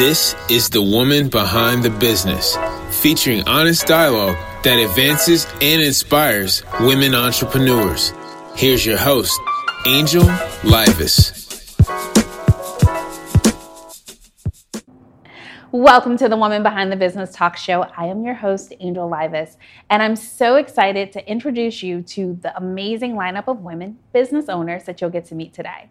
This 0.00 0.34
is 0.48 0.70
The 0.70 0.80
Woman 0.80 1.28
Behind 1.28 1.82
the 1.82 1.90
Business, 1.90 2.56
featuring 3.02 3.46
honest 3.46 3.86
dialogue 3.86 4.38
that 4.64 4.78
advances 4.78 5.46
and 5.60 5.82
inspires 5.82 6.62
women 6.80 7.14
entrepreneurs. 7.14 8.14
Here's 8.56 8.86
your 8.86 8.96
host, 8.96 9.38
Angel 9.86 10.22
Livas. 10.62 11.36
Welcome 15.70 16.16
to 16.16 16.30
the 16.30 16.36
Woman 16.38 16.62
Behind 16.62 16.90
the 16.90 16.96
Business 16.96 17.34
Talk 17.34 17.58
Show. 17.58 17.82
I 17.82 18.06
am 18.06 18.24
your 18.24 18.32
host, 18.32 18.72
Angel 18.80 19.06
Livas, 19.06 19.58
and 19.90 20.02
I'm 20.02 20.16
so 20.16 20.56
excited 20.56 21.12
to 21.12 21.30
introduce 21.30 21.82
you 21.82 22.00
to 22.04 22.38
the 22.40 22.56
amazing 22.56 23.16
lineup 23.16 23.48
of 23.48 23.60
women 23.60 23.98
business 24.14 24.48
owners 24.48 24.84
that 24.84 25.02
you'll 25.02 25.10
get 25.10 25.26
to 25.26 25.34
meet 25.34 25.52
today. 25.52 25.90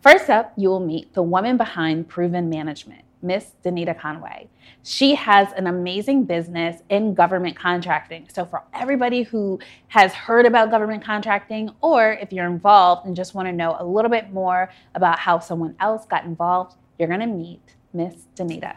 First 0.00 0.30
up, 0.30 0.52
you 0.56 0.68
will 0.68 0.78
meet 0.78 1.12
the 1.14 1.24
woman 1.24 1.56
behind 1.56 2.06
Proven 2.06 2.48
Management, 2.48 3.02
Miss 3.22 3.52
Denita 3.64 3.98
Conway. 3.98 4.48
She 4.82 5.14
has 5.14 5.52
an 5.52 5.66
amazing 5.66 6.24
business 6.24 6.82
in 6.88 7.14
government 7.14 7.56
contracting. 7.56 8.28
So, 8.32 8.44
for 8.44 8.62
everybody 8.72 9.22
who 9.22 9.58
has 9.88 10.12
heard 10.14 10.46
about 10.46 10.70
government 10.70 11.04
contracting, 11.04 11.70
or 11.80 12.12
if 12.12 12.32
you're 12.32 12.46
involved 12.46 13.06
and 13.06 13.16
just 13.16 13.34
want 13.34 13.48
to 13.48 13.52
know 13.52 13.76
a 13.78 13.84
little 13.84 14.10
bit 14.10 14.30
more 14.32 14.70
about 14.94 15.18
how 15.18 15.38
someone 15.38 15.74
else 15.80 16.06
got 16.06 16.24
involved, 16.24 16.76
you're 16.98 17.08
going 17.08 17.20
to 17.20 17.26
meet 17.26 17.74
Miss 17.92 18.14
Denita. 18.36 18.76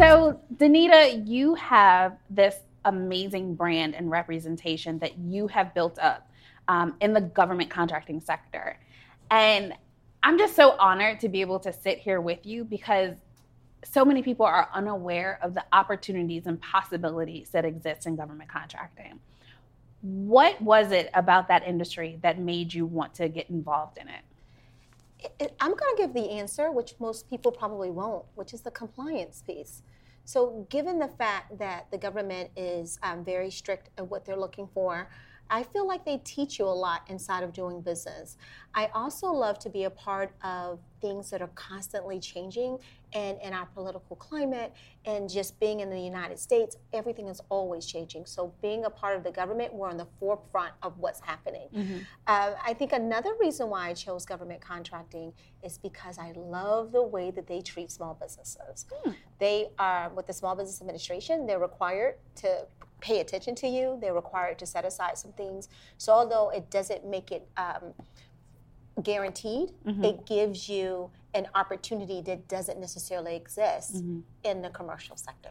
So, 0.00 0.40
Denita, 0.56 1.28
you 1.28 1.54
have 1.56 2.16
this 2.30 2.56
amazing 2.86 3.54
brand 3.54 3.94
and 3.94 4.10
representation 4.10 4.98
that 5.00 5.18
you 5.18 5.46
have 5.48 5.74
built 5.74 5.98
up 5.98 6.26
um, 6.68 6.96
in 7.02 7.12
the 7.12 7.20
government 7.20 7.68
contracting 7.68 8.18
sector. 8.18 8.78
And 9.30 9.74
I'm 10.22 10.38
just 10.38 10.56
so 10.56 10.70
honored 10.78 11.20
to 11.20 11.28
be 11.28 11.42
able 11.42 11.60
to 11.60 11.70
sit 11.70 11.98
here 11.98 12.22
with 12.22 12.46
you 12.46 12.64
because 12.64 13.14
so 13.84 14.02
many 14.02 14.22
people 14.22 14.46
are 14.46 14.70
unaware 14.72 15.38
of 15.42 15.52
the 15.52 15.66
opportunities 15.70 16.46
and 16.46 16.58
possibilities 16.62 17.50
that 17.50 17.66
exist 17.66 18.06
in 18.06 18.16
government 18.16 18.48
contracting. 18.48 19.20
What 20.00 20.58
was 20.62 20.92
it 20.92 21.10
about 21.12 21.46
that 21.48 21.66
industry 21.66 22.18
that 22.22 22.38
made 22.38 22.72
you 22.72 22.86
want 22.86 23.12
to 23.16 23.28
get 23.28 23.50
involved 23.50 23.98
in 23.98 24.08
it? 24.08 24.22
I'm 25.60 25.74
going 25.74 25.96
to 25.96 26.02
give 26.02 26.14
the 26.14 26.30
answer, 26.30 26.70
which 26.70 26.94
most 26.98 27.28
people 27.28 27.52
probably 27.52 27.90
won't, 27.90 28.24
which 28.34 28.54
is 28.54 28.60
the 28.62 28.70
compliance 28.70 29.42
piece. 29.46 29.82
So, 30.24 30.66
given 30.70 30.98
the 30.98 31.08
fact 31.08 31.58
that 31.58 31.90
the 31.90 31.98
government 31.98 32.50
is 32.56 32.98
um, 33.02 33.24
very 33.24 33.50
strict 33.50 33.90
at 33.98 34.08
what 34.08 34.24
they're 34.24 34.36
looking 34.36 34.68
for, 34.72 35.10
I 35.50 35.64
feel 35.64 35.86
like 35.86 36.04
they 36.04 36.18
teach 36.18 36.58
you 36.58 36.66
a 36.66 36.68
lot 36.68 37.02
inside 37.08 37.42
of 37.42 37.52
doing 37.52 37.80
business. 37.80 38.36
I 38.74 38.86
also 38.94 39.26
love 39.32 39.58
to 39.60 39.68
be 39.68 39.84
a 39.84 39.90
part 39.90 40.32
of 40.44 40.78
things 41.00 41.30
that 41.30 41.42
are 41.42 41.50
constantly 41.54 42.20
changing 42.20 42.78
and 43.12 43.38
in 43.42 43.52
our 43.52 43.66
political 43.66 44.14
climate 44.16 44.72
and 45.04 45.28
just 45.28 45.58
being 45.58 45.80
in 45.80 45.90
the 45.90 45.98
United 45.98 46.38
States, 46.38 46.76
everything 46.92 47.26
is 47.26 47.40
always 47.48 47.86
changing. 47.86 48.26
So 48.26 48.52
being 48.62 48.84
a 48.84 48.90
part 48.90 49.16
of 49.16 49.24
the 49.24 49.32
government, 49.32 49.74
we're 49.74 49.88
on 49.88 49.96
the 49.96 50.06
forefront 50.20 50.72
of 50.82 50.96
what's 50.98 51.20
happening. 51.20 51.68
Mm-hmm. 51.74 51.98
Uh, 52.26 52.52
I 52.64 52.74
think 52.74 52.92
another 52.92 53.34
reason 53.40 53.68
why 53.68 53.88
I 53.88 53.94
chose 53.94 54.24
government 54.24 54.60
contracting 54.60 55.32
is 55.64 55.78
because 55.78 56.18
I 56.18 56.32
love 56.36 56.92
the 56.92 57.02
way 57.02 57.32
that 57.32 57.46
they 57.48 57.60
treat 57.60 57.90
small 57.90 58.16
businesses. 58.20 58.86
Mm. 59.04 59.14
They 59.40 59.70
are, 59.78 60.10
with 60.10 60.26
the 60.26 60.32
Small 60.32 60.54
Business 60.54 60.80
Administration, 60.80 61.46
they're 61.46 61.58
required 61.58 62.16
to 62.36 62.66
pay 63.00 63.20
attention 63.20 63.54
to 63.56 63.66
you. 63.66 63.98
They're 64.00 64.14
required 64.14 64.58
to 64.60 64.66
set 64.66 64.84
aside 64.84 65.18
some 65.18 65.32
things. 65.32 65.68
So 65.98 66.12
although 66.12 66.50
it 66.50 66.70
doesn't 66.70 67.04
make 67.06 67.32
it 67.32 67.48
um, 67.56 67.94
guaranteed, 69.02 69.70
mm-hmm. 69.86 70.04
it 70.04 70.26
gives 70.26 70.68
you 70.68 71.10
an 71.34 71.46
opportunity 71.54 72.20
that 72.22 72.48
doesn't 72.48 72.80
necessarily 72.80 73.36
exist 73.36 73.96
mm-hmm. 73.96 74.20
in 74.44 74.62
the 74.62 74.70
commercial 74.70 75.16
sector. 75.16 75.50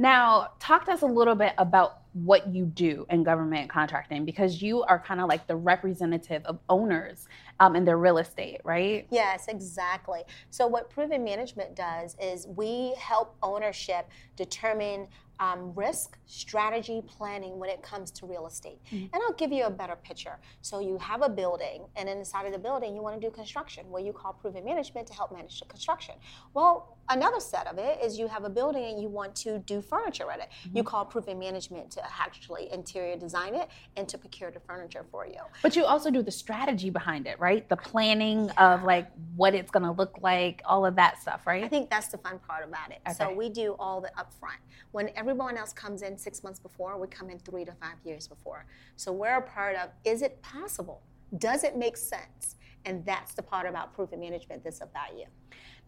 Now, 0.00 0.50
talk 0.60 0.84
to 0.84 0.92
us 0.92 1.02
a 1.02 1.06
little 1.06 1.34
bit 1.34 1.54
about 1.58 2.02
what 2.12 2.54
you 2.54 2.66
do 2.66 3.04
in 3.10 3.24
government 3.24 3.68
contracting 3.68 4.24
because 4.24 4.62
you 4.62 4.82
are 4.84 4.98
kind 4.98 5.20
of 5.20 5.28
like 5.28 5.48
the 5.48 5.56
representative 5.56 6.44
of 6.44 6.60
owners 6.68 7.26
um, 7.58 7.74
in 7.74 7.84
their 7.84 7.98
real 7.98 8.18
estate, 8.18 8.60
right? 8.62 9.08
Yes, 9.10 9.48
exactly. 9.48 10.22
So, 10.50 10.68
what 10.68 10.88
Proven 10.88 11.24
Management 11.24 11.74
does 11.74 12.16
is 12.22 12.46
we 12.46 12.94
help 12.96 13.36
ownership 13.42 14.08
determine 14.36 15.08
um, 15.40 15.72
risk 15.74 16.18
strategy 16.26 17.02
planning 17.06 17.58
when 17.58 17.70
it 17.70 17.82
comes 17.82 18.10
to 18.12 18.26
real 18.26 18.46
estate. 18.46 18.80
Mm-hmm. 18.86 19.14
And 19.14 19.22
I'll 19.26 19.34
give 19.34 19.52
you 19.52 19.64
a 19.64 19.70
better 19.70 19.96
picture. 19.96 20.38
So 20.62 20.80
you 20.80 20.98
have 20.98 21.22
a 21.22 21.28
building, 21.28 21.86
and 21.96 22.08
inside 22.08 22.46
of 22.46 22.52
the 22.52 22.58
building, 22.58 22.94
you 22.94 23.02
want 23.02 23.20
to 23.20 23.26
do 23.26 23.32
construction, 23.32 23.90
where 23.90 24.02
you 24.02 24.12
call 24.12 24.32
proven 24.32 24.64
management 24.64 25.06
to 25.08 25.14
help 25.14 25.32
manage 25.32 25.60
the 25.60 25.66
construction. 25.66 26.16
Well, 26.54 26.97
another 27.10 27.40
set 27.40 27.66
of 27.66 27.78
it 27.78 27.98
is 28.02 28.18
you 28.18 28.28
have 28.28 28.44
a 28.44 28.50
building 28.50 28.84
and 28.84 29.00
you 29.00 29.08
want 29.08 29.34
to 29.36 29.58
do 29.60 29.80
furniture 29.80 30.30
at 30.30 30.40
it. 30.40 30.48
Mm-hmm. 30.64 30.76
You 30.76 30.82
call 30.82 31.04
proven 31.04 31.38
management 31.38 31.90
to 31.92 32.02
actually 32.20 32.70
interior 32.72 33.16
design 33.16 33.54
it 33.54 33.68
and 33.96 34.08
to 34.08 34.18
procure 34.18 34.50
the 34.50 34.60
furniture 34.60 35.04
for 35.10 35.26
you. 35.26 35.40
But 35.62 35.76
you 35.76 35.84
also 35.84 36.10
do 36.10 36.22
the 36.22 36.30
strategy 36.30 36.90
behind 36.90 37.26
it, 37.26 37.38
right? 37.40 37.68
The 37.68 37.76
planning 37.76 38.46
yeah. 38.46 38.74
of 38.74 38.84
like 38.84 39.08
what 39.36 39.54
it's 39.54 39.70
going 39.70 39.84
to 39.84 39.92
look 39.92 40.18
like, 40.22 40.62
all 40.64 40.84
of 40.84 40.96
that 40.96 41.20
stuff, 41.20 41.46
right? 41.46 41.64
I 41.64 41.68
think 41.68 41.90
that's 41.90 42.08
the 42.08 42.18
fun 42.18 42.38
part 42.46 42.66
about 42.66 42.90
it. 42.90 43.00
Okay. 43.06 43.14
So 43.14 43.32
we 43.32 43.48
do 43.48 43.76
all 43.78 44.00
the 44.00 44.10
upfront. 44.18 44.58
When 44.92 45.10
everyone 45.16 45.56
else 45.56 45.72
comes 45.72 46.02
in 46.02 46.16
six 46.16 46.42
months 46.42 46.58
before, 46.58 46.98
we 46.98 47.08
come 47.08 47.30
in 47.30 47.38
three 47.38 47.64
to 47.64 47.72
five 47.72 47.96
years 48.04 48.26
before. 48.26 48.66
So 48.96 49.12
we're 49.12 49.36
a 49.36 49.42
part 49.42 49.76
of 49.76 49.90
is 50.04 50.22
it 50.22 50.40
possible? 50.42 51.02
Does 51.36 51.64
it 51.64 51.76
make 51.76 51.96
sense? 51.96 52.56
And 52.84 53.04
that's 53.04 53.34
the 53.34 53.42
part 53.42 53.68
about 53.68 53.92
proven 53.92 54.20
management 54.20 54.64
that's 54.64 54.80
of 54.80 54.88
value. 54.92 55.26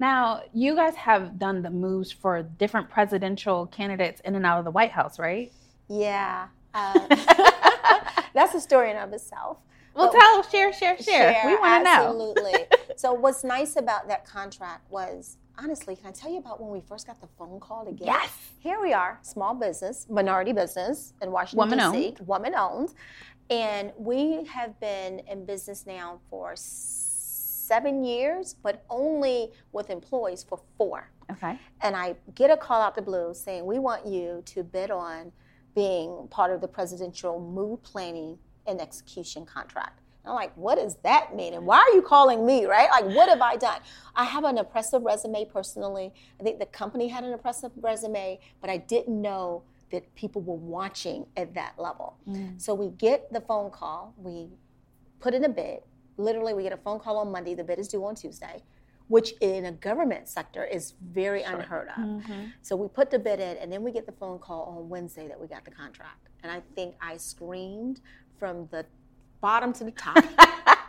Now, 0.00 0.40
you 0.54 0.74
guys 0.74 0.94
have 0.96 1.38
done 1.38 1.60
the 1.60 1.68
moves 1.68 2.10
for 2.10 2.42
different 2.42 2.88
presidential 2.88 3.66
candidates 3.66 4.22
in 4.24 4.34
and 4.34 4.46
out 4.46 4.58
of 4.58 4.64
the 4.64 4.70
White 4.70 4.90
House, 4.90 5.18
right? 5.18 5.52
Yeah. 5.88 6.48
Um, 6.72 7.06
that's 8.34 8.54
a 8.54 8.60
story 8.60 8.90
in 8.90 8.96
of 8.96 9.12
itself. 9.12 9.58
Well, 9.94 10.10
but 10.10 10.18
tell, 10.18 10.42
share, 10.44 10.72
share, 10.72 10.96
share. 10.96 11.34
share 11.34 11.42
we 11.46 11.56
want 11.56 11.84
to 11.84 11.90
know. 11.90 12.06
Absolutely. 12.06 12.54
so, 12.96 13.12
what's 13.12 13.44
nice 13.44 13.76
about 13.76 14.08
that 14.08 14.24
contract 14.24 14.90
was 14.90 15.36
honestly, 15.58 15.96
can 15.96 16.06
I 16.06 16.12
tell 16.12 16.32
you 16.32 16.38
about 16.38 16.62
when 16.62 16.70
we 16.70 16.80
first 16.80 17.06
got 17.06 17.20
the 17.20 17.28
phone 17.38 17.60
call 17.60 17.84
to 17.84 17.92
get? 17.92 18.06
Yes. 18.06 18.30
Here 18.60 18.80
we 18.80 18.94
are, 18.94 19.18
small 19.20 19.54
business, 19.54 20.06
minority 20.08 20.52
business 20.52 21.12
in 21.20 21.30
Washington, 21.30 21.58
woman 21.70 21.92
D.C., 21.92 22.06
owned. 22.08 22.26
woman 22.26 22.54
owned. 22.54 22.94
And 23.50 23.92
we 23.98 24.44
have 24.44 24.78
been 24.80 25.18
in 25.28 25.44
business 25.44 25.84
now 25.86 26.20
for 26.30 26.54
seven 27.70 28.02
years, 28.02 28.56
but 28.64 28.84
only 28.90 29.52
with 29.70 29.90
employees 29.90 30.42
for 30.42 30.58
four. 30.76 31.08
Okay. 31.30 31.56
And 31.82 31.94
I 31.94 32.16
get 32.34 32.50
a 32.50 32.56
call 32.56 32.82
out 32.82 32.96
the 32.96 33.02
blue 33.02 33.32
saying, 33.32 33.64
we 33.64 33.78
want 33.78 34.04
you 34.04 34.42
to 34.46 34.64
bid 34.64 34.90
on 34.90 35.30
being 35.76 36.26
part 36.30 36.50
of 36.52 36.60
the 36.60 36.66
presidential 36.66 37.38
move 37.38 37.80
planning 37.84 38.36
and 38.66 38.80
execution 38.80 39.46
contract. 39.46 40.00
I'm 40.24 40.34
like, 40.34 40.52
what 40.56 40.78
does 40.78 40.96
that 41.04 41.36
mean? 41.36 41.54
And 41.54 41.64
why 41.64 41.78
are 41.78 41.94
you 41.94 42.02
calling 42.02 42.44
me, 42.44 42.66
right? 42.66 42.90
Like, 42.90 43.06
what 43.14 43.28
have 43.28 43.40
I 43.40 43.54
done? 43.54 43.80
I 44.16 44.24
have 44.24 44.42
an 44.42 44.58
impressive 44.58 45.02
resume 45.02 45.44
personally. 45.44 46.12
I 46.40 46.42
think 46.42 46.58
the 46.58 46.66
company 46.66 47.06
had 47.06 47.22
an 47.22 47.32
impressive 47.32 47.70
resume, 47.80 48.40
but 48.60 48.68
I 48.68 48.78
didn't 48.78 49.22
know 49.22 49.62
that 49.92 50.12
people 50.16 50.42
were 50.42 50.56
watching 50.56 51.24
at 51.36 51.54
that 51.54 51.74
level. 51.78 52.16
Mm. 52.28 52.60
So 52.60 52.74
we 52.74 52.88
get 52.88 53.32
the 53.32 53.40
phone 53.40 53.70
call, 53.70 54.12
we 54.16 54.48
put 55.20 55.34
in 55.34 55.44
a 55.44 55.48
bid. 55.48 55.80
Literally, 56.20 56.54
we 56.54 56.62
get 56.62 56.72
a 56.72 56.76
phone 56.76 57.00
call 57.00 57.18
on 57.18 57.32
Monday, 57.32 57.54
the 57.54 57.64
bid 57.64 57.78
is 57.78 57.88
due 57.88 58.04
on 58.04 58.14
Tuesday, 58.14 58.62
which 59.08 59.32
in 59.40 59.64
a 59.66 59.72
government 59.72 60.28
sector 60.28 60.64
is 60.64 60.94
very 61.12 61.42
sure. 61.42 61.54
unheard 61.54 61.88
of. 61.88 62.04
Mm-hmm. 62.04 62.44
So 62.62 62.76
we 62.76 62.88
put 62.88 63.10
the 63.10 63.18
bid 63.18 63.40
in, 63.40 63.56
and 63.56 63.72
then 63.72 63.82
we 63.82 63.90
get 63.90 64.06
the 64.06 64.12
phone 64.12 64.38
call 64.38 64.76
on 64.76 64.88
Wednesday 64.88 65.26
that 65.28 65.40
we 65.40 65.46
got 65.46 65.64
the 65.64 65.70
contract. 65.70 66.28
And 66.42 66.52
I 66.52 66.62
think 66.74 66.94
I 67.00 67.16
screamed 67.16 68.00
from 68.38 68.68
the 68.70 68.84
bottom 69.40 69.72
to 69.74 69.84
the 69.84 69.90
top. 69.92 70.22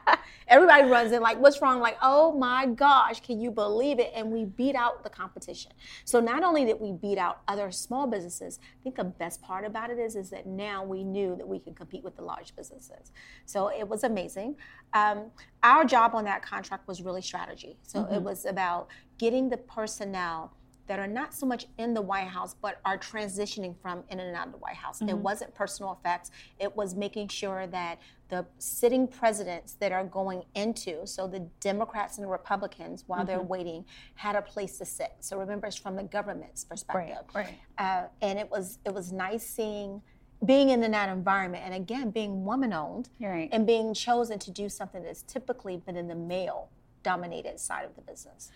Everybody 0.48 0.89
runs 0.89 1.13
in 1.13 1.21
like, 1.21 1.39
what's 1.39 1.62
wrong? 1.62 1.80
Like, 1.80 1.98
oh 2.01 2.33
my 2.33 2.65
gosh, 2.65 3.21
can 3.21 3.39
you 3.39 3.51
believe 3.51 4.00
it? 4.00 4.12
And 4.13 4.31
we 4.31 4.44
beat 4.44 4.75
out 4.75 5.03
the 5.03 5.09
competition. 5.09 5.71
So 6.03 6.19
not 6.19 6.44
only 6.44 6.65
did 6.65 6.80
we 6.80 6.92
beat 6.92 7.18
out 7.18 7.42
other 7.48 7.71
small 7.71 8.06
businesses, 8.06 8.59
I 8.62 8.83
think 8.83 8.98
the 8.98 9.06
best 9.06 9.42
part 9.42 9.65
about 9.65 9.89
it 9.92 9.98
is, 9.98 10.15
is 10.15 10.30
that 10.31 10.48
now 10.48 10.83
we 10.83 11.03
knew 11.03 11.36
that 11.38 11.48
we 11.48 11.59
could 11.59 11.75
compete 11.75 12.03
with 12.03 12.18
the 12.18 12.24
large 12.24 12.53
businesses. 12.56 13.12
So 13.45 13.69
it 13.69 13.88
was 13.88 14.03
amazing. 14.03 14.57
Um, 14.94 15.31
our 15.63 15.86
job 15.86 16.15
on 16.15 16.25
that 16.25 16.42
contract 16.42 16.88
was 16.88 17.01
really 17.01 17.21
strategy. 17.21 17.77
So 17.83 18.00
mm-hmm. 18.00 18.15
it 18.15 18.21
was 18.21 18.45
about 18.45 18.89
getting 19.18 19.48
the 19.48 19.57
personnel 19.57 20.53
that 20.88 21.00
are 21.00 21.07
not 21.07 21.33
so 21.33 21.45
much 21.45 21.68
in 21.78 21.94
the 21.94 22.01
White 22.01 22.28
House, 22.28 22.56
but 22.62 22.80
are 22.86 22.98
transitioning 22.98 23.75
from 23.81 24.04
in 24.10 24.19
and 24.19 24.36
out 24.36 24.48
of 24.48 24.51
the 24.51 24.60
White 24.60 24.75
House. 24.75 25.00
Mm-hmm. 25.00 25.10
It 25.10 25.18
wasn't 25.18 25.54
personal 25.56 25.98
effects, 26.00 26.31
it 26.60 26.75
was 26.75 26.95
making 26.95 27.30
sure 27.30 27.68
that 27.68 28.00
the 28.30 28.45
sitting 28.60 29.07
presidents 29.07 29.74
that 29.74 29.92
are 29.92 30.06
going 30.06 30.44
into, 30.56 31.06
so 31.06 31.28
the 31.28 31.42
Democrats 31.60 32.18
and 32.18 32.25
the 32.25 32.30
Republicans, 32.30 33.04
while 33.07 33.19
mm-hmm. 33.19 33.28
they're 33.28 33.42
waiting, 33.42 33.86
had 34.16 34.36
a 34.36 34.42
place 34.42 34.78
to 34.78 34.86
sit. 34.86 35.13
So 35.19 35.38
remember, 35.38 35.68
it's 35.68 35.75
from 35.75 35.95
the 35.95 36.04
government's 36.04 36.63
perspective. 36.63 37.25
Right, 37.34 37.45
right. 37.45 37.60
Uh, 37.77 38.07
and 38.22 38.39
it 38.39 38.50
was 38.50 38.80
it 38.86 38.94
was 38.94 39.12
nice 39.12 39.45
seeing 39.45 40.01
being 40.44 40.69
in 40.69 40.81
that 40.81 41.10
environment 41.10 41.63
and 41.63 41.74
again 41.74 42.10
being 42.10 42.44
woman 42.44 42.74
owned 42.74 43.10
right. 43.19 43.50
and 43.51 43.68
being 43.68 43.94
chosen 43.94 44.39
to 44.39 44.50
do 44.50 44.68
something 44.69 45.04
that's 45.04 45.22
typically 45.22 45.77
been 45.77 45.95
in 45.95 46.07
the 46.07 46.16
male 46.16 46.69
dominated 47.04 47.60
side 47.60 47.86
of 47.86 47.95
the 47.95 48.01
business. 48.01 48.51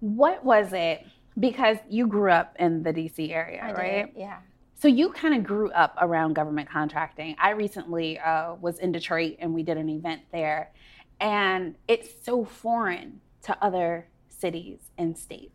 What 0.00 0.44
was 0.44 0.72
it? 0.72 1.06
Because 1.38 1.76
you 1.88 2.06
grew 2.06 2.30
up 2.30 2.56
in 2.58 2.82
the 2.82 2.92
DC 2.92 3.30
area, 3.30 3.60
I 3.62 3.72
right? 3.72 4.14
Did, 4.14 4.20
yeah. 4.20 4.38
So 4.74 4.88
you 4.88 5.10
kind 5.10 5.34
of 5.34 5.44
grew 5.44 5.70
up 5.70 5.96
around 6.00 6.34
government 6.34 6.68
contracting. 6.68 7.36
I 7.38 7.50
recently 7.50 8.18
uh, 8.18 8.54
was 8.54 8.78
in 8.78 8.92
Detroit 8.92 9.36
and 9.38 9.54
we 9.54 9.62
did 9.62 9.76
an 9.76 9.88
event 9.88 10.22
there, 10.32 10.72
and 11.20 11.74
it's 11.88 12.10
so 12.24 12.44
foreign 12.44 13.20
to 13.42 13.56
other 13.64 14.08
cities 14.28 14.78
and 14.98 15.16
states. 15.16 15.52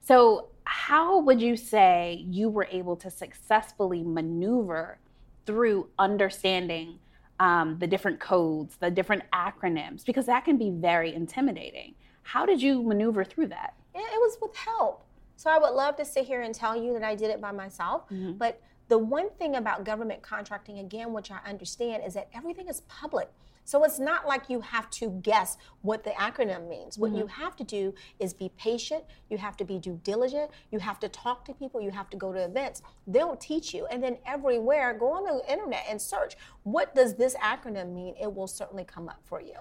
So, 0.00 0.48
how 0.64 1.20
would 1.20 1.40
you 1.40 1.56
say 1.56 2.24
you 2.28 2.48
were 2.48 2.68
able 2.70 2.96
to 2.96 3.10
successfully 3.10 4.02
maneuver 4.02 4.98
through 5.44 5.88
understanding 5.98 6.98
um, 7.42 7.76
the 7.80 7.86
different 7.88 8.20
codes, 8.20 8.76
the 8.76 8.90
different 8.90 9.24
acronyms, 9.32 10.04
because 10.04 10.26
that 10.26 10.44
can 10.44 10.56
be 10.58 10.70
very 10.70 11.12
intimidating. 11.12 11.94
How 12.22 12.46
did 12.46 12.62
you 12.62 12.82
maneuver 12.84 13.24
through 13.24 13.48
that? 13.48 13.74
Yeah, 13.94 14.00
it 14.00 14.20
was 14.20 14.38
with 14.40 14.56
help. 14.56 15.04
So 15.36 15.50
I 15.50 15.58
would 15.58 15.72
love 15.74 15.96
to 15.96 16.04
sit 16.04 16.26
here 16.26 16.42
and 16.42 16.54
tell 16.54 16.76
you 16.76 16.92
that 16.92 17.02
I 17.02 17.14
did 17.14 17.30
it 17.30 17.40
by 17.40 17.52
myself, 17.52 18.08
mm-hmm. 18.08 18.32
but 18.32 18.60
the 18.88 18.98
one 18.98 19.30
thing 19.38 19.56
about 19.56 19.84
government 19.84 20.22
contracting, 20.22 20.78
again, 20.78 21.12
which 21.12 21.30
I 21.30 21.38
understand, 21.48 22.02
is 22.06 22.14
that 22.14 22.28
everything 22.34 22.68
is 22.68 22.82
public. 22.82 23.28
So 23.64 23.84
it's 23.84 23.98
not 23.98 24.26
like 24.26 24.50
you 24.50 24.60
have 24.60 24.90
to 24.90 25.10
guess 25.22 25.56
what 25.82 26.02
the 26.04 26.10
acronym 26.10 26.68
means. 26.68 26.98
What 26.98 27.10
mm-hmm. 27.10 27.20
you 27.20 27.26
have 27.28 27.54
to 27.56 27.64
do 27.64 27.94
is 28.18 28.34
be 28.34 28.50
patient, 28.58 29.04
you 29.30 29.38
have 29.38 29.56
to 29.58 29.64
be 29.64 29.78
due 29.78 30.00
diligent, 30.02 30.50
you 30.70 30.78
have 30.80 30.98
to 31.00 31.08
talk 31.08 31.44
to 31.44 31.54
people, 31.54 31.80
you 31.80 31.90
have 31.90 32.10
to 32.10 32.16
go 32.16 32.32
to 32.32 32.44
events. 32.44 32.82
They'll 33.06 33.36
teach 33.36 33.72
you. 33.72 33.86
And 33.86 34.02
then 34.02 34.18
everywhere, 34.26 34.94
go 34.94 35.12
on 35.12 35.24
the 35.24 35.50
internet 35.50 35.84
and 35.88 36.00
search 36.00 36.36
what 36.64 36.94
does 36.94 37.14
this 37.14 37.34
acronym 37.36 37.94
mean? 37.94 38.14
It 38.20 38.32
will 38.32 38.46
certainly 38.46 38.84
come 38.84 39.08
up 39.08 39.20
for 39.24 39.40
you. 39.40 39.54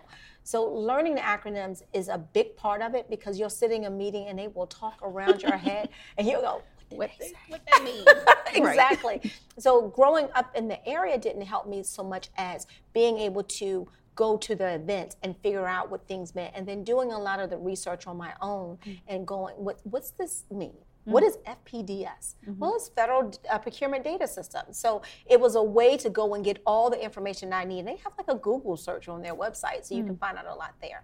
So 0.43 0.63
learning 0.65 1.15
the 1.15 1.21
acronyms 1.21 1.83
is 1.93 2.07
a 2.07 2.17
big 2.17 2.55
part 2.55 2.81
of 2.81 2.95
it 2.95 3.09
because 3.09 3.39
you're 3.39 3.49
sitting 3.49 3.83
in 3.83 3.93
a 3.93 3.95
meeting 3.95 4.27
and 4.27 4.37
they 4.37 4.47
will 4.47 4.67
talk 4.67 4.99
around 5.03 5.41
your 5.41 5.57
head 5.57 5.89
and 6.17 6.27
you'll 6.27 6.41
go, 6.41 6.61
what, 6.89 7.09
they, 7.19 7.31
what 7.47 7.61
that 7.71 7.83
mean? 7.83 8.05
exactly. 8.53 9.31
So 9.57 9.87
growing 9.89 10.27
up 10.35 10.55
in 10.55 10.67
the 10.67 10.85
area 10.87 11.17
didn't 11.17 11.43
help 11.43 11.67
me 11.67 11.83
so 11.83 12.03
much 12.03 12.29
as 12.37 12.67
being 12.93 13.17
able 13.17 13.43
to 13.43 13.87
go 14.15 14.37
to 14.37 14.55
the 14.55 14.75
events 14.75 15.15
and 15.23 15.37
figure 15.37 15.65
out 15.65 15.89
what 15.89 16.05
things 16.07 16.35
meant 16.35 16.53
and 16.53 16.67
then 16.67 16.83
doing 16.83 17.11
a 17.13 17.17
lot 17.17 17.39
of 17.39 17.49
the 17.49 17.57
research 17.57 18.07
on 18.07 18.17
my 18.17 18.33
own 18.41 18.77
mm-hmm. 18.77 18.91
and 19.07 19.25
going 19.25 19.55
what 19.55 19.79
what's 19.83 20.11
this 20.11 20.43
mean 20.51 20.75
Mm-hmm. 21.01 21.11
What 21.11 21.23
is 21.23 21.37
FPDS? 21.47 22.35
Mm-hmm. 22.47 22.59
Well, 22.59 22.75
it's 22.75 22.89
Federal 22.89 23.33
uh, 23.49 23.57
Procurement 23.57 24.03
Data 24.03 24.27
System. 24.27 24.61
So 24.71 25.01
it 25.25 25.39
was 25.39 25.55
a 25.55 25.63
way 25.63 25.97
to 25.97 26.09
go 26.09 26.35
and 26.35 26.45
get 26.45 26.61
all 26.65 26.89
the 26.89 27.03
information 27.03 27.53
I 27.53 27.63
need. 27.63 27.87
They 27.87 27.97
have 27.97 28.13
like 28.17 28.27
a 28.27 28.35
Google 28.35 28.77
search 28.77 29.07
on 29.07 29.21
their 29.21 29.35
website, 29.35 29.85
so 29.85 29.95
you 29.95 30.01
mm-hmm. 30.01 30.09
can 30.09 30.17
find 30.17 30.37
out 30.37 30.45
a 30.45 30.53
lot 30.53 30.75
there. 30.81 31.03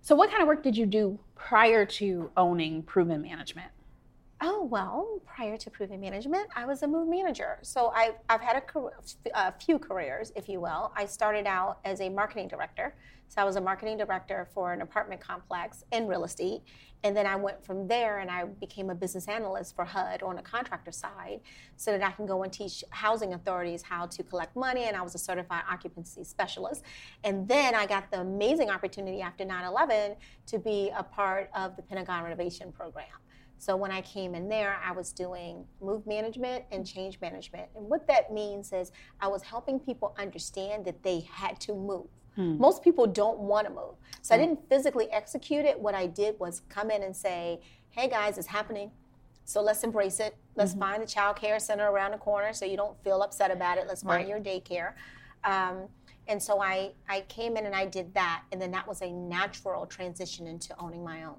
So, 0.00 0.14
what 0.14 0.30
kind 0.30 0.40
of 0.40 0.46
work 0.46 0.62
did 0.62 0.76
you 0.76 0.86
do 0.86 1.18
prior 1.34 1.84
to 1.84 2.30
owning 2.36 2.84
Proven 2.84 3.22
Management? 3.22 3.72
Oh, 4.42 4.64
well, 4.64 5.22
prior 5.24 5.56
to 5.56 5.70
Proven 5.70 5.98
Management, 5.98 6.48
I 6.54 6.66
was 6.66 6.82
a 6.82 6.86
move 6.86 7.08
manager. 7.08 7.58
So 7.62 7.88
I've, 7.88 8.16
I've 8.28 8.42
had 8.42 8.62
a, 8.62 8.90
a, 9.34 9.52
few 9.52 9.78
careers, 9.78 10.30
if 10.36 10.46
you 10.46 10.60
will. 10.60 10.92
I 10.94 11.06
started 11.06 11.46
out 11.46 11.78
as 11.86 12.02
a 12.02 12.10
marketing 12.10 12.46
director. 12.48 12.94
So 13.28 13.40
I 13.40 13.44
was 13.44 13.56
a 13.56 13.62
marketing 13.62 13.96
director 13.96 14.46
for 14.52 14.74
an 14.74 14.82
apartment 14.82 15.22
complex 15.22 15.84
in 15.90 16.06
real 16.06 16.24
estate. 16.24 16.60
And 17.02 17.16
then 17.16 17.26
I 17.26 17.34
went 17.34 17.64
from 17.64 17.88
there 17.88 18.18
and 18.18 18.30
I 18.30 18.44
became 18.44 18.90
a 18.90 18.94
business 18.94 19.26
analyst 19.26 19.74
for 19.74 19.86
HUD 19.86 20.22
on 20.22 20.36
the 20.36 20.42
contractor 20.42 20.92
side 20.92 21.40
so 21.76 21.92
that 21.92 22.06
I 22.06 22.10
can 22.10 22.26
go 22.26 22.42
and 22.42 22.52
teach 22.52 22.84
housing 22.90 23.32
authorities 23.32 23.80
how 23.80 24.04
to 24.04 24.22
collect 24.22 24.54
money. 24.54 24.84
And 24.84 24.98
I 24.98 25.00
was 25.00 25.14
a 25.14 25.18
certified 25.18 25.62
occupancy 25.70 26.24
specialist. 26.24 26.84
And 27.24 27.48
then 27.48 27.74
I 27.74 27.86
got 27.86 28.10
the 28.10 28.20
amazing 28.20 28.68
opportunity 28.68 29.22
after 29.22 29.46
9 29.46 29.64
11 29.64 30.16
to 30.48 30.58
be 30.58 30.90
a 30.94 31.02
part 31.02 31.48
of 31.54 31.74
the 31.76 31.82
Pentagon 31.82 32.22
renovation 32.22 32.70
program. 32.70 33.06
So 33.58 33.76
when 33.76 33.90
I 33.90 34.00
came 34.02 34.34
in 34.34 34.48
there, 34.48 34.78
I 34.84 34.92
was 34.92 35.12
doing 35.12 35.64
move 35.80 36.06
management 36.06 36.64
and 36.70 36.86
change 36.86 37.20
management. 37.20 37.68
And 37.74 37.88
what 37.88 38.06
that 38.08 38.32
means 38.32 38.72
is 38.72 38.92
I 39.20 39.28
was 39.28 39.42
helping 39.42 39.80
people 39.80 40.14
understand 40.18 40.84
that 40.84 41.02
they 41.02 41.20
had 41.30 41.58
to 41.60 41.74
move. 41.74 42.06
Hmm. 42.34 42.58
Most 42.58 42.82
people 42.82 43.06
don't 43.06 43.38
want 43.38 43.66
to 43.66 43.72
move. 43.72 43.94
So 44.22 44.34
hmm. 44.34 44.42
I 44.42 44.46
didn't 44.46 44.68
physically 44.68 45.10
execute 45.10 45.64
it. 45.64 45.78
What 45.80 45.94
I 45.94 46.06
did 46.06 46.38
was 46.38 46.62
come 46.68 46.90
in 46.90 47.02
and 47.02 47.16
say, 47.16 47.60
hey 47.90 48.08
guys, 48.08 48.36
it's 48.38 48.46
happening. 48.46 48.90
So 49.46 49.62
let's 49.62 49.84
embrace 49.84 50.20
it. 50.20 50.36
Let's 50.56 50.72
mm-hmm. 50.72 50.80
find 50.80 51.02
the 51.02 51.06
child 51.06 51.36
care 51.36 51.58
center 51.58 51.88
around 51.88 52.10
the 52.10 52.18
corner 52.18 52.52
so 52.52 52.64
you 52.64 52.76
don't 52.76 53.02
feel 53.04 53.22
upset 53.22 53.50
about 53.50 53.78
it. 53.78 53.86
Let's 53.86 54.02
find 54.02 54.18
right. 54.18 54.28
your 54.28 54.40
daycare. 54.40 54.94
Um, 55.44 55.88
and 56.28 56.42
so 56.42 56.60
I, 56.60 56.92
I 57.08 57.20
came 57.22 57.56
in 57.56 57.64
and 57.64 57.74
I 57.74 57.86
did 57.86 58.12
that. 58.14 58.42
And 58.50 58.60
then 58.60 58.72
that 58.72 58.86
was 58.86 59.02
a 59.02 59.10
natural 59.10 59.86
transition 59.86 60.46
into 60.48 60.74
owning 60.80 61.04
my 61.04 61.24
own. 61.24 61.38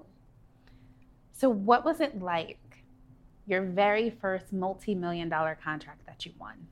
So, 1.38 1.48
what 1.48 1.84
was 1.84 2.00
it 2.00 2.20
like 2.20 2.58
your 3.46 3.62
very 3.62 4.10
first 4.10 4.52
multi 4.52 4.92
million 4.92 5.28
dollar 5.28 5.56
contract 5.62 6.04
that 6.06 6.26
you 6.26 6.32
won? 6.36 6.66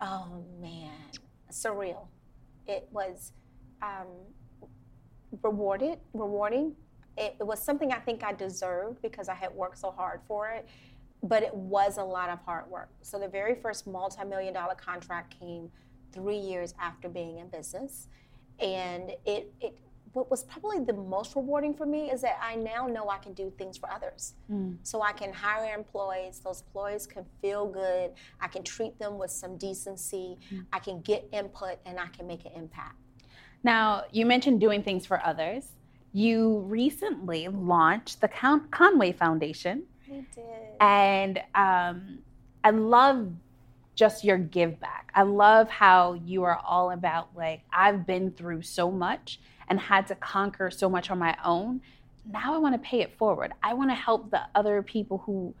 Oh, 0.00 0.42
man. 0.62 0.94
Surreal. 1.50 2.06
It 2.66 2.88
was 2.90 3.32
um, 3.82 4.06
rewarded, 5.42 5.98
rewarding. 6.14 6.74
It, 7.18 7.36
it 7.38 7.46
was 7.46 7.62
something 7.62 7.92
I 7.92 7.98
think 7.98 8.24
I 8.24 8.32
deserved 8.32 9.02
because 9.02 9.28
I 9.28 9.34
had 9.34 9.52
worked 9.52 9.76
so 9.76 9.90
hard 9.90 10.20
for 10.26 10.48
it, 10.48 10.66
but 11.22 11.42
it 11.42 11.54
was 11.54 11.98
a 11.98 12.04
lot 12.04 12.30
of 12.30 12.38
hard 12.46 12.70
work. 12.70 12.88
So, 13.02 13.18
the 13.18 13.28
very 13.28 13.56
first 13.56 13.86
multi 13.86 14.24
million 14.24 14.54
dollar 14.54 14.74
contract 14.74 15.38
came 15.38 15.70
three 16.14 16.38
years 16.38 16.72
after 16.80 17.10
being 17.10 17.40
in 17.40 17.48
business. 17.48 18.08
And 18.58 19.10
it, 19.26 19.52
it 19.60 19.78
what 20.12 20.30
was 20.30 20.44
probably 20.44 20.80
the 20.80 20.92
most 20.92 21.34
rewarding 21.34 21.74
for 21.74 21.86
me 21.86 22.10
is 22.10 22.20
that 22.20 22.38
I 22.42 22.54
now 22.54 22.86
know 22.86 23.08
I 23.08 23.18
can 23.18 23.32
do 23.32 23.52
things 23.56 23.78
for 23.78 23.90
others. 23.90 24.34
Mm. 24.50 24.76
So 24.82 25.02
I 25.02 25.12
can 25.12 25.32
hire 25.32 25.74
employees, 25.74 26.40
those 26.40 26.62
employees 26.62 27.06
can 27.06 27.24
feel 27.40 27.66
good, 27.66 28.12
I 28.40 28.48
can 28.48 28.62
treat 28.62 28.98
them 28.98 29.18
with 29.18 29.30
some 29.30 29.56
decency, 29.56 30.38
mm. 30.52 30.64
I 30.72 30.78
can 30.78 31.00
get 31.00 31.28
input, 31.32 31.78
and 31.86 31.98
I 31.98 32.08
can 32.08 32.26
make 32.26 32.44
an 32.44 32.52
impact. 32.54 32.96
Now, 33.64 34.04
you 34.10 34.26
mentioned 34.26 34.60
doing 34.60 34.82
things 34.82 35.06
for 35.06 35.24
others. 35.24 35.68
You 36.12 36.58
recently 36.66 37.48
launched 37.48 38.20
the 38.20 38.28
Con- 38.28 38.68
Conway 38.70 39.12
Foundation. 39.12 39.84
I 40.10 40.24
did. 40.34 40.44
And 40.80 41.42
um, 41.54 42.18
I 42.64 42.70
love 42.70 43.32
just 43.94 44.24
your 44.24 44.36
give 44.36 44.78
back. 44.80 45.10
I 45.14 45.22
love 45.22 45.68
how 45.68 46.14
you 46.14 46.42
are 46.42 46.58
all 46.58 46.90
about, 46.90 47.28
like, 47.36 47.62
I've 47.72 48.06
been 48.06 48.32
through 48.32 48.62
so 48.62 48.90
much 48.90 49.40
and 49.72 49.80
had 49.80 50.06
to 50.06 50.14
conquer 50.14 50.70
so 50.70 50.86
much 50.86 51.10
on 51.10 51.18
my 51.18 51.34
own. 51.42 51.80
Now 52.30 52.54
I 52.54 52.58
want 52.58 52.74
to 52.74 52.78
pay 52.78 53.00
it 53.00 53.16
forward. 53.16 53.54
I 53.62 53.72
want 53.72 53.88
to 53.88 53.94
help 53.94 54.30
the 54.30 54.42
other 54.54 54.82
people 54.82 55.16
who 55.24 55.54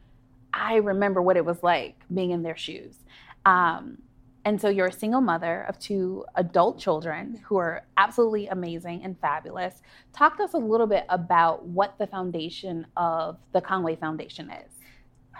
I 0.52 0.74
remember 0.76 1.22
what 1.22 1.38
it 1.38 1.46
was 1.46 1.62
like 1.62 1.96
being 2.12 2.30
in 2.30 2.42
their 2.42 2.58
shoes. 2.58 2.94
Um, 3.46 4.02
and 4.44 4.60
so 4.60 4.68
you're 4.68 4.88
a 4.88 4.92
single 4.92 5.22
mother 5.22 5.64
of 5.66 5.78
two 5.78 6.26
adult 6.34 6.78
children 6.78 7.40
who 7.46 7.56
are 7.56 7.86
absolutely 7.96 8.48
amazing 8.48 9.02
and 9.02 9.18
fabulous. 9.18 9.80
Talk 10.12 10.36
to 10.36 10.42
us 10.42 10.52
a 10.52 10.58
little 10.58 10.86
bit 10.86 11.06
about 11.08 11.64
what 11.64 11.96
the 11.96 12.06
foundation 12.06 12.86
of 12.98 13.38
the 13.52 13.62
Conway 13.62 13.96
Foundation 13.96 14.50
is. 14.50 14.72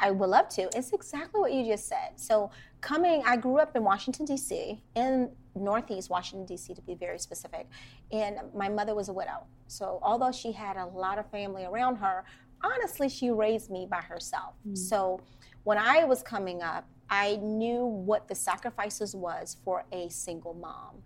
I 0.01 0.13
would 0.13 0.31
love 0.31 0.49
to. 0.51 0.71
It's 0.75 0.95
exactly 0.95 1.43
what 1.43 1.53
you 1.53 1.67
just 1.67 1.87
said. 1.89 2.13
So, 2.17 2.51
coming, 2.83 3.23
I 3.25 3.37
grew 3.37 3.59
up 3.59 3.75
in 3.75 3.83
Washington, 3.83 4.27
D.C., 4.27 4.83
in 4.95 5.31
Northeast 5.55 6.11
Washington, 6.11 6.45
D.C., 6.45 6.75
to 6.75 6.83
be 6.83 6.95
very 6.95 7.19
specific. 7.19 7.67
And 8.11 8.39
my 8.55 8.69
mother 8.69 8.95
was 8.95 9.09
a 9.09 9.13
widow. 9.13 9.47
So, 9.69 9.99
although 10.03 10.33
she 10.33 10.53
had 10.53 10.77
a 10.77 10.87
lot 10.87 11.19
of 11.19 11.31
family 11.31 11.65
around 11.65 11.97
her, 11.97 12.25
honestly, 12.63 13.09
she 13.09 13.31
raised 13.31 13.71
me 13.71 13.87
by 13.91 14.03
herself. 14.03 14.55
Mm. 14.69 14.77
So, 14.77 15.21
when 15.65 15.79
I 15.79 16.05
was 16.05 16.23
coming 16.23 16.61
up, 16.61 16.87
I 17.09 17.37
knew 17.37 17.85
what 17.85 18.29
the 18.29 18.35
sacrifices 18.35 19.15
was 19.15 19.57
for 19.65 19.85
a 19.93 20.09
single 20.09 20.55
mom. 20.55 21.03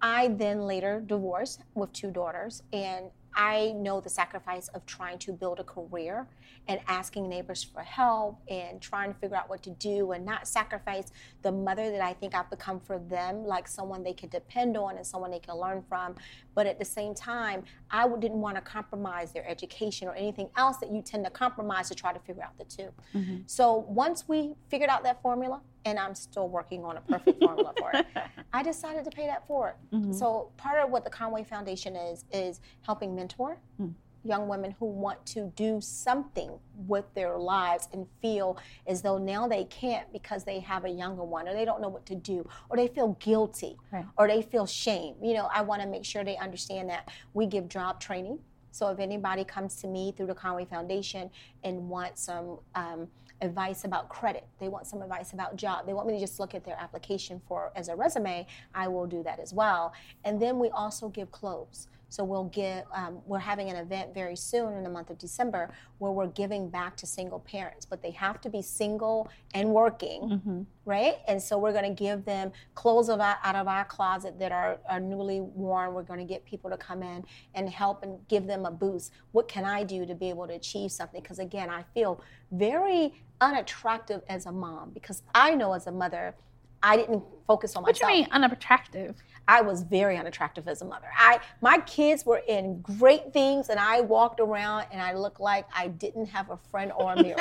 I 0.00 0.28
then 0.28 0.60
later 0.60 1.00
divorced 1.04 1.62
with 1.74 1.92
two 1.92 2.10
daughters, 2.10 2.62
and 2.72 3.10
I 3.34 3.72
know 3.76 4.00
the 4.00 4.08
sacrifice 4.08 4.68
of 4.68 4.84
trying 4.84 5.18
to 5.20 5.32
build 5.32 5.60
a 5.60 5.64
career 5.64 6.26
and 6.66 6.80
asking 6.88 7.28
neighbors 7.28 7.62
for 7.62 7.82
help 7.82 8.40
and 8.48 8.80
trying 8.80 9.12
to 9.12 9.18
figure 9.20 9.36
out 9.36 9.48
what 9.48 9.62
to 9.62 9.70
do 9.70 10.10
and 10.10 10.24
not 10.24 10.48
sacrifice 10.48 11.12
the 11.42 11.52
mother 11.52 11.90
that 11.92 12.00
I 12.00 12.14
think 12.14 12.34
I've 12.34 12.50
become 12.50 12.80
for 12.80 12.98
them, 12.98 13.44
like 13.44 13.68
someone 13.68 14.02
they 14.02 14.12
can 14.12 14.28
depend 14.28 14.76
on 14.76 14.96
and 14.96 15.06
someone 15.06 15.30
they 15.30 15.38
can 15.38 15.56
learn 15.56 15.84
from. 15.88 16.16
But 16.54 16.66
at 16.66 16.80
the 16.80 16.84
same 16.84 17.14
time, 17.14 17.62
I 17.90 18.08
didn't 18.08 18.40
want 18.40 18.56
to 18.56 18.60
compromise 18.60 19.30
their 19.32 19.48
education 19.48 20.08
or 20.08 20.14
anything 20.14 20.50
else 20.56 20.78
that 20.78 20.90
you 20.90 21.00
tend 21.00 21.24
to 21.24 21.30
compromise 21.30 21.88
to 21.90 21.94
try 21.94 22.12
to 22.12 22.20
figure 22.20 22.42
out 22.42 22.58
the 22.58 22.64
2 22.64 22.82
mm-hmm. 23.14 23.36
So 23.46 23.86
once 23.88 24.26
we 24.26 24.54
figured 24.68 24.90
out 24.90 25.04
that 25.04 25.22
formula, 25.22 25.60
and 25.88 25.98
I'm 25.98 26.14
still 26.14 26.48
working 26.48 26.84
on 26.84 26.96
a 26.96 27.00
perfect 27.00 27.42
formula 27.42 27.72
for 27.78 27.90
it. 27.94 28.06
I 28.52 28.62
decided 28.62 29.04
to 29.04 29.10
pay 29.10 29.26
that 29.26 29.46
forward. 29.46 29.74
Mm-hmm. 29.92 30.12
So 30.12 30.50
part 30.56 30.82
of 30.82 30.90
what 30.90 31.04
the 31.04 31.10
Conway 31.10 31.44
Foundation 31.44 31.96
is 31.96 32.24
is 32.32 32.60
helping 32.82 33.14
mentor 33.14 33.58
mm 33.80 33.94
young 34.24 34.48
women 34.48 34.74
who 34.78 34.86
want 34.86 35.24
to 35.24 35.52
do 35.56 35.80
something 35.80 36.58
with 36.86 37.04
their 37.14 37.38
lives 37.38 37.88
and 37.92 38.06
feel 38.20 38.58
as 38.86 39.00
though 39.00 39.16
now 39.16 39.48
they 39.48 39.64
can't 39.64 40.12
because 40.12 40.44
they 40.44 40.60
have 40.60 40.84
a 40.84 40.88
younger 40.88 41.24
one 41.24 41.48
or 41.48 41.54
they 41.54 41.64
don't 41.64 41.80
know 41.80 41.88
what 41.88 42.04
to 42.04 42.14
do 42.14 42.46
or 42.68 42.76
they 42.76 42.88
feel 42.88 43.16
guilty 43.20 43.76
right. 43.92 44.04
or 44.16 44.28
they 44.28 44.42
feel 44.42 44.66
shame. 44.66 45.14
You 45.22 45.34
know, 45.34 45.48
I 45.52 45.62
want 45.62 45.82
to 45.82 45.88
make 45.88 46.04
sure 46.04 46.24
they 46.24 46.36
understand 46.36 46.90
that 46.90 47.08
we 47.32 47.46
give 47.46 47.68
job 47.68 48.00
training. 48.00 48.38
So 48.70 48.88
if 48.88 48.98
anybody 48.98 49.44
comes 49.44 49.76
to 49.76 49.88
me 49.88 50.12
through 50.16 50.26
the 50.26 50.34
Conway 50.34 50.66
Foundation 50.66 51.30
and 51.64 51.88
wants 51.88 52.22
some 52.22 52.58
um, 52.74 53.08
advice 53.40 53.84
about 53.84 54.08
credit, 54.08 54.46
they 54.58 54.68
want 54.68 54.86
some 54.86 55.02
advice 55.02 55.32
about 55.32 55.56
job, 55.56 55.86
they 55.86 55.92
want 55.92 56.06
me 56.06 56.14
to 56.14 56.20
just 56.20 56.40
look 56.40 56.54
at 56.54 56.64
their 56.64 56.76
application 56.78 57.40
for 57.46 57.70
as 57.76 57.88
a 57.88 57.96
resume, 57.96 58.46
I 58.74 58.88
will 58.88 59.06
do 59.06 59.22
that 59.22 59.38
as 59.38 59.52
well. 59.52 59.92
And 60.24 60.40
then 60.40 60.58
we 60.58 60.70
also 60.70 61.08
give 61.08 61.30
clothes. 61.30 61.88
So 62.08 62.24
we'll 62.24 62.44
give, 62.44 62.84
um, 62.94 63.20
we're 63.26 63.38
having 63.38 63.68
an 63.68 63.76
event 63.76 64.14
very 64.14 64.36
soon 64.36 64.74
in 64.74 64.82
the 64.82 64.90
month 64.90 65.10
of 65.10 65.18
December 65.18 65.70
where 65.98 66.10
we're 66.10 66.28
giving 66.28 66.70
back 66.70 66.96
to 66.96 67.06
single 67.06 67.40
parents, 67.40 67.84
but 67.84 68.02
they 68.02 68.10
have 68.12 68.40
to 68.42 68.50
be 68.50 68.62
single 68.62 69.28
and 69.54 69.70
working, 69.70 70.22
mm-hmm. 70.22 70.62
right? 70.84 71.16
And 71.26 71.40
so 71.40 71.58
we're 71.58 71.72
going 71.72 71.84
to 71.84 72.02
give 72.02 72.24
them 72.24 72.52
clothes 72.74 73.08
of 73.08 73.20
our, 73.20 73.36
out 73.42 73.56
of 73.56 73.68
our 73.68 73.84
closet 73.84 74.38
that 74.38 74.52
are, 74.52 74.78
are 74.88 75.00
newly 75.00 75.40
worn. 75.40 75.92
We're 75.92 76.02
going 76.02 76.20
to 76.20 76.26
get 76.26 76.44
people 76.44 76.70
to 76.70 76.76
come 76.76 77.02
in 77.02 77.24
and 77.54 77.68
help 77.68 78.02
and 78.02 78.18
give 78.28 78.46
them 78.46 78.64
a 78.64 78.70
boost. 78.70 79.12
What 79.32 79.46
can 79.48 79.64
I 79.64 79.84
do 79.84 80.06
to 80.06 80.14
be 80.14 80.30
able 80.30 80.46
to 80.46 80.54
achieve 80.54 80.90
something? 80.92 81.20
Because 81.20 81.38
again, 81.38 81.68
I 81.68 81.84
feel 81.94 82.22
very 82.52 83.12
unattractive 83.40 84.22
as 84.28 84.46
a 84.46 84.52
mom 84.52 84.90
because 84.90 85.22
I 85.34 85.54
know 85.54 85.72
as 85.74 85.86
a 85.86 85.92
mother, 85.92 86.34
I 86.82 86.96
didn't 86.96 87.24
focus 87.46 87.76
on 87.76 87.82
myself. 87.82 88.02
What 88.02 88.08
do 88.08 88.14
you 88.14 88.22
mean 88.22 88.32
unattractive? 88.32 89.16
I 89.48 89.62
was 89.62 89.82
very 89.82 90.18
unattractive 90.18 90.68
as 90.68 90.82
a 90.82 90.84
mother. 90.84 91.08
I 91.16 91.40
my 91.60 91.78
kids 91.78 92.24
were 92.24 92.42
in 92.46 92.80
great 92.82 93.32
things 93.32 93.70
and 93.70 93.80
I 93.80 94.02
walked 94.02 94.40
around 94.40 94.86
and 94.92 95.00
I 95.00 95.14
looked 95.14 95.40
like 95.40 95.66
I 95.74 95.88
didn't 95.88 96.26
have 96.26 96.50
a 96.50 96.58
friend 96.70 96.92
or 96.94 97.14
a 97.14 97.22
mirror. 97.22 97.38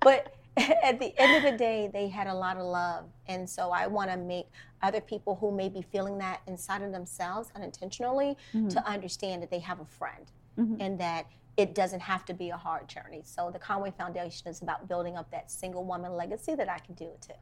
but 0.00 0.32
at 0.56 0.98
the 0.98 1.12
end 1.18 1.36
of 1.44 1.52
the 1.52 1.58
day, 1.58 1.90
they 1.92 2.08
had 2.08 2.28
a 2.28 2.34
lot 2.34 2.56
of 2.56 2.64
love. 2.64 3.04
And 3.26 3.48
so 3.48 3.70
I 3.70 3.86
want 3.88 4.10
to 4.10 4.16
make 4.16 4.46
other 4.82 5.00
people 5.00 5.34
who 5.34 5.50
may 5.50 5.68
be 5.68 5.82
feeling 5.82 6.16
that 6.18 6.40
inside 6.46 6.80
of 6.82 6.92
themselves 6.92 7.50
unintentionally 7.54 8.36
mm-hmm. 8.54 8.68
to 8.68 8.88
understand 8.88 9.42
that 9.42 9.50
they 9.50 9.58
have 9.58 9.80
a 9.80 9.84
friend 9.84 10.30
mm-hmm. 10.58 10.80
and 10.80 10.98
that 10.98 11.26
it 11.56 11.74
doesn't 11.74 12.00
have 12.00 12.24
to 12.26 12.34
be 12.34 12.50
a 12.50 12.56
hard 12.56 12.88
journey. 12.88 13.22
So 13.24 13.50
the 13.50 13.58
Conway 13.58 13.92
Foundation 13.98 14.48
is 14.48 14.62
about 14.62 14.88
building 14.88 15.16
up 15.16 15.30
that 15.30 15.50
single 15.50 15.84
woman 15.84 16.12
legacy 16.14 16.54
that 16.54 16.70
I 16.70 16.78
can 16.78 16.94
do 16.94 17.04
it 17.04 17.20
too. 17.20 17.34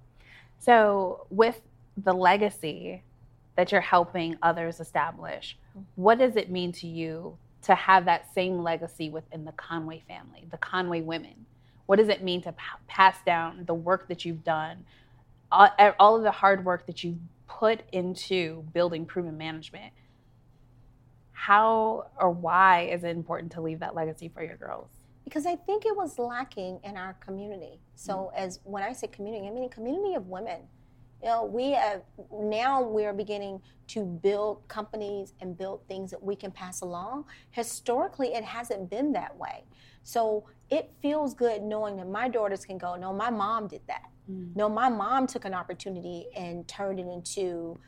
So 0.58 1.26
with 1.30 1.60
the 1.96 2.12
legacy 2.12 3.02
that 3.56 3.70
you're 3.70 3.80
helping 3.80 4.36
others 4.42 4.80
establish, 4.80 5.56
what 5.94 6.18
does 6.18 6.36
it 6.36 6.50
mean 6.50 6.72
to 6.72 6.86
you 6.86 7.36
to 7.62 7.74
have 7.74 8.04
that 8.04 8.32
same 8.34 8.62
legacy 8.62 9.10
within 9.10 9.44
the 9.44 9.52
Conway 9.52 10.02
family, 10.06 10.46
the 10.50 10.58
Conway 10.58 11.00
women? 11.00 11.46
What 11.86 11.96
does 11.96 12.08
it 12.08 12.22
mean 12.22 12.42
to 12.42 12.52
p- 12.52 12.58
pass 12.86 13.16
down 13.24 13.64
the 13.66 13.74
work 13.74 14.08
that 14.08 14.24
you've 14.24 14.44
done, 14.44 14.84
all, 15.52 15.68
all 15.98 16.16
of 16.16 16.22
the 16.22 16.30
hard 16.30 16.64
work 16.64 16.86
that 16.86 17.04
you've 17.04 17.18
put 17.46 17.80
into 17.92 18.64
building 18.72 19.06
proven 19.06 19.36
management? 19.36 19.92
How 21.32 22.06
or 22.18 22.30
why 22.30 22.88
is 22.90 23.04
it 23.04 23.08
important 23.08 23.52
to 23.52 23.60
leave 23.60 23.80
that 23.80 23.94
legacy 23.94 24.28
for 24.28 24.42
your 24.42 24.56
girls? 24.56 24.88
Because 25.24 25.46
I 25.46 25.56
think 25.56 25.84
it 25.84 25.96
was 25.96 26.18
lacking 26.18 26.80
in 26.84 26.96
our 26.96 27.14
community. 27.14 27.80
So, 27.94 28.14
mm-hmm. 28.14 28.36
as 28.36 28.60
when 28.64 28.82
I 28.82 28.92
say 28.92 29.08
community, 29.08 29.46
I 29.46 29.50
mean 29.50 29.64
a 29.64 29.68
community 29.68 30.14
of 30.14 30.28
women 30.28 30.62
you 31.22 31.28
know, 31.28 31.44
we 31.44 31.72
have 31.72 32.02
now 32.32 32.82
we're 32.82 33.12
beginning 33.12 33.60
to 33.88 34.04
build 34.04 34.66
companies 34.68 35.34
and 35.40 35.56
build 35.56 35.86
things 35.88 36.10
that 36.10 36.22
we 36.22 36.36
can 36.36 36.50
pass 36.50 36.80
along. 36.80 37.24
Historically, 37.50 38.34
it 38.34 38.44
hasn't 38.44 38.90
been 38.90 39.12
that 39.12 39.36
way. 39.36 39.64
So 40.02 40.44
it 40.70 40.90
feels 41.02 41.34
good 41.34 41.62
knowing 41.62 41.96
that 41.96 42.08
my 42.08 42.28
daughters 42.28 42.64
can 42.64 42.78
go, 42.78 42.96
no, 42.96 43.12
my 43.12 43.30
mom 43.30 43.68
did 43.68 43.82
that. 43.88 44.10
Mm. 44.30 44.54
No, 44.56 44.68
my 44.68 44.88
mom 44.88 45.26
took 45.26 45.44
an 45.44 45.54
opportunity 45.54 46.26
and 46.36 46.66
turned 46.66 46.98
it 46.98 47.06
into 47.06 47.78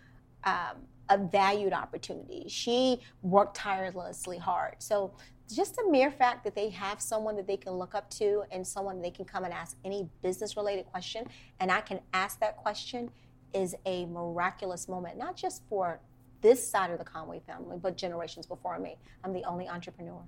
um, 0.45 0.77
a 1.09 1.19
valued 1.19 1.73
opportunity. 1.73 2.45
She 2.49 3.01
worked 3.23 3.57
tirelessly 3.57 4.39
hard. 4.39 4.77
So 4.79 5.13
just 5.55 5.77
the 5.77 5.89
mere 5.91 6.11
fact 6.11 6.45
that 6.45 6.55
they 6.55 6.71
have 6.71 7.01
someone 7.01 7.37
that 7.37 7.47
they 7.47 7.57
can 7.57 7.75
look 7.75 7.95
up 7.95 8.11
to 8.11 8.43
and 8.51 8.67
someone 8.67 9.01
they 9.01 9.11
can 9.11 9.25
come 9.25 9.45
and 9.45 9.53
ask 9.53 9.77
any 9.85 10.09
business 10.23 10.57
related 10.57 10.87
question 10.87 11.27
and 11.61 11.71
I 11.71 11.81
can 11.81 12.01
ask 12.13 12.41
that 12.41 12.57
question 12.57 13.11
is 13.53 13.75
a 13.87 14.05
miraculous 14.07 14.89
moment, 14.89 15.17
not 15.17 15.37
just 15.37 15.63
for 15.69 16.01
this 16.43 16.69
side 16.69 16.91
of 16.91 16.99
the 16.99 17.05
Conway 17.05 17.41
family, 17.47 17.79
but 17.81 17.97
generations 17.97 18.47
before 18.47 18.79
me. 18.79 18.97
I'm 19.25 19.33
the 19.33 19.45
only 19.45 19.69
entrepreneur. 19.69 20.21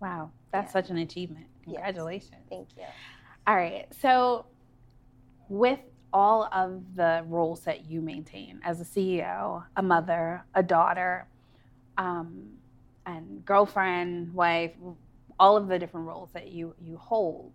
Wow, 0.00 0.30
that's 0.52 0.68
yeah. 0.68 0.72
such 0.72 0.90
an 0.90 0.98
achievement. 0.98 1.46
Congratulations. 1.64 2.32
Yes. 2.32 2.48
Thank 2.50 2.68
you. 2.76 2.84
All 3.46 3.56
right. 3.56 3.86
So, 4.00 4.46
with 5.48 5.80
all 6.12 6.48
of 6.52 6.82
the 6.94 7.24
roles 7.26 7.60
that 7.60 7.86
you 7.86 8.00
maintain 8.00 8.60
as 8.64 8.80
a 8.80 8.84
CEO, 8.84 9.64
a 9.76 9.82
mother, 9.82 10.44
a 10.54 10.62
daughter, 10.62 11.26
um, 11.96 12.55
and 13.06 13.44
girlfriend, 13.44 14.34
wife, 14.34 14.72
all 15.38 15.56
of 15.56 15.68
the 15.68 15.78
different 15.78 16.06
roles 16.06 16.30
that 16.32 16.48
you, 16.48 16.74
you 16.82 16.96
hold, 16.96 17.52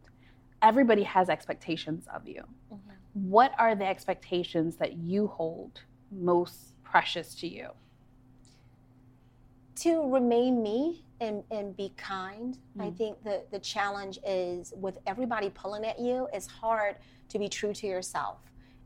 everybody 0.62 1.03
has 1.03 1.29
expectations 1.29 2.05
of 2.13 2.27
you. 2.27 2.43
Mm-hmm 2.74 2.91
what 3.13 3.53
are 3.58 3.75
the 3.75 3.86
expectations 3.86 4.75
that 4.77 4.93
you 4.98 5.27
hold 5.27 5.81
most 6.12 6.74
precious 6.84 7.36
to 7.36 7.48
you? 7.48 7.70
To 9.75 10.10
remain 10.12 10.62
me 10.62 11.05
and, 11.20 11.43
and 11.51 11.75
be 11.75 11.93
kind. 11.98 12.58
Mm. 12.77 12.88
I 12.88 12.91
think 12.91 13.24
the, 13.24 13.43
the 13.51 13.60
challenge 13.60 14.20
is 14.25 14.74
with 14.77 14.98
everybody 15.08 15.50
pulling 15.50 15.86
at 15.86 16.00
you, 16.00 16.27
it's 16.34 16.48
hard 16.48 16.98
to 17.29 17.39
be 17.39 17.50
true 17.50 17.74
to 17.74 17.88
yourself. 17.88 18.39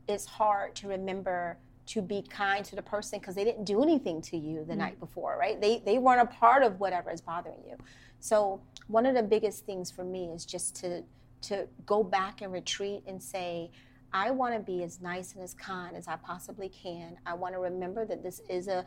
It's 0.08 0.26
hard 0.26 0.74
to 0.76 0.88
remember 0.88 1.58
to 1.86 2.02
be 2.02 2.22
kind 2.22 2.64
to 2.64 2.76
the 2.76 2.82
person 2.82 3.18
because 3.18 3.34
they 3.34 3.44
didn't 3.44 3.64
do 3.64 3.82
anything 3.82 4.20
to 4.20 4.36
you 4.36 4.64
the 4.64 4.74
mm. 4.74 4.78
night 4.78 5.00
before, 5.00 5.36
right? 5.38 5.60
They, 5.60 5.82
they 5.84 5.98
weren't 5.98 6.20
a 6.20 6.26
part 6.26 6.62
of 6.62 6.80
whatever 6.80 7.10
is 7.10 7.20
bothering 7.20 7.62
you. 7.66 7.76
So, 8.20 8.60
one 8.88 9.06
of 9.06 9.14
the 9.14 9.22
biggest 9.22 9.66
things 9.66 9.90
for 9.90 10.04
me 10.04 10.26
is 10.26 10.44
just 10.44 10.76
to, 10.76 11.02
to 11.42 11.66
go 11.84 12.02
back 12.02 12.42
and 12.42 12.52
retreat 12.52 13.02
and 13.06 13.22
say, 13.22 13.70
I 14.12 14.30
want 14.30 14.54
to 14.54 14.60
be 14.60 14.82
as 14.82 15.00
nice 15.00 15.34
and 15.34 15.42
as 15.42 15.52
kind 15.54 15.96
as 15.96 16.08
I 16.08 16.16
possibly 16.16 16.68
can. 16.68 17.18
I 17.26 17.34
want 17.34 17.54
to 17.54 17.60
remember 17.60 18.06
that 18.06 18.22
this 18.22 18.40
is 18.48 18.68
a, 18.68 18.84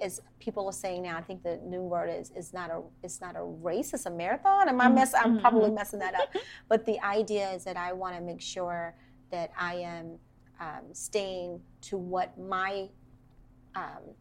as 0.00 0.20
people 0.38 0.66
are 0.66 0.72
saying 0.72 1.02
now. 1.02 1.16
I 1.16 1.22
think 1.22 1.42
the 1.42 1.58
new 1.64 1.80
word 1.80 2.08
is 2.08 2.30
is 2.36 2.52
not 2.52 2.70
a 2.70 2.82
it's 3.02 3.20
not 3.20 3.34
a 3.36 3.42
race. 3.42 3.92
It's 3.92 4.06
a 4.06 4.10
marathon. 4.10 4.68
Am 4.68 4.80
I 4.80 4.86
mm-hmm. 4.86 4.94
mess? 4.94 5.14
I'm 5.14 5.40
probably 5.40 5.66
mm-hmm. 5.66 5.74
messing 5.74 5.98
that 6.00 6.14
up. 6.14 6.34
but 6.68 6.84
the 6.84 7.00
idea 7.00 7.50
is 7.50 7.64
that 7.64 7.76
I 7.76 7.92
want 7.92 8.14
to 8.14 8.22
make 8.22 8.40
sure 8.40 8.94
that 9.30 9.50
I 9.58 9.76
am 9.76 10.18
um, 10.60 10.92
staying 10.92 11.60
to 11.82 11.96
what 11.96 12.38
my 12.38 12.88
um, 13.74 14.14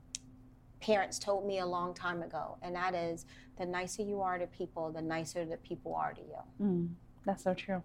parents 0.80 1.20
told 1.20 1.46
me 1.46 1.60
a 1.60 1.66
long 1.66 1.94
time 1.94 2.22
ago, 2.22 2.58
and 2.62 2.76
that 2.76 2.96
is 2.96 3.26
the 3.58 3.66
nicer 3.66 4.02
you 4.02 4.22
are 4.22 4.38
to 4.38 4.48
people, 4.48 4.92
the 4.92 5.02
nicer 5.02 5.46
that 5.46 5.64
people 5.64 5.96
are 5.96 6.14
to 6.14 6.22
you. 6.22 6.66
Mm, 6.66 6.90
that's 7.26 7.44
so 7.44 7.54
true. 7.54 7.84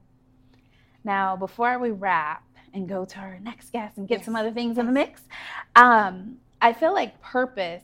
Now, 1.05 1.37
before 1.37 1.79
we 1.79 1.91
wrap 1.91 2.45
and 2.75 2.89
go 2.89 3.05
to 3.05 3.19
our 3.19 3.39
next 3.41 3.73
guest 3.73 3.97
and 3.97 4.09
get 4.09 4.19
yes. 4.19 4.25
some 4.25 4.35
other 4.35 4.51
things 4.51 4.77
yes. 4.77 4.81
in 4.81 4.87
the 4.87 4.93
mix, 4.93 5.23
um, 5.77 6.39
I 6.61 6.73
feel 6.73 6.93
like 6.93 7.21
purpose 7.21 7.83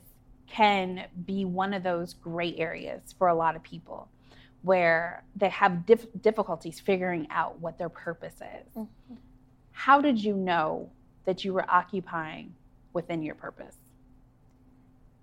can 0.49 1.07
be 1.25 1.45
one 1.45 1.73
of 1.73 1.83
those 1.83 2.15
gray 2.15 2.55
areas 2.57 3.15
for 3.19 3.29
a 3.29 3.35
lot 3.35 3.57
of 3.57 3.63
people 3.63 4.09
where 4.63 5.25
they 5.37 5.49
have 5.49 5.87
dif- 5.87 6.07
difficulties 6.21 6.79
figuring 6.79 7.27
out 7.31 7.59
what 7.61 7.79
their 7.79 7.89
purpose 7.89 8.35
is. 8.35 8.77
Mm-hmm. 8.77 9.15
How 9.73 10.01
did 10.01 10.23
you 10.23 10.35
know 10.35 10.91
that 11.25 11.45
you 11.45 11.53
were 11.53 11.69
occupying 11.71 12.55
within 12.93 13.23
your 13.23 13.35
purpose? 13.35 13.77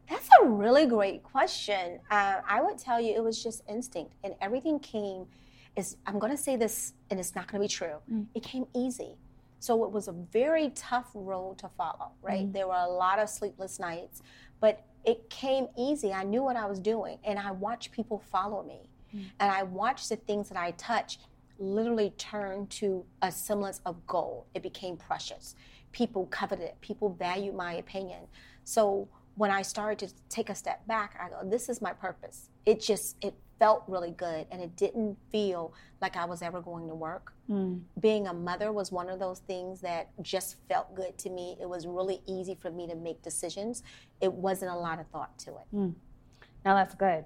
That's 0.10 0.28
a 0.42 0.46
really 0.46 0.88
great 0.88 1.24
question. 1.24 2.00
Uh, 2.10 2.42
I 2.48 2.62
would 2.62 2.78
tell 2.78 3.00
you 3.00 3.14
it 3.14 3.24
was 3.24 3.42
just 3.44 3.62
instinct, 3.70 4.14
and 4.24 4.34
everything 4.42 4.80
came 4.80 5.28
is 5.76 5.98
I'm 6.06 6.18
going 6.20 6.36
to 6.36 6.42
say 6.42 6.56
this, 6.56 6.94
and 7.10 7.20
it's 7.20 7.36
not 7.36 7.48
going 7.48 7.62
to 7.62 7.64
be 7.64 7.72
true. 7.72 7.98
Mm. 8.12 8.26
It 8.34 8.44
came 8.44 8.66
easy. 8.76 9.16
So 9.60 9.84
it 9.84 9.92
was 9.92 10.08
a 10.08 10.14
very 10.14 10.70
tough 10.70 11.12
road 11.14 11.58
to 11.60 11.70
follow, 11.70 12.12
right? 12.22 12.44
Mm-hmm. 12.44 12.54
There 12.54 12.68
were 12.68 12.76
a 12.76 12.88
lot 12.88 13.20
of 13.20 13.30
sleepless 13.30 13.80
nights, 13.80 14.22
but 14.60 14.86
it 15.06 15.30
came 15.30 15.68
easy. 15.78 16.12
I 16.14 16.24
knew 16.24 16.44
what 16.44 16.56
I 16.56 16.66
was 16.66 16.80
doing, 16.80 17.20
and 17.24 17.38
I 17.38 17.52
watched 17.52 17.92
people 17.92 18.24
follow 18.32 18.64
me. 18.64 18.90
Mm-hmm. 19.14 19.28
And 19.40 19.52
I 19.52 19.64
watched 19.64 20.10
the 20.10 20.16
things 20.16 20.50
that 20.50 20.58
I 20.58 20.72
touched 20.72 21.22
literally 21.60 22.12
turned 22.18 22.70
to 22.72 23.06
a 23.22 23.32
semblance 23.32 23.82
of 23.86 24.06
gold. 24.08 24.46
It 24.54 24.64
became 24.64 24.98
precious. 24.98 25.56
People 25.92 26.26
coveted 26.28 26.66
it, 26.66 26.78
people 26.82 27.10
valued 27.10 27.56
my 27.56 27.74
opinion. 27.74 28.22
So 28.64 29.08
when 29.36 29.52
I 29.52 29.62
started 29.62 30.00
to 30.08 30.14
take 30.30 30.50
a 30.50 30.56
step 30.56 30.86
back, 30.88 31.20
I 31.20 31.30
go, 31.30 31.50
this 31.50 31.70
is 31.70 31.82
my 31.82 31.94
purpose. 31.94 32.50
It 32.66 32.82
just, 32.82 33.16
it 33.22 33.34
felt 33.58 33.84
really 33.88 34.12
good 34.12 34.48
and 34.52 34.62
it 34.62 34.76
didn't 34.76 35.18
feel 35.32 35.74
like 36.02 36.16
I 36.16 36.26
was 36.26 36.42
ever 36.42 36.62
going 36.62 36.88
to 36.88 36.96
work. 36.96 37.34
Mm. 37.50 37.82
Being 38.00 38.28
a 38.28 38.34
mother 38.34 38.72
was 38.72 38.92
one 38.92 39.10
of 39.10 39.20
those 39.20 39.40
things 39.40 39.82
that 39.82 40.10
just 40.22 40.58
felt 40.70 40.96
good 40.96 41.18
to 41.20 41.30
me. 41.30 41.58
It 41.62 41.68
was 41.68 41.86
really 41.86 42.22
easy 42.26 42.58
for 42.60 42.72
me 42.72 42.88
to 42.88 42.96
make 42.96 43.22
decisions. 43.22 43.84
It 44.22 44.32
wasn't 44.32 44.72
a 44.72 44.76
lot 44.76 45.00
of 45.00 45.08
thought 45.08 45.38
to 45.40 45.52
it. 45.52 45.76
Mm. 45.76 45.94
Now 46.64 46.76
that's 46.76 46.96
good. 46.96 47.26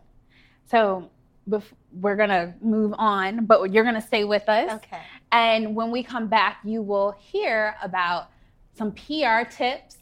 So 0.65 1.09
bef- 1.49 1.73
we're 1.91 2.15
going 2.15 2.29
to 2.29 2.53
move 2.61 2.93
on, 2.97 3.45
but 3.45 3.71
you're 3.71 3.83
going 3.83 3.95
to 3.95 4.01
stay 4.01 4.23
with 4.23 4.47
us. 4.49 4.71
Okay. 4.71 5.01
And 5.31 5.75
when 5.75 5.91
we 5.91 6.03
come 6.03 6.27
back, 6.27 6.59
you 6.63 6.81
will 6.81 7.15
hear 7.19 7.75
about 7.81 8.29
some 8.75 8.91
PR 8.91 9.49
tips 9.49 9.97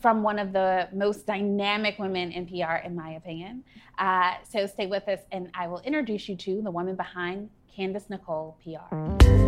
from 0.00 0.22
one 0.22 0.38
of 0.38 0.52
the 0.52 0.88
most 0.92 1.26
dynamic 1.26 1.98
women 1.98 2.30
in 2.32 2.46
PR, 2.46 2.76
in 2.84 2.94
my 2.94 3.12
opinion. 3.12 3.64
Uh, 3.98 4.34
so 4.48 4.66
stay 4.66 4.86
with 4.86 5.08
us, 5.08 5.20
and 5.32 5.50
I 5.54 5.68
will 5.68 5.80
introduce 5.80 6.28
you 6.28 6.36
to 6.36 6.60
the 6.62 6.70
woman 6.70 6.96
behind 6.96 7.48
Candace 7.74 8.10
Nicole 8.10 8.58
PR. 8.62 9.45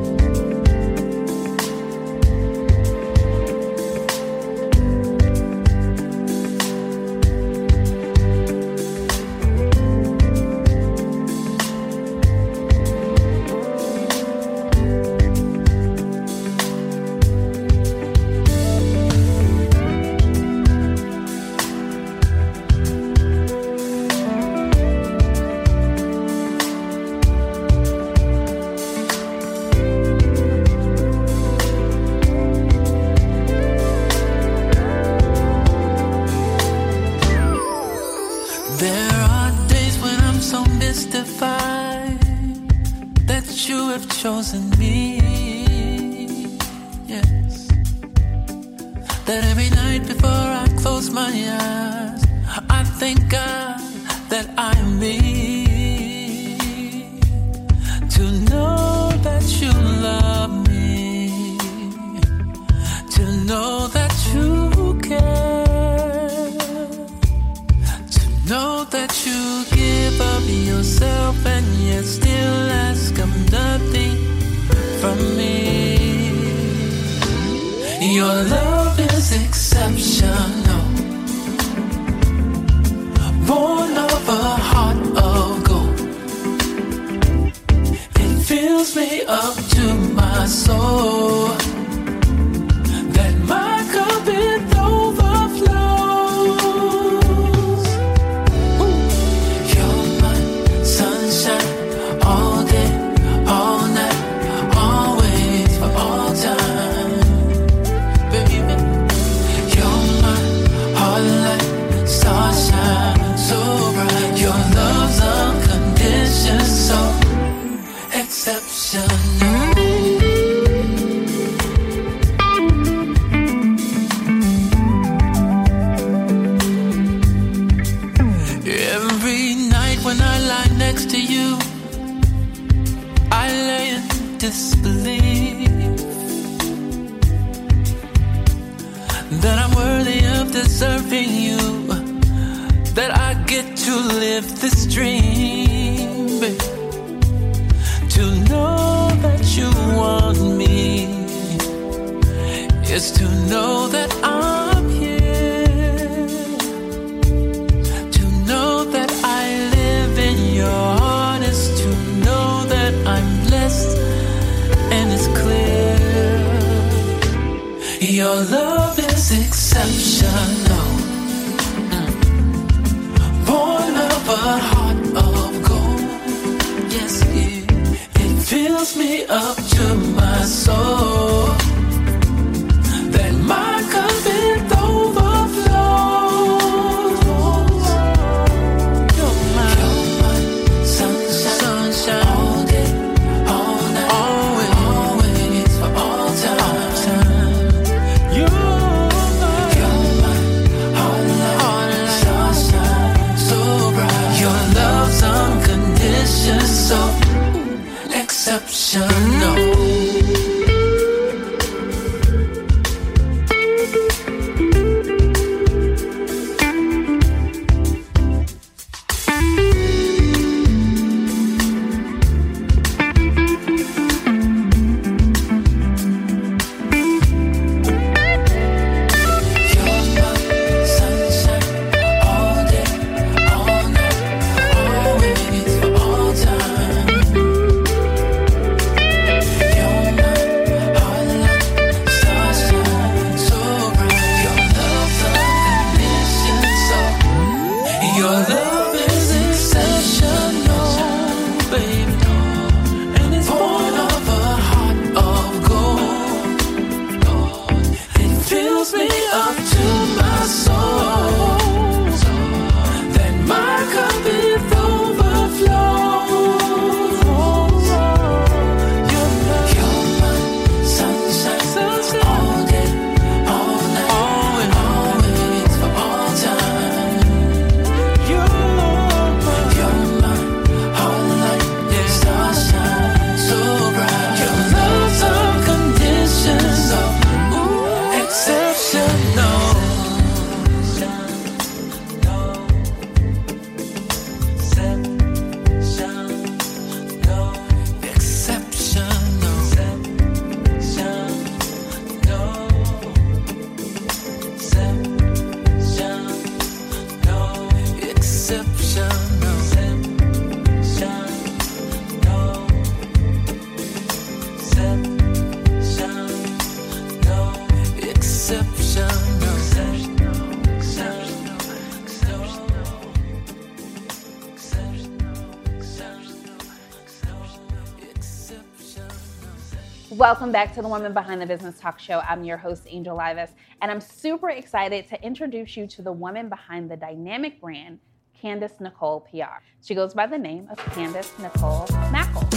Welcome 330.18 330.50
back 330.50 330.74
to 330.74 330.82
the 330.82 330.88
Woman 330.88 331.14
Behind 331.14 331.40
the 331.40 331.46
Business 331.46 331.78
Talk 331.78 332.00
Show. 332.00 332.18
I'm 332.28 332.42
your 332.42 332.56
host, 332.56 332.88
Angel 332.88 333.16
Livas, 333.16 333.50
and 333.80 333.88
I'm 333.88 334.00
super 334.00 334.50
excited 334.50 335.06
to 335.10 335.24
introduce 335.24 335.76
you 335.76 335.86
to 335.86 336.02
the 336.02 336.10
woman 336.10 336.48
behind 336.48 336.90
the 336.90 336.96
dynamic 336.96 337.60
brand, 337.60 338.00
Candace 338.36 338.80
Nicole 338.80 339.20
PR. 339.20 339.62
She 339.80 339.94
goes 339.94 340.14
by 340.14 340.26
the 340.26 340.36
name 340.36 340.66
of 340.72 340.78
Candace 340.86 341.32
Nicole 341.38 341.86
Mackle. 342.10 342.48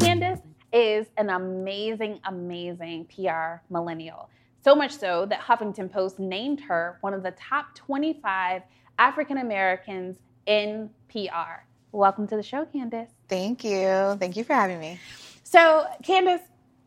Candace 0.00 0.40
is 0.70 1.06
an 1.16 1.30
amazing, 1.30 2.20
amazing 2.26 3.06
PR 3.06 3.62
millennial. 3.70 4.28
So 4.66 4.74
much 4.74 4.98
so 4.98 5.26
that 5.26 5.42
Huffington 5.42 5.92
Post 5.92 6.18
named 6.18 6.60
her 6.62 6.98
one 7.00 7.14
of 7.14 7.22
the 7.22 7.30
top 7.30 7.76
25 7.76 8.62
African 8.98 9.38
Americans 9.38 10.16
in 10.44 10.90
PR. 11.08 11.62
Welcome 11.92 12.26
to 12.26 12.34
the 12.34 12.42
show, 12.42 12.64
Candace. 12.64 13.10
Thank 13.28 13.62
you. 13.62 14.16
Thank 14.18 14.36
you 14.36 14.42
for 14.42 14.54
having 14.54 14.80
me. 14.80 14.98
So, 15.44 15.86
Candace, 16.02 16.40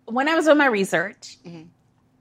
when 0.04 0.28
I 0.28 0.36
was 0.36 0.44
doing 0.44 0.58
my 0.58 0.66
research, 0.66 1.38
Mhm. 1.46 1.70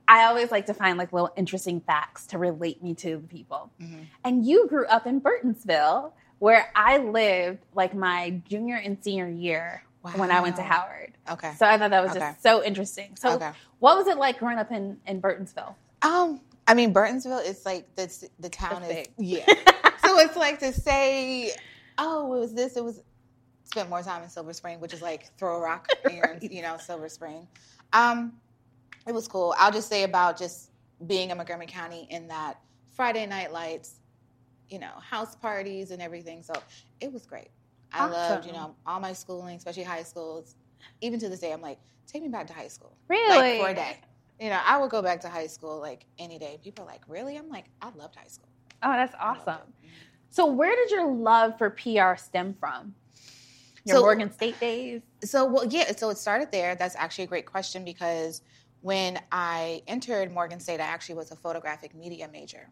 I 0.07 0.27
always 0.27 0.53
like 0.53 0.67
to 0.67 0.75
find 0.75 0.97
like 0.97 1.13
little 1.13 1.33
interesting 1.35 1.81
facts 1.81 2.29
to 2.29 2.39
relate 2.39 2.81
me 2.81 2.95
to 2.95 3.17
the 3.17 3.27
people. 3.27 3.73
Mhm. 3.81 4.07
And 4.23 4.47
you 4.47 4.69
grew 4.69 4.87
up 4.87 5.09
in 5.09 5.21
Burtonsville, 5.21 6.13
where 6.39 6.71
I 6.77 6.99
lived 6.99 7.67
like 7.75 7.95
my 7.95 8.31
junior 8.49 8.77
and 8.77 9.03
senior 9.03 9.29
year 9.29 9.83
when 10.15 10.31
I 10.31 10.41
went 10.41 10.57
to 10.57 10.63
Howard. 10.63 11.13
Okay. 11.31 11.53
So 11.57 11.67
I 11.67 11.77
thought 11.79 11.91
that 11.91 12.03
was 12.03 12.11
Okay. 12.13 12.21
just 12.21 12.43
so 12.43 12.63
interesting. 12.65 13.17
So, 13.17 13.35
Okay. 13.35 13.51
what 13.81 13.97
was 13.97 14.07
it 14.07 14.17
like 14.19 14.39
growing 14.39 14.59
up 14.59 14.71
in, 14.73 14.99
in 15.07 15.21
Burtonsville? 15.21 15.75
Um, 16.03 16.41
I 16.67 16.75
mean, 16.75 16.93
Burtonsville 16.95 17.45
is 17.45 17.65
like 17.67 17.95
the 17.97 18.29
the 18.39 18.49
town 18.49 18.83
is 18.83 18.89
big. 18.95 19.09
yeah. 19.19 19.45
so 20.05 20.19
it's 20.19 20.37
like 20.37 20.59
to 20.61 20.73
say, 20.73 21.53
oh, 21.99 22.35
it 22.35 22.41
was 22.41 22.55
this. 22.55 22.77
It 22.77 22.85
was 22.85 23.01
spent 23.65 23.89
more 23.91 24.03
time 24.03 24.23
in 24.23 24.29
Silver 24.31 24.53
Spring, 24.53 24.81
which 24.81 24.95
is 24.95 25.03
like 25.03 25.31
Throw 25.39 25.57
a 25.57 25.61
Rock, 25.61 25.89
and, 26.11 26.43
you 26.43 26.63
know, 26.63 26.77
Silver 26.79 27.09
Spring. 27.09 27.47
Um, 27.93 28.33
it 29.07 29.13
was 29.13 29.27
cool. 29.29 29.55
I'll 29.59 29.73
just 29.73 29.89
say 29.89 30.05
about 30.05 30.39
just 30.39 30.71
being 31.07 31.31
in 31.31 31.37
Montgomery 31.37 31.67
County 31.67 32.07
in 32.11 32.29
that 32.29 32.59
Friday 32.93 33.25
night 33.27 33.53
lights, 33.53 33.95
you 34.69 34.79
know, 34.79 34.91
house 35.01 35.37
parties 35.37 35.91
and 35.91 36.03
everything. 36.03 36.43
So 36.43 36.53
it 37.01 37.13
was 37.13 37.25
great. 37.27 37.49
I 37.93 38.07
loved, 38.07 38.47
you 38.47 38.53
know, 38.53 38.75
all 38.87 39.01
my 39.01 39.13
schooling, 39.13 39.57
especially 39.57 39.83
high 39.85 40.03
schools. 40.03 40.57
Even 41.01 41.19
to 41.21 41.29
this 41.29 41.41
day, 41.41 41.53
I'm 41.53 41.61
like, 41.63 41.79
take 42.07 42.23
me 42.23 42.29
back 42.29 42.47
to 42.49 42.53
high 42.53 42.69
school. 42.69 42.97
Really? 43.09 43.59
Like 43.59 43.61
for 43.61 43.69
a 43.71 43.75
day. 43.75 43.97
You 44.41 44.51
know, 44.51 44.61
I 44.65 44.79
would 44.79 44.91
go 44.91 45.03
back 45.03 45.21
to 45.23 45.29
high 45.29 45.47
school 45.49 45.81
like 45.81 46.07
any 46.19 46.39
day. 46.39 46.59
People 46.63 46.85
are 46.85 46.89
like, 46.89 47.03
really? 47.09 47.37
I'm 47.37 47.49
like, 47.49 47.65
I 47.83 47.91
loved 47.97 48.15
high 48.17 48.29
school. 48.29 48.49
Oh, 48.83 48.93
that's 48.93 49.15
awesome. 49.21 49.55
Mm-hmm. 49.55 49.89
So, 50.31 50.47
where 50.47 50.77
did 50.77 50.91
your 50.91 51.11
love 51.11 51.59
for 51.59 51.71
PR 51.71 52.17
stem 52.17 52.55
from? 52.61 52.95
Your 53.85 53.97
So- 53.97 54.03
Morgan 54.03 54.31
State 54.33 54.61
days? 54.61 55.03
So, 55.25 55.45
well, 55.47 55.65
yeah, 55.67 55.91
so 55.97 56.11
it 56.11 56.19
started 56.19 56.53
there. 56.53 56.75
That's 56.77 56.95
actually 56.95 57.25
a 57.25 57.29
great 57.29 57.47
question 57.47 57.85
because 57.85 58.43
when 58.83 59.19
I 59.33 59.83
entered 59.89 60.33
Morgan 60.33 60.61
State, 60.61 60.81
I 60.81 60.85
actually 60.85 61.17
was 61.17 61.33
a 61.33 61.37
photographic 61.37 61.95
media 61.95 62.29
major. 62.31 62.71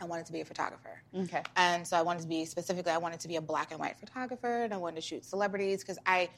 I 0.00 0.04
wanted 0.04 0.26
to 0.26 0.32
be 0.32 0.40
a 0.40 0.44
photographer. 0.44 1.02
Okay. 1.14 1.42
And 1.56 1.86
so 1.86 1.96
I 1.96 2.02
wanted 2.02 2.22
to 2.22 2.28
be 2.28 2.44
specifically, 2.44 2.92
I 2.92 2.98
wanted 2.98 3.20
to 3.20 3.28
be 3.28 3.36
a 3.36 3.40
black 3.40 3.70
and 3.70 3.80
white 3.80 3.98
photographer 3.98 4.64
and 4.64 4.74
I 4.74 4.76
wanted 4.76 4.96
to 4.96 5.02
shoot 5.02 5.24
celebrities 5.24 5.82
because 5.82 5.98
I 6.06 6.28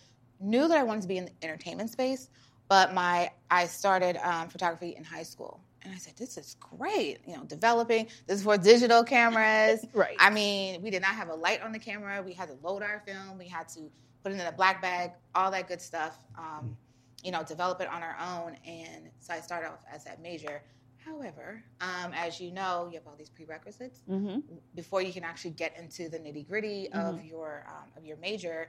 knew 0.41 0.69
that 0.69 0.79
I 0.79 0.83
wanted 0.83 1.03
to 1.03 1.09
be 1.09 1.19
in 1.19 1.25
the 1.27 1.33
entertainment 1.43 1.91
space. 1.91 2.29
But 2.69 2.93
my, 2.95 3.31
I 3.51 3.67
started 3.67 4.17
um, 4.23 4.49
photography 4.49 4.95
in 4.97 5.03
high 5.03 5.23
school. 5.23 5.61
And 5.83 5.95
I 5.95 5.97
said, 5.97 6.17
this 6.17 6.37
is 6.37 6.57
great, 6.61 7.19
you 7.27 7.37
know, 7.37 7.45
developing. 7.45 8.09
This 8.27 8.39
is 8.39 8.45
for 8.45 8.59
digital 8.59 9.05
cameras. 9.05 9.87
Right. 9.95 10.17
I 10.19 10.29
mean, 10.31 10.83
we 10.83 10.91
did 10.91 11.03
not 11.03 11.13
have 11.13 11.29
a 11.29 11.35
light 11.35 11.63
on 11.63 11.73
the 11.73 11.79
camera. 11.79 12.23
We 12.23 12.33
had 12.33 12.49
to 12.49 12.57
load 12.63 12.83
our 12.83 13.03
film. 13.07 13.39
We 13.39 13.47
had 13.47 13.69
to 13.71 13.91
put 14.23 14.33
it 14.33 14.35
in 14.35 14.47
a 14.47 14.53
black 14.53 14.83
bag, 14.83 15.13
all 15.35 15.51
that 15.51 15.67
good 15.67 15.81
stuff. 15.81 16.19
Um, 16.37 16.77
you 17.23 17.33
know, 17.33 17.43
develop 17.43 17.81
it 17.81 17.89
on 17.89 18.03
our 18.03 18.17
own. 18.21 18.57
And 18.67 19.11
so 19.19 19.35
I 19.35 19.41
started 19.41 19.69
off 19.69 19.81
as 19.93 20.05
that 20.05 20.23
major. 20.23 20.63
However, 21.09 21.63
um, 21.81 22.13
as 22.15 22.41
you 22.41 22.51
know, 22.53 22.89
you 22.91 22.99
have 22.99 23.07
all 23.07 23.17
these 23.17 23.31
prerequisites 23.31 24.01
Mm-hmm. 24.11 24.41
before 24.75 25.01
you 25.03 25.13
can 25.13 25.25
actually 25.25 25.53
get 25.53 25.77
into 25.79 26.09
the 26.09 26.19
nitty 26.19 26.47
gritty 26.49 26.91
of 26.93 27.25
your 27.25 27.65
um, 27.69 27.91
of 27.97 28.05
your 28.05 28.17
major. 28.19 28.69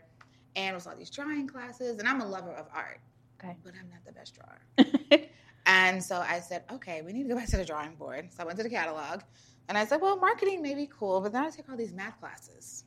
And 0.56 0.76
with 0.76 0.88
all 0.88 0.96
these 0.96 1.10
drawing 1.12 1.48
classes, 1.48 2.00
and 2.00 2.08
I'm 2.08 2.22
a 2.22 2.28
lover 2.28 2.52
of 2.52 2.68
art, 2.74 3.00
Okay. 3.44 3.56
but 3.64 3.74
I'm 3.80 3.90
not 3.90 4.04
the 4.06 4.12
best 4.12 4.36
drawer. 4.36 5.20
And 5.66 6.04
so 6.04 6.16
I 6.28 6.40
said, 6.40 6.64
okay, 6.74 7.04
we 7.04 7.14
need 7.14 7.24
to 7.24 7.30
go 7.30 7.36
back 7.36 7.48
to 7.50 7.58
the 7.58 7.66
drawing 7.66 7.94
board. 7.94 8.30
So 8.34 8.42
I 8.42 8.46
went 8.46 8.58
to 8.58 8.64
the 8.64 8.70
catalog 8.72 9.22
and 9.68 9.78
I 9.78 9.86
said, 9.86 10.02
well, 10.02 10.18
marketing 10.18 10.64
may 10.64 10.74
be 10.74 10.88
cool, 10.92 11.22
but 11.22 11.32
then 11.32 11.44
I 11.44 11.50
take 11.52 11.70
all 11.70 11.78
these 11.78 11.94
math 11.94 12.20
classes. 12.20 12.86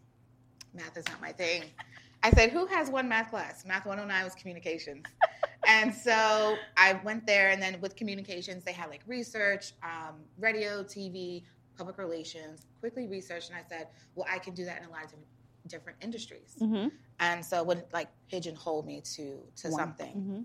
Math 0.75 0.97
is 0.97 1.07
not 1.09 1.21
my 1.21 1.31
thing. 1.31 1.63
I 2.25 2.31
said, 2.33 2.51
who 2.51 2.67
has 2.67 2.91
one 2.91 3.09
math 3.09 3.31
class? 3.31 3.65
Math 3.65 3.87
109 3.87 4.25
was 4.25 4.35
communications. 4.35 5.05
And 5.67 5.95
so 5.95 6.57
I 6.77 7.01
went 7.05 7.27
there, 7.27 7.51
and 7.51 7.63
then 7.63 7.81
with 7.81 7.97
communications, 7.97 8.65
they 8.65 8.73
had 8.73 8.91
like 8.91 9.03
research, 9.07 9.73
um, 9.83 10.17
radio, 10.39 10.83
TV, 10.83 11.43
public 11.77 11.99
relations, 11.99 12.67
quickly 12.81 13.07
researched. 13.07 13.51
And 13.51 13.59
I 13.59 13.63
said, 13.69 13.89
well, 14.15 14.27
I 14.31 14.39
can 14.39 14.55
do 14.55 14.65
that 14.65 14.81
in 14.81 14.89
a 14.89 14.91
lot 14.91 15.05
of 15.05 15.11
different, 15.11 15.27
different 15.69 15.99
industries. 16.03 16.57
mm-hmm. 16.61 16.89
And 17.21 17.45
so 17.45 17.61
it 17.61 17.67
would 17.67 17.85
like 17.93 18.09
pigeonhole 18.31 18.83
me 18.83 19.01
to, 19.15 19.39
to 19.57 19.71
something. 19.71 20.15
Mm-hmm. 20.15 20.43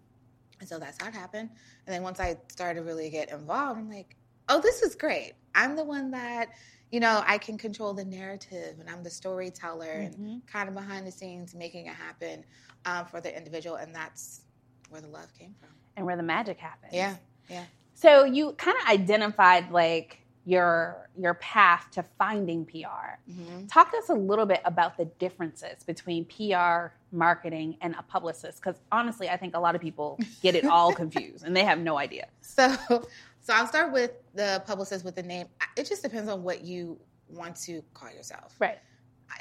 And 0.59 0.69
so 0.69 0.79
that's 0.79 1.01
how 1.01 1.09
it 1.09 1.13
happened. 1.13 1.49
And 1.85 1.93
then 1.93 2.03
once 2.03 2.19
I 2.19 2.37
started 2.49 2.79
to 2.81 2.85
really 2.85 3.09
get 3.09 3.31
involved, 3.31 3.79
I'm 3.79 3.89
like, 3.89 4.15
oh, 4.49 4.61
this 4.61 4.81
is 4.81 4.95
great. 4.95 5.33
I'm 5.55 5.75
the 5.75 5.83
one 5.83 6.11
that, 6.11 6.49
you 6.91 6.99
know, 6.99 7.23
I 7.25 7.37
can 7.37 7.57
control 7.57 7.93
the 7.93 8.05
narrative 8.05 8.77
and 8.79 8.89
I'm 8.89 9.03
the 9.03 9.09
storyteller 9.09 9.85
Mhm. 9.85 10.17
and 10.17 10.47
kind 10.47 10.69
of 10.69 10.75
behind 10.75 11.05
the 11.05 11.11
scenes 11.11 11.53
making 11.53 11.87
it 11.87 11.95
happen 11.95 12.45
um, 12.85 13.05
for 13.05 13.19
the 13.21 13.35
individual. 13.35 13.75
And 13.75 13.93
that's 13.93 14.41
where 14.89 15.01
the 15.01 15.07
love 15.07 15.33
came 15.37 15.53
from. 15.59 15.69
And 15.95 16.05
where 16.05 16.15
the 16.17 16.23
magic 16.23 16.57
happens. 16.59 16.93
Yeah. 16.93 17.15
Yeah. 17.49 17.63
So 17.93 18.23
you 18.25 18.51
kind 18.53 18.77
of 18.81 18.87
identified 18.89 19.71
like 19.71 20.19
your 20.45 21.09
your 21.17 21.33
path 21.35 21.87
to 21.91 22.03
finding 22.17 22.65
PR. 22.65 23.19
hmm 23.29 23.65
Talk 23.65 23.91
to 23.91 23.97
us 23.97 24.09
a 24.09 24.13
little 24.13 24.45
bit 24.45 24.61
about 24.63 24.95
the 24.97 25.05
differences 25.05 25.83
between 25.83 26.23
PR, 26.25 26.93
marketing, 27.11 27.77
and 27.81 27.95
a 27.99 28.03
publicist. 28.03 28.61
Because 28.61 28.79
honestly, 28.91 29.29
I 29.29 29.35
think 29.37 29.55
a 29.55 29.59
lot 29.59 29.75
of 29.75 29.81
people 29.81 30.19
get 30.41 30.55
it 30.55 30.65
all 30.65 30.93
confused 31.03 31.43
and 31.45 31.55
they 31.55 31.63
have 31.65 31.79
no 31.79 31.97
idea. 31.97 32.27
So, 32.41 32.73
so 32.89 33.53
I'll 33.53 33.67
start 33.67 33.91
with 33.91 34.11
the 34.35 34.63
publicist 34.65 35.03
with 35.03 35.15
the 35.15 35.23
name. 35.23 35.47
It 35.75 35.87
just 35.87 36.01
depends 36.03 36.29
on 36.29 36.43
what 36.43 36.63
you 36.63 36.97
want 37.29 37.55
to 37.63 37.83
call 37.93 38.09
yourself. 38.11 38.55
Right. 38.59 38.77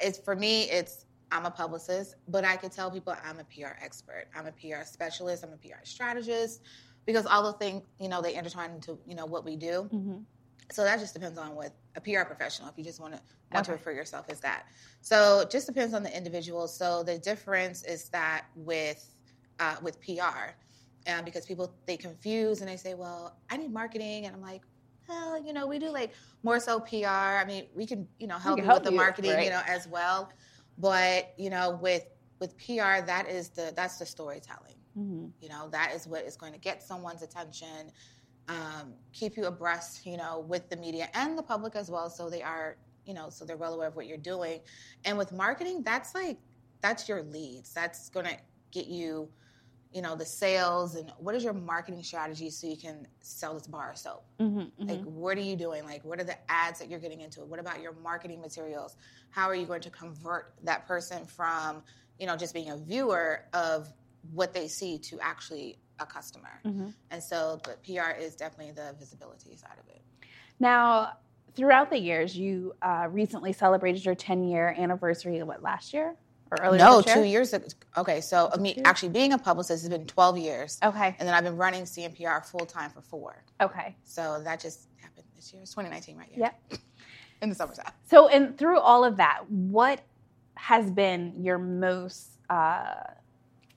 it's 0.01 0.17
for 0.17 0.35
me 0.35 0.63
it's 0.63 1.05
i'm 1.31 1.45
a 1.45 1.51
publicist 1.51 2.15
but 2.27 2.43
i 2.43 2.55
could 2.55 2.71
tell 2.71 2.89
people 2.89 3.15
i'm 3.23 3.39
a 3.39 3.43
pr 3.45 3.73
expert 3.81 4.27
i'm 4.35 4.47
a 4.47 4.51
pr 4.51 4.83
specialist 4.83 5.43
i'm 5.43 5.53
a 5.53 5.57
pr 5.57 5.75
strategist 5.83 6.61
because 7.05 7.25
all 7.25 7.43
the 7.43 7.57
things 7.57 7.83
you 7.99 8.09
know 8.09 8.21
they 8.21 8.35
intertwine 8.35 8.71
into 8.71 8.97
you 9.05 9.15
know 9.15 9.25
what 9.25 9.43
we 9.45 9.55
do 9.55 9.89
Mm-hmm. 9.93 10.17
so 10.71 10.83
that 10.83 10.99
just 10.99 11.13
depends 11.13 11.37
on 11.37 11.55
what 11.55 11.73
a 11.95 12.01
pr 12.01 12.23
professional 12.25 12.69
if 12.69 12.77
you 12.77 12.83
just 12.83 12.99
want 12.99 13.13
to 13.13 13.21
want 13.53 13.65
to 13.65 13.71
refer 13.71 13.91
yourself 13.91 14.25
as 14.29 14.39
that 14.41 14.65
so 15.01 15.41
it 15.41 15.49
just 15.49 15.67
depends 15.67 15.93
on 15.93 16.03
the 16.03 16.15
individual 16.15 16.67
so 16.67 17.03
the 17.03 17.17
difference 17.17 17.83
is 17.83 18.09
that 18.09 18.45
with 18.55 19.15
uh, 19.59 19.75
with 19.81 19.99
pr 20.01 20.53
um, 21.07 21.23
because 21.23 21.45
people 21.45 21.73
they 21.85 21.97
confuse 21.97 22.61
and 22.61 22.69
they 22.69 22.77
say 22.77 22.93
well 22.93 23.37
i 23.49 23.57
need 23.57 23.71
marketing 23.71 24.25
and 24.25 24.35
i'm 24.35 24.41
like 24.41 24.61
well, 25.07 25.41
you 25.41 25.53
know, 25.53 25.65
we 25.67 25.79
do 25.79 25.89
like 25.89 26.11
more 26.43 26.59
so 26.59 26.79
PR. 26.79 27.07
I 27.07 27.45
mean, 27.45 27.65
we 27.75 27.85
can, 27.85 28.07
you 28.19 28.27
know, 28.27 28.37
help 28.37 28.57
can 28.57 28.65
you 28.65 28.69
help 28.69 28.79
with 28.79 28.85
the 28.85 28.91
you, 28.91 28.97
marketing, 28.97 29.33
right. 29.33 29.45
you 29.45 29.49
know, 29.49 29.61
as 29.67 29.87
well. 29.87 30.29
But 30.77 31.33
you 31.37 31.49
know, 31.49 31.79
with 31.81 32.05
with 32.39 32.57
PR, 32.57 33.01
that 33.05 33.25
is 33.29 33.49
the 33.49 33.73
that's 33.75 33.97
the 33.97 34.05
storytelling. 34.05 34.75
Mm-hmm. 34.97 35.27
You 35.41 35.49
know, 35.49 35.69
that 35.69 35.93
is 35.93 36.07
what 36.07 36.23
is 36.23 36.35
going 36.35 36.53
to 36.53 36.59
get 36.59 36.81
someone's 36.81 37.21
attention, 37.21 37.91
um, 38.47 38.93
keep 39.13 39.37
you 39.37 39.45
abreast, 39.45 40.05
you 40.05 40.17
know, 40.17 40.45
with 40.47 40.69
the 40.69 40.75
media 40.77 41.09
and 41.13 41.37
the 41.37 41.43
public 41.43 41.75
as 41.75 41.91
well, 41.91 42.09
so 42.09 42.29
they 42.29 42.41
are, 42.41 42.77
you 43.05 43.13
know, 43.13 43.29
so 43.29 43.45
they're 43.45 43.57
well 43.57 43.73
aware 43.73 43.87
of 43.87 43.95
what 43.95 44.07
you're 44.07 44.17
doing. 44.17 44.59
And 45.05 45.17
with 45.17 45.31
marketing, 45.31 45.83
that's 45.83 46.15
like 46.15 46.37
that's 46.81 47.07
your 47.07 47.23
leads. 47.23 47.73
That's 47.73 48.09
going 48.09 48.25
to 48.25 48.37
get 48.71 48.87
you, 48.87 49.29
you 49.93 50.01
know, 50.01 50.15
the 50.15 50.25
sales 50.25 50.95
and 50.95 51.11
what 51.17 51.33
is 51.35 51.43
your 51.43 51.53
marketing 51.53 52.03
strategy 52.03 52.49
so 52.49 52.67
you 52.67 52.77
can 52.77 53.07
sell 53.21 53.53
this 53.53 53.67
bar 53.67 53.91
of 53.91 53.97
soap. 53.97 54.23
Mm-hmm. 54.39 54.87
Like, 54.87 55.01
what 55.03 55.37
are 55.37 55.41
you 55.41 55.55
doing? 55.55 55.85
Like, 55.85 56.03
what 56.03 56.19
are 56.19 56.23
the 56.23 56.37
ads 56.49 56.79
that 56.79 56.89
you're 56.89 56.99
getting 56.99 57.21
into? 57.21 57.41
What 57.41 57.59
about 57.59 57.81
your 57.81 57.93
marketing 58.03 58.41
materials? 58.41 58.95
How 59.29 59.47
are 59.47 59.55
you 59.55 59.65
going 59.65 59.81
to 59.81 59.89
convert 59.89 60.53
that 60.63 60.87
person 60.87 61.25
from, 61.25 61.83
you 62.19 62.27
know, 62.27 62.35
just 62.35 62.53
being 62.53 62.69
a 62.69 62.77
viewer 62.77 63.45
of 63.53 63.91
what 64.33 64.53
they 64.53 64.67
see 64.67 64.97
to 64.99 65.19
actually 65.21 65.79
a 65.99 66.05
customer? 66.05 66.59
Mm-hmm. 66.65 66.89
And 67.11 67.23
so, 67.23 67.59
but 67.63 67.81
PR 67.83 68.11
is 68.19 68.35
definitely 68.35 68.73
the 68.73 68.93
visibility 68.99 69.55
side 69.55 69.77
of 69.81 69.89
it. 69.89 70.01
Now, 70.59 71.13
throughout 71.55 71.89
the 71.89 71.97
years, 71.99 72.37
you 72.37 72.75
uh, 72.81 73.07
recently 73.09 73.53
celebrated 73.53 74.03
your 74.03 74.15
10 74.15 74.43
year 74.43 74.75
anniversary, 74.77 75.41
what, 75.43 75.63
last 75.63 75.93
year? 75.93 76.15
Or 76.51 76.57
earlier 76.61 76.79
no, 76.79 77.01
two 77.01 77.23
years 77.23 77.53
ago. 77.53 77.65
Okay, 77.97 78.21
so 78.21 78.49
I 78.53 78.57
mean, 78.57 78.81
actually, 78.85 79.09
being 79.09 79.33
a 79.33 79.37
publicist 79.37 79.83
has 79.83 79.89
been 79.89 80.05
12 80.05 80.37
years. 80.37 80.77
Okay. 80.83 81.15
And 81.19 81.27
then 81.27 81.33
I've 81.35 81.43
been 81.43 81.57
running 81.57 81.83
CNPR 81.83 82.45
full 82.45 82.65
time 82.65 82.89
for 82.89 83.01
four. 83.01 83.43
Okay. 83.61 83.95
So 84.03 84.41
that 84.43 84.59
just 84.59 84.87
happened 85.01 85.25
this 85.35 85.51
year. 85.53 85.61
It's 85.61 85.71
2019, 85.71 86.17
right? 86.17 86.27
Yeah. 86.35 86.51
Yep. 86.71 86.79
In 87.41 87.49
the 87.49 87.55
summertime. 87.55 87.91
So, 88.09 88.27
and 88.29 88.57
through 88.57 88.79
all 88.79 89.03
of 89.03 89.17
that, 89.17 89.43
what 89.49 90.01
has 90.55 90.89
been 90.89 91.33
your 91.37 91.59
most 91.59 92.29
uh, 92.49 92.95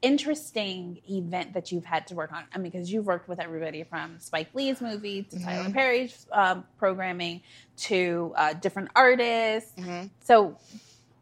interesting 0.02 0.98
event 1.10 1.52
that 1.52 1.70
you've 1.70 1.84
had 1.84 2.06
to 2.06 2.14
work 2.14 2.32
on? 2.32 2.44
I 2.54 2.58
mean, 2.58 2.70
because 2.70 2.90
you've 2.92 3.06
worked 3.06 3.28
with 3.28 3.38
everybody 3.38 3.82
from 3.84 4.18
Spike 4.18 4.48
Lee's 4.54 4.80
movie 4.80 5.24
to 5.24 5.38
Tyler 5.42 5.68
Mhm. 5.68 5.74
Perry's 5.74 6.26
um, 6.32 6.64
programming 6.78 7.42
to 7.78 8.32
uh, 8.36 8.52
different 8.54 8.90
artists. 8.96 9.72
hmm 9.78 10.04
So, 10.24 10.56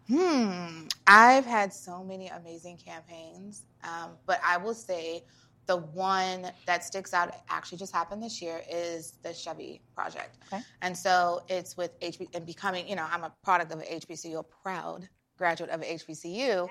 Hmm. 0.09 0.87
I've 1.07 1.45
had 1.45 1.73
so 1.73 2.03
many 2.03 2.29
amazing 2.29 2.79
campaigns, 2.79 3.65
um, 3.85 4.13
but 4.27 4.41
I 4.45 4.57
will 4.57 4.75
say 4.75 5.25
the 5.67 5.77
one 5.77 6.51
that 6.67 6.83
sticks 6.83 7.13
out 7.13 7.35
actually 7.51 7.77
just 7.77 7.93
happened 7.93 8.23
this 8.23 8.41
year 8.41 8.63
is 8.71 9.19
the 9.23 9.35
Chevy 9.35 9.83
project. 9.95 10.39
Okay. 10.51 10.63
And 10.81 10.97
so 10.97 11.43
it's 11.49 11.77
with 11.77 11.99
HB 12.01 12.35
and 12.35 12.47
becoming, 12.47 12.89
you 12.89 12.97
know, 12.97 13.07
I'm 13.11 13.25
a 13.25 13.33
product 13.45 13.71
of 13.73 13.81
an 13.81 13.87
HBCU, 13.87 14.39
a 14.39 14.43
proud 14.43 15.07
graduate 15.37 15.71
of 15.71 15.83
HBCU. 15.83 16.69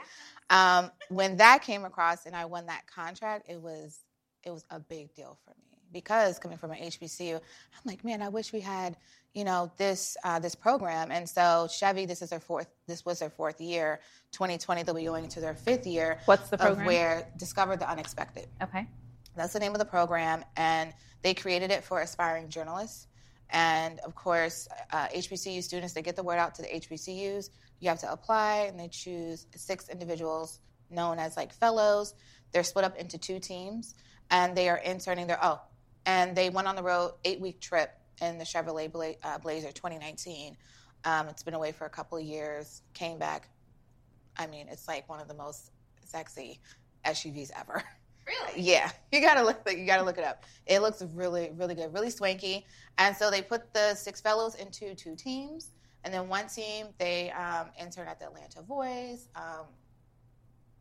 Um, 0.49 0.91
when 1.09 1.37
that 1.37 1.61
came 1.61 1.85
across 1.85 2.25
and 2.25 2.35
I 2.35 2.45
won 2.45 2.65
that 2.65 2.87
contract, 2.87 3.49
it 3.49 3.61
was 3.61 3.99
it 4.43 4.51
was 4.51 4.65
a 4.71 4.79
big 4.79 5.13
deal 5.13 5.37
for 5.43 5.51
me 5.51 5.66
because 5.91 6.39
coming 6.39 6.57
from 6.57 6.71
an 6.71 6.77
HBCU, 6.77 7.35
I'm 7.35 7.81
like, 7.85 8.03
man, 8.03 8.21
I 8.21 8.29
wish 8.29 8.53
we 8.53 8.59
had, 8.61 8.97
you 9.33 9.43
know, 9.43 9.71
this 9.77 10.17
uh, 10.23 10.39
this 10.39 10.55
program. 10.55 11.11
And 11.11 11.27
so 11.27 11.67
Chevy, 11.71 12.05
this 12.05 12.21
is 12.21 12.29
their 12.29 12.39
fourth. 12.39 12.67
This 12.87 13.05
was 13.05 13.19
their 13.19 13.29
fourth 13.29 13.61
year. 13.61 13.99
2020, 14.31 14.83
they'll 14.83 14.95
be 14.95 15.05
going 15.05 15.23
into 15.23 15.39
their 15.39 15.55
fifth 15.55 15.87
year 15.87 16.19
what's 16.25 16.49
the 16.49 16.55
of 16.55 16.61
program? 16.61 16.85
where 16.85 17.27
discover 17.37 17.75
the 17.75 17.89
unexpected. 17.89 18.47
Okay. 18.61 18.87
That's 19.35 19.53
the 19.53 19.59
name 19.59 19.73
of 19.73 19.79
the 19.79 19.85
program, 19.85 20.43
and 20.55 20.93
they 21.21 21.35
created 21.35 21.69
it 21.69 21.83
for 21.83 22.01
aspiring 22.01 22.49
journalists. 22.49 23.07
And 23.49 23.99
of 23.99 24.15
course, 24.15 24.67
uh, 24.91 25.07
HBCU 25.07 25.63
students 25.63 25.93
they 25.93 26.01
get 26.01 26.15
the 26.15 26.23
word 26.23 26.37
out 26.37 26.55
to 26.55 26.63
the 26.63 26.67
HBCUs. 26.67 27.49
You 27.79 27.89
have 27.89 27.99
to 27.99 28.11
apply, 28.11 28.65
and 28.67 28.79
they 28.79 28.87
choose 28.87 29.45
six 29.55 29.89
individuals 29.89 30.59
known 30.89 31.19
as 31.19 31.37
like 31.37 31.53
fellows. 31.53 32.13
They're 32.51 32.63
split 32.63 32.85
up 32.85 32.97
into 32.97 33.17
two 33.17 33.39
teams, 33.39 33.95
and 34.31 34.55
they 34.55 34.69
are 34.69 34.77
interning 34.77 35.27
their 35.27 35.39
oh, 35.41 35.61
and 36.07 36.35
they 36.35 36.49
went 36.49 36.67
on 36.67 36.75
the 36.75 36.81
road 36.81 37.11
eight 37.25 37.39
week 37.39 37.59
trip 37.59 37.91
in 38.21 38.39
the 38.39 38.45
Chevrolet 38.45 38.91
Bla- 38.91 39.13
uh, 39.23 39.37
Blazer 39.37 39.71
2019. 39.71 40.57
Um, 41.03 41.27
it's 41.27 41.43
been 41.43 41.53
away 41.53 41.71
for 41.71 41.85
a 41.85 41.89
couple 41.89 42.17
of 42.17 42.23
years. 42.23 42.81
Came 42.95 43.19
back. 43.19 43.49
I 44.37 44.47
mean, 44.47 44.67
it's 44.71 44.87
like 44.87 45.07
one 45.07 45.19
of 45.19 45.27
the 45.27 45.35
most 45.35 45.71
sexy 46.03 46.59
SUVs 47.05 47.51
ever. 47.55 47.75
Really? 47.75 47.83
Yeah, 48.57 48.91
you 49.11 49.21
gotta 49.21 49.41
look. 49.41 49.61
You 49.71 49.85
gotta 49.85 50.03
look 50.03 50.17
it 50.17 50.25
up. 50.25 50.43
It 50.65 50.81
looks 50.81 51.01
really, 51.13 51.51
really 51.55 51.75
good, 51.75 51.93
really 51.93 52.09
swanky. 52.09 52.65
And 52.97 53.15
so 53.15 53.31
they 53.31 53.41
put 53.41 53.73
the 53.73 53.95
six 53.95 54.19
fellows 54.19 54.55
into 54.55 54.93
two 54.95 55.15
teams, 55.15 55.71
and 56.03 56.13
then 56.13 56.27
one 56.27 56.47
team 56.47 56.87
they 56.97 57.31
um, 57.31 57.67
interned 57.79 58.09
at 58.09 58.19
the 58.19 58.25
Atlanta 58.25 58.61
Voice, 58.63 59.29
um, 59.37 59.67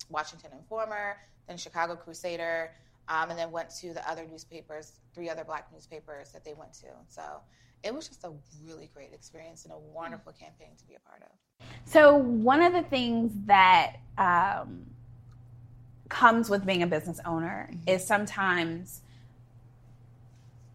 Washington 0.09 0.51
Informer, 0.59 1.19
then 1.47 1.57
Chicago 1.57 1.95
Crusader, 1.95 2.73
um, 3.09 3.31
and 3.31 3.39
then 3.39 3.51
went 3.51 3.71
to 3.81 3.93
the 3.93 4.09
other 4.09 4.25
newspapers, 4.27 4.93
three 5.15 5.29
other 5.31 5.45
black 5.45 5.69
newspapers 5.73 6.33
that 6.33 6.45
they 6.45 6.55
went 6.55 6.73
to. 6.75 6.87
So 7.09 7.23
it 7.83 7.95
was 7.95 8.09
just 8.09 8.25
a 8.25 8.33
really 8.67 8.91
great 8.93 9.13
experience 9.13 9.65
and 9.65 9.73
a 9.73 9.79
wonderful 9.79 10.33
campaign 10.33 10.71
to 10.79 10.87
be 10.87 10.95
a 10.95 11.01
part 11.09 11.23
of. 11.23 11.29
So, 11.85 12.17
one 12.17 12.63
of 12.63 12.73
the 12.73 12.83
things 12.83 13.33
that 13.47 13.97
um, 14.19 14.87
comes 16.09 16.51
with 16.51 16.67
being 16.67 16.83
a 16.83 16.87
business 16.87 17.21
owner 17.25 17.71
is 17.87 18.05
sometimes 18.05 19.03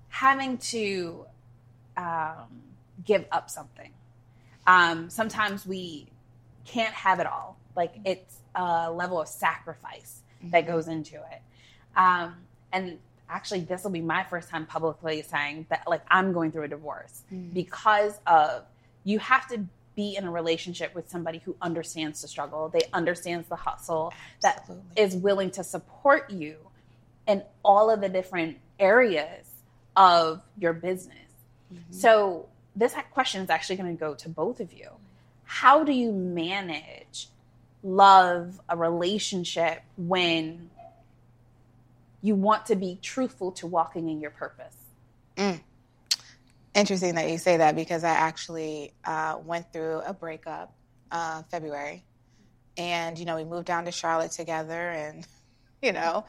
having 0.08 0.58
to 0.58 1.26
um, 1.98 2.62
give 3.06 3.26
up 3.32 3.50
something. 3.50 3.92
Um, 4.66 5.10
sometimes 5.10 5.66
we 5.66 6.08
can't 6.66 6.94
have 6.94 7.20
it 7.20 7.28
all. 7.28 7.58
Like, 7.76 7.96
it's 8.06 8.38
a 8.56 8.92
level 8.92 9.20
of 9.22 9.28
sacrifice 9.28 10.22
that 10.44 10.66
goes 10.66 10.88
into 10.88 11.16
it. 11.16 11.42
Um, 11.96 12.36
and 12.72 12.98
actually, 13.30 13.62
this 13.62 13.84
will 13.84 13.92
be 13.92 14.02
my 14.02 14.24
first 14.24 14.50
time 14.50 14.66
publicly 14.66 15.22
saying 15.22 15.66
that, 15.70 15.84
like, 15.88 16.02
I'm 16.10 16.34
going 16.34 16.52
through 16.52 16.64
a 16.64 16.68
divorce 16.68 17.24
because 17.54 18.20
of 18.28 18.64
you 19.04 19.20
have 19.20 19.48
to 19.50 19.66
be 19.96 20.16
in 20.16 20.26
a 20.26 20.32
relationship 20.32 20.96
with 20.96 21.10
somebody 21.10 21.40
who 21.44 21.56
understands 21.62 22.22
the 22.22 22.28
struggle, 22.28 22.70
they 22.70 22.84
understands 22.94 23.48
the 23.50 23.56
hustle, 23.56 24.14
that 24.42 24.60
Absolutely. 24.60 25.02
is 25.02 25.16
willing 25.16 25.52
to 25.52 25.64
support 25.64 26.30
you 26.30 26.56
in 27.28 27.44
all 27.64 27.90
of 27.90 28.02
the 28.02 28.10
different 28.10 28.58
areas 28.80 29.48
of 29.96 30.42
your 30.58 30.74
business. 30.74 31.18
So 31.90 32.48
this 32.76 32.94
question 33.12 33.42
is 33.42 33.50
actually 33.50 33.78
going 33.78 33.96
to 33.96 34.00
go 34.00 34.14
to 34.16 34.30
both 34.30 34.60
of 34.60 34.74
you. 34.74 34.90
How 35.44 35.84
do 35.84 35.92
you 35.92 36.12
manage 36.12 37.30
love, 37.84 38.60
a 38.70 38.78
relationship 38.78 39.82
when 39.98 40.70
you 42.22 42.36
want 42.36 42.66
to 42.68 42.76
be 42.76 43.00
truthful 43.02 43.52
to 43.54 43.68
walking 43.68 44.10
in 44.10 44.20
your 44.22 44.32
purpose? 44.32 44.76
Interesting 46.74 47.16
that 47.16 47.30
you 47.30 47.38
say 47.38 47.58
that 47.58 47.76
because 47.76 48.04
I 48.04 48.12
actually 48.12 48.94
uh, 49.04 49.38
went 49.44 49.74
through 49.74 50.02
a 50.06 50.14
breakup 50.14 50.74
uh, 51.12 51.44
February, 51.52 52.06
and 52.78 53.20
you 53.20 53.26
know 53.26 53.36
we 53.36 53.44
moved 53.44 53.66
down 53.66 53.86
to 53.86 53.92
Charlotte 53.92 54.32
together, 54.32 54.90
and 54.92 55.28
you 55.82 55.92
know, 55.92 56.26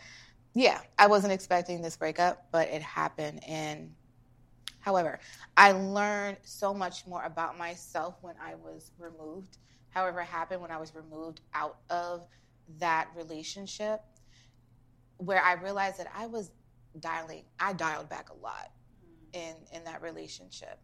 yeah, 0.54 0.80
I 0.98 1.06
wasn't 1.06 1.32
expecting 1.32 1.80
this 1.80 1.96
breakup, 1.96 2.46
but 2.50 2.68
it 2.68 2.82
happened. 2.82 3.44
And 3.46 3.94
however, 4.80 5.20
I 5.56 5.72
learned 5.72 6.38
so 6.42 6.74
much 6.74 7.06
more 7.06 7.22
about 7.22 7.56
myself 7.56 8.16
when 8.20 8.34
I 8.42 8.56
was 8.56 8.90
removed. 8.98 9.58
However, 9.90 10.22
happened 10.22 10.60
when 10.60 10.70
I 10.70 10.78
was 10.78 10.94
removed 10.94 11.40
out 11.54 11.78
of 11.88 12.26
that 12.78 13.08
relationship, 13.14 14.00
where 15.18 15.42
I 15.42 15.54
realized 15.54 15.98
that 15.98 16.10
I 16.14 16.26
was 16.26 16.50
dialing, 17.00 17.44
I 17.58 17.72
dialed 17.72 18.08
back 18.08 18.30
a 18.30 18.34
lot 18.34 18.70
in 19.32 19.54
in 19.72 19.84
that 19.84 20.02
relationship, 20.02 20.78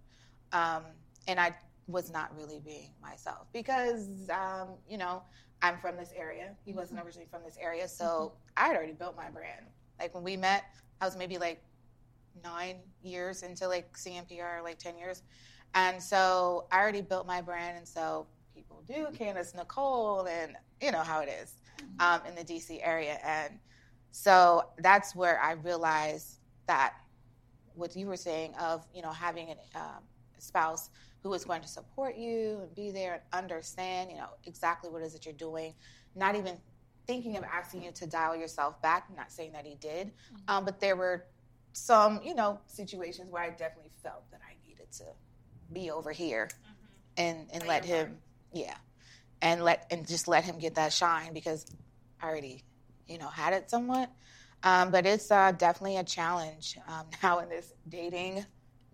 um, 0.53 0.85
and 1.27 1.38
I 1.38 1.55
was 1.87 2.11
not 2.12 2.37
really 2.37 2.61
being 2.64 2.91
myself 3.03 3.47
because 3.53 4.29
um, 4.31 4.69
you 4.88 4.99
know 4.99 5.23
I'm 5.62 5.79
from 5.79 5.97
this 5.97 6.12
area. 6.17 6.55
He 6.64 6.73
wasn't 6.73 7.01
originally 7.01 7.29
from 7.31 7.43
this 7.45 7.57
area, 7.61 7.88
so 7.88 8.33
I 8.57 8.69
had 8.69 8.77
already 8.77 8.93
built 8.93 9.17
my 9.17 9.29
brand. 9.31 9.67
Like 9.99 10.14
when 10.14 10.25
we 10.25 10.37
met, 10.37 10.64
I 11.01 11.05
was 11.05 11.17
maybe 11.17 11.38
like 11.38 11.62
nine 12.45 12.77
years 13.03 13.43
into 13.43 13.67
like 13.69 13.97
CNPR, 13.97 14.62
like 14.62 14.79
ten 14.79 14.97
years, 14.97 15.23
and 15.75 16.03
so 16.03 16.67
I 16.71 16.79
already 16.79 17.03
built 17.03 17.27
my 17.27 17.41
brand, 17.41 17.77
and 17.77 17.87
so 17.87 18.27
people 18.55 18.83
do 18.87 19.09
Candace 19.17 19.55
Nicole, 19.55 20.27
and 20.27 20.57
you 20.81 20.93
know 20.93 21.03
how 21.03 21.21
it 21.21 21.29
is 21.29 21.55
um, 22.01 22.21
in 22.27 22.35
the 22.35 22.45
DC 22.45 22.81
area, 22.83 23.19
and 23.25 23.59
so 24.11 24.71
that's 24.79 25.14
where 25.14 25.40
I 25.40 25.53
realized 25.53 26.38
that 26.66 26.94
what 27.75 27.94
you 27.97 28.07
were 28.07 28.16
saying 28.16 28.55
of 28.57 28.85
you 28.92 29.03
know 29.03 29.11
having 29.12 29.51
a 29.51 29.79
um, 29.79 30.03
spouse 30.38 30.90
who 31.23 31.33
is 31.33 31.44
going 31.44 31.61
to 31.62 31.68
support 31.68 32.16
you 32.16 32.61
and 32.62 32.75
be 32.75 32.90
there 32.90 33.14
and 33.14 33.23
understand 33.33 34.11
you 34.11 34.16
know 34.16 34.29
exactly 34.44 34.90
what 34.90 35.03
it 35.03 35.07
is 35.07 35.12
that 35.12 35.25
you're 35.25 35.35
doing 35.35 35.75
not 36.14 36.35
even 36.35 36.57
thinking 37.07 37.37
of 37.37 37.44
asking 37.44 37.83
you 37.83 37.90
to 37.92 38.07
dial 38.07 38.37
yourself 38.37 38.81
back 38.83 39.07
I'm 39.09 39.16
not 39.16 39.31
saying 39.33 39.53
that 39.53 39.64
he 39.64 39.77
did 39.77 40.12
um, 40.49 40.64
but 40.64 40.81
there 40.81 40.97
were 40.97 41.27
some 41.73 42.21
you 42.25 42.35
know 42.35 42.59
situations 42.66 43.31
where 43.31 43.42
i 43.42 43.51
definitely 43.51 43.90
felt 44.03 44.29
that 44.31 44.40
i 44.49 44.55
needed 44.68 44.90
to 44.90 45.05
be 45.73 45.90
over 45.90 46.11
here 46.12 46.49
and 47.16 47.47
and 47.53 47.66
let 47.66 47.85
him 47.85 48.18
yeah 48.53 48.75
and 49.42 49.62
let 49.62 49.87
and 49.90 50.07
just 50.07 50.27
let 50.29 50.44
him 50.44 50.59
get 50.59 50.75
that 50.75 50.92
shine 50.92 51.33
because 51.33 51.66
i 52.21 52.27
already 52.27 52.64
you 53.09 53.18
know 53.18 53.29
had 53.29 53.53
it 53.53 53.71
somewhat 53.71 54.11
um, 54.62 54.90
but 54.90 55.07
it's 55.07 55.31
uh, 55.31 55.53
definitely 55.53 55.97
a 55.97 56.05
challenge 56.05 56.79
um, 56.88 57.07
now 57.23 57.38
in 57.40 57.49
this 57.49 57.73
dating 57.88 58.44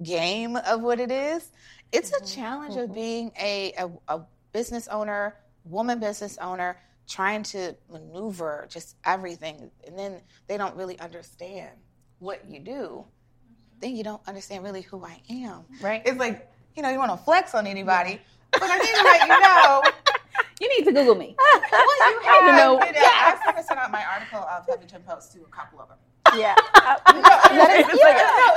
game 0.02 0.56
of 0.56 0.82
what 0.82 1.00
it 1.00 1.10
is. 1.10 1.50
It's 1.92 2.12
a 2.12 2.24
challenge 2.24 2.76
of 2.76 2.92
being 2.92 3.30
a, 3.40 3.72
a, 3.78 3.90
a 4.08 4.20
business 4.52 4.88
owner, 4.88 5.36
woman 5.64 6.00
business 6.00 6.36
owner, 6.38 6.76
trying 7.08 7.44
to 7.44 7.76
maneuver 7.90 8.66
just 8.68 8.96
everything. 9.04 9.70
And 9.86 9.96
then 9.96 10.20
they 10.48 10.56
don't 10.56 10.74
really 10.74 10.98
understand 10.98 11.70
what 12.18 12.48
you 12.48 12.58
do. 12.58 13.04
Then 13.80 13.94
you 13.94 14.02
don't 14.02 14.22
understand 14.26 14.64
really 14.64 14.82
who 14.82 15.04
I 15.04 15.20
am. 15.30 15.64
Right. 15.80 16.02
It's 16.04 16.18
like, 16.18 16.50
you 16.74 16.82
know, 16.82 16.90
you 16.90 16.98
want 16.98 17.12
to 17.12 17.16
flex 17.18 17.54
on 17.54 17.66
anybody, 17.66 18.20
but 18.50 18.62
I 18.64 18.78
need 18.78 18.94
to 18.94 19.04
let 19.04 19.28
you 19.28 19.40
know 19.40 19.82
You 20.60 20.68
need 20.78 20.84
to 20.84 20.92
Google 20.92 21.14
me. 21.14 21.34
what 21.36 21.62
you 21.72 22.20
have. 22.28 22.46
to 22.46 22.52
know. 22.56 22.72
You 22.84 22.92
know, 22.92 23.00
I 23.02 23.32
was 23.34 23.40
going 23.44 23.56
to 23.56 23.62
send 23.64 23.80
out 23.80 23.90
my 23.90 24.04
article 24.04 24.38
of 24.38 24.66
Huffington 24.66 25.04
Post 25.04 25.32
to 25.32 25.40
a 25.42 25.46
couple 25.46 25.80
of 25.80 25.88
them. 25.88 25.98
Yeah. 26.36 26.54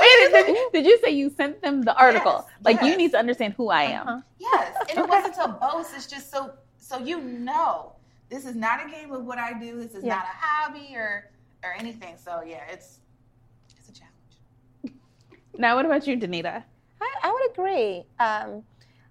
Wait, 0.00 0.46
did, 0.46 0.56
did 0.72 0.86
you 0.86 0.98
say 1.04 1.10
you 1.10 1.30
sent 1.30 1.60
them 1.62 1.82
the 1.82 1.94
article? 1.96 2.44
Yes, 2.46 2.64
like 2.64 2.82
you 2.82 2.96
need 2.96 3.10
to 3.12 3.18
understand 3.18 3.54
who 3.56 3.68
I 3.68 3.82
am. 3.84 4.08
Uh-huh. 4.08 4.20
Yes, 4.38 4.76
and 4.90 4.98
it 4.98 5.08
wasn't 5.08 5.34
to 5.36 5.48
boast. 5.60 5.92
It's 5.94 6.06
just 6.06 6.30
so 6.30 6.52
so 6.78 6.98
you 6.98 7.20
know 7.20 7.92
this 8.30 8.46
is 8.46 8.54
not 8.56 8.84
a 8.84 8.90
game 8.90 9.12
of 9.12 9.24
what 9.24 9.38
I 9.38 9.52
do. 9.58 9.76
This 9.80 9.94
is 9.94 10.04
Yeah. 10.04 10.16
not 10.16 10.24
a 10.24 10.36
hobby 10.36 10.92
or 10.94 11.30
or 11.62 11.72
anything. 11.78 12.16
So 12.16 12.42
yeah, 12.46 12.64
it's 12.70 13.00
it's 13.78 13.88
a 13.88 13.92
challenge. 13.92 14.94
Now, 15.56 15.76
what 15.76 15.84
about 15.84 16.06
you, 16.06 16.16
Denita? 16.16 16.62
I, 17.00 17.14
I 17.22 17.32
would 17.32 17.50
agree. 17.52 18.04
Um, 18.18 18.62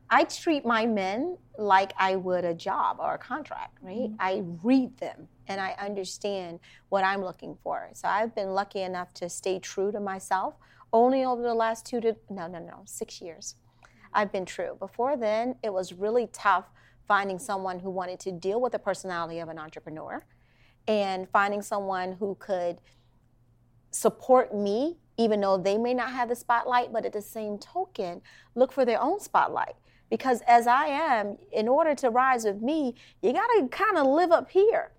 I 0.09 0.23
treat 0.23 0.65
my 0.65 0.85
men 0.85 1.37
like 1.57 1.93
I 1.97 2.15
would 2.15 2.45
a 2.45 2.53
job 2.53 2.97
or 2.99 3.15
a 3.15 3.17
contract, 3.17 3.77
right? 3.81 4.11
Mm-hmm. 4.11 4.15
I 4.19 4.43
read 4.63 4.97
them 4.97 5.27
and 5.47 5.59
I 5.59 5.75
understand 5.79 6.59
what 6.89 7.03
I'm 7.03 7.21
looking 7.23 7.57
for. 7.61 7.89
So 7.93 8.07
I've 8.07 8.33
been 8.33 8.49
lucky 8.53 8.81
enough 8.81 9.13
to 9.15 9.29
stay 9.29 9.59
true 9.59 9.91
to 9.91 9.99
myself 9.99 10.55
only 10.93 11.25
over 11.25 11.41
the 11.41 11.53
last 11.53 11.85
two 11.85 11.99
to, 12.01 12.15
no, 12.29 12.47
no, 12.47 12.59
no, 12.59 12.83
six 12.85 13.21
years. 13.21 13.55
Mm-hmm. 13.55 13.91
I've 14.13 14.31
been 14.31 14.45
true. 14.45 14.77
Before 14.79 15.17
then, 15.17 15.55
it 15.63 15.73
was 15.73 15.93
really 15.93 16.27
tough 16.31 16.65
finding 17.07 17.39
someone 17.39 17.79
who 17.79 17.89
wanted 17.89 18.19
to 18.19 18.31
deal 18.31 18.61
with 18.61 18.73
the 18.73 18.79
personality 18.79 19.39
of 19.39 19.49
an 19.49 19.59
entrepreneur 19.59 20.25
and 20.87 21.27
finding 21.29 21.61
someone 21.61 22.13
who 22.13 22.35
could 22.39 22.79
support 23.91 24.55
me, 24.55 24.97
even 25.17 25.41
though 25.41 25.57
they 25.57 25.77
may 25.77 25.93
not 25.93 26.11
have 26.11 26.29
the 26.29 26.35
spotlight, 26.35 26.93
but 26.93 27.05
at 27.05 27.13
the 27.13 27.21
same 27.21 27.57
token, 27.57 28.21
look 28.55 28.71
for 28.71 28.85
their 28.85 29.01
own 29.01 29.19
spotlight. 29.19 29.75
Because 30.09 30.41
as 30.47 30.67
I 30.67 30.85
am, 30.85 31.37
in 31.51 31.67
order 31.67 31.93
to 31.95 32.09
rise 32.09 32.45
with 32.45 32.61
me, 32.61 32.95
you 33.21 33.33
got 33.33 33.47
to 33.47 33.67
kind 33.69 33.97
of 33.97 34.07
live 34.07 34.31
up 34.31 34.49
here, 34.49 34.91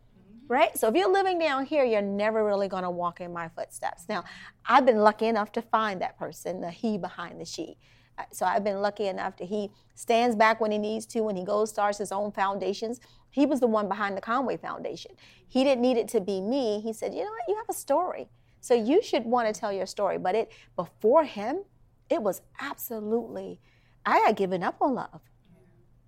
right? 0.49 0.77
So 0.77 0.89
if 0.89 0.95
you're 0.95 1.11
living 1.11 1.39
down 1.39 1.65
here, 1.65 1.85
you're 1.85 2.03
never 2.03 2.45
really 2.45 2.69
going 2.69 2.83
to 2.83 2.91
walk 2.91 3.21
in 3.21 3.33
my 3.33 3.49
footsteps. 3.49 4.05
Now, 4.09 4.25
I've 4.67 4.85
been 4.85 4.99
lucky 4.99 5.27
enough 5.27 5.51
to 5.53 5.63
find 5.63 6.03
that 6.03 6.19
person, 6.19 6.61
the 6.61 6.71
he 6.71 6.99
behind 6.99 7.41
the 7.41 7.45
she. 7.45 7.79
Uh, 8.19 8.25
So 8.33 8.45
I've 8.45 8.65
been 8.65 8.83
lucky 8.83 9.07
enough 9.07 9.37
that 9.39 9.49
he 9.49 9.71
stands 9.95 10.37
back 10.37 10.61
when 10.61 10.71
he 10.71 10.79
needs 10.79 11.07
to, 11.07 11.21
when 11.23 11.37
he 11.37 11.45
goes 11.45 11.71
starts 11.71 11.99
his 11.99 12.13
own 12.13 12.31
foundations. 12.33 13.01
He 13.31 13.47
was 13.47 13.61
the 13.61 13.67
one 13.67 13.89
behind 13.89 14.17
the 14.17 14.21
Conway 14.21 14.57
Foundation. 14.57 15.13
He 15.47 15.65
didn't 15.65 15.83
need 15.83 15.97
it 15.97 16.09
to 16.09 16.21
be 16.21 16.41
me. 16.41 16.81
He 16.81 16.93
said, 16.93 17.15
"You 17.15 17.25
know 17.25 17.31
what? 17.31 17.49
You 17.49 17.57
have 17.57 17.69
a 17.69 17.79
story, 17.79 18.29
so 18.61 18.75
you 18.75 19.03
should 19.03 19.25
want 19.25 19.53
to 19.53 19.59
tell 19.59 19.73
your 19.73 19.87
story." 19.87 20.19
But 20.19 20.35
it 20.35 20.53
before 20.77 21.25
him, 21.25 21.65
it 22.11 22.23
was 22.23 22.43
absolutely. 22.61 23.61
I 24.09 24.19
had 24.21 24.37
given 24.37 24.63
up 24.63 24.77
on 24.81 24.95
love. 24.95 25.21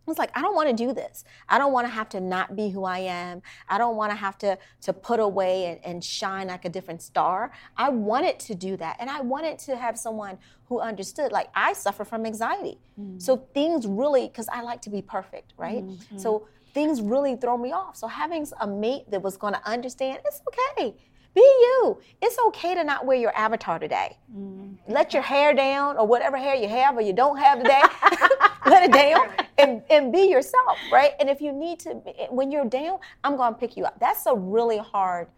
I 0.07 0.11
was 0.11 0.19
like, 0.19 0.37
I 0.37 0.41
don't 0.41 0.55
want 0.55 0.71
to 0.71 0.75
do 0.75 0.95
this. 0.95 1.23
I 1.49 1.59
don't 1.59 1.73
want 1.73 1.87
to 1.87 1.93
have 1.93 2.09
to 2.11 2.21
not 2.21 2.57
be 2.57 2.71
who 2.71 2.85
I 2.85 3.01
am. 3.01 3.43
I 3.69 3.77
don't 3.77 3.95
want 3.95 4.11
to 4.11 4.17
have 4.17 4.39
to 4.39 4.59
to 4.81 4.93
put 4.93 5.21
away 5.21 5.67
and, 5.67 5.85
and 5.85 6.03
shine 6.03 6.49
like 6.49 6.65
a 6.65 6.71
different 6.71 7.03
star. 7.03 7.53
I 7.77 7.91
wanted 7.91 8.41
to 8.41 8.55
do 8.55 8.77
that. 8.79 8.97
And 8.99 9.11
I 9.11 9.21
wanted 9.21 9.59
to 9.61 9.77
have 9.77 9.99
someone 9.99 10.39
who 10.65 10.81
understood. 10.81 11.31
Like 11.31 11.49
I 11.55 11.75
suffer 11.75 12.05
from 12.05 12.25
anxiety. 12.25 12.79
Mm-hmm. 12.99 13.19
So 13.19 13.37
things 13.53 13.87
really, 13.87 14.29
because 14.29 14.49
I 14.49 14.63
like 14.63 14.81
to 14.83 14.91
be 14.91 15.03
perfect, 15.03 15.53
right? 15.59 15.85
Mm-hmm. 15.87 16.19
So 16.19 16.49
things 16.73 17.03
really 17.03 17.37
throw 17.37 17.59
me 17.59 17.73
off. 17.73 17.97
So 17.97 18.07
having 18.07 18.47
a 18.61 18.67
mate 18.67 19.11
that 19.11 19.23
was 19.23 19.37
going 19.37 19.53
to 19.53 19.69
understand, 19.69 20.21
it's 20.25 20.41
okay. 20.49 20.95
Be 21.35 21.41
you. 21.41 21.99
It's 22.21 22.37
okay 22.49 22.75
to 22.75 22.83
not 22.83 23.07
wear 23.07 23.17
your 23.17 23.37
avatar 23.37 23.79
today. 23.79 24.17
Mm-hmm. 24.35 24.93
Let 24.93 25.13
your 25.13 25.23
hair 25.23 25.55
down 25.55 25.97
or 25.97 26.07
whatever 26.07 26.37
hair 26.37 26.55
you 26.55 26.69
have 26.69 26.97
or 26.97 27.03
you 27.03 27.13
don't 27.13 27.37
have 27.37 27.59
today. 27.59 27.83
let 28.67 28.83
it 28.83 28.93
down 28.93 29.31
and, 29.59 29.83
and 29.91 30.13
be 30.13 30.23
yourself, 30.23 30.79
right? 30.93 31.13
And 31.21 31.31
if 31.31 31.41
you 31.41 31.53
need 31.53 31.79
to, 31.81 31.95
when 32.31 32.51
you're 32.51 32.65
down, 32.65 32.99
I'm 33.23 33.37
going 33.37 33.55
to 33.55 33.59
pick 33.59 33.77
you 33.77 33.85
up. 33.85 33.99
That's 34.01 34.27
a 34.27 34.35
really 34.35 34.79
hard 34.79 35.29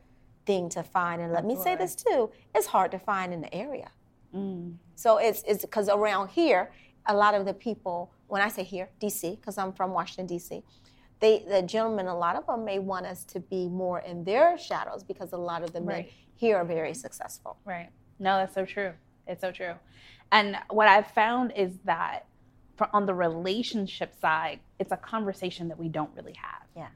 thing 0.46 0.68
to 0.70 0.82
find. 0.82 1.20
And 1.20 1.32
let 1.32 1.44
me 1.44 1.56
say 1.56 1.76
this 1.76 1.94
too 1.94 2.30
it's 2.54 2.66
hard 2.66 2.90
to 2.92 2.98
find 2.98 3.32
in 3.32 3.40
the 3.40 3.54
area. 3.54 3.90
Mm. 4.34 4.76
So 4.94 5.18
it's 5.18 5.42
it's 5.46 5.62
because 5.62 5.88
around 5.88 6.28
here, 6.28 6.72
a 7.06 7.14
lot 7.14 7.34
of 7.34 7.44
the 7.44 7.54
people, 7.54 8.12
when 8.28 8.40
I 8.42 8.48
say 8.48 8.62
here, 8.62 8.88
DC, 9.00 9.38
because 9.38 9.58
I'm 9.58 9.72
from 9.72 9.92
Washington 9.92 10.26
D.C., 10.26 10.62
they 11.22 11.44
the 11.48 11.62
gentlemen, 11.62 12.06
a 12.08 12.16
lot 12.16 12.36
of 12.36 12.46
them 12.46 12.66
may 12.66 12.78
want 12.80 13.06
us 13.06 13.24
to 13.24 13.40
be 13.40 13.68
more 13.68 14.00
in 14.00 14.24
their 14.24 14.58
shadows 14.58 15.02
because 15.04 15.32
a 15.32 15.38
lot 15.38 15.62
of 15.62 15.72
the 15.72 15.80
men 15.80 15.96
Right. 15.96 16.12
here 16.36 16.56
are 16.58 16.64
very 16.66 16.94
successful. 16.94 17.56
Right. 17.64 17.88
No, 18.18 18.36
that's 18.38 18.54
so 18.54 18.66
true. 18.66 18.92
It's 19.26 19.40
so 19.40 19.52
true. 19.52 19.74
And 20.32 20.58
what 20.70 20.88
I've 20.88 21.08
found 21.08 21.52
is 21.56 21.72
that 21.84 22.26
for, 22.76 22.88
on 22.94 23.06
the 23.06 23.14
relationship 23.14 24.14
side, 24.20 24.60
it's 24.78 24.92
a 24.92 24.96
conversation 24.98 25.68
that 25.68 25.78
we 25.78 25.88
don't 25.88 26.10
really 26.16 26.34
have. 26.34 26.62
Yeah. 26.76 26.88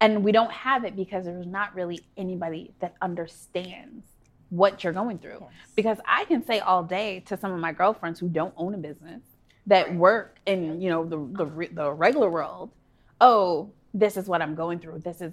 And 0.00 0.24
we 0.24 0.32
don't 0.32 0.52
have 0.52 0.84
it 0.84 0.96
because 0.96 1.24
there's 1.26 1.46
not 1.46 1.74
really 1.74 2.00
anybody 2.16 2.72
that 2.80 2.94
understands 3.02 4.06
what 4.50 4.84
you're 4.84 4.92
going 4.92 5.18
through. 5.18 5.40
Yes. 5.40 5.50
Because 5.74 5.98
I 6.06 6.24
can 6.26 6.44
say 6.46 6.60
all 6.60 6.82
day 6.84 7.20
to 7.26 7.36
some 7.36 7.52
of 7.52 7.58
my 7.60 7.72
girlfriends 7.72 8.20
who 8.20 8.28
don't 8.28 8.54
own 8.56 8.74
a 8.74 8.78
business 8.78 9.22
that 9.66 9.94
work 9.94 10.38
in, 10.46 10.80
you 10.80 10.90
know, 10.90 11.04
the 11.04 11.18
the, 11.44 11.68
the 11.74 11.92
regular 11.92 12.30
world, 12.30 12.70
oh, 13.20 13.70
this 13.94 14.16
is 14.16 14.28
what 14.28 14.42
I'm 14.42 14.54
going 14.54 14.78
through. 14.78 14.98
This 14.98 15.20
is 15.20 15.32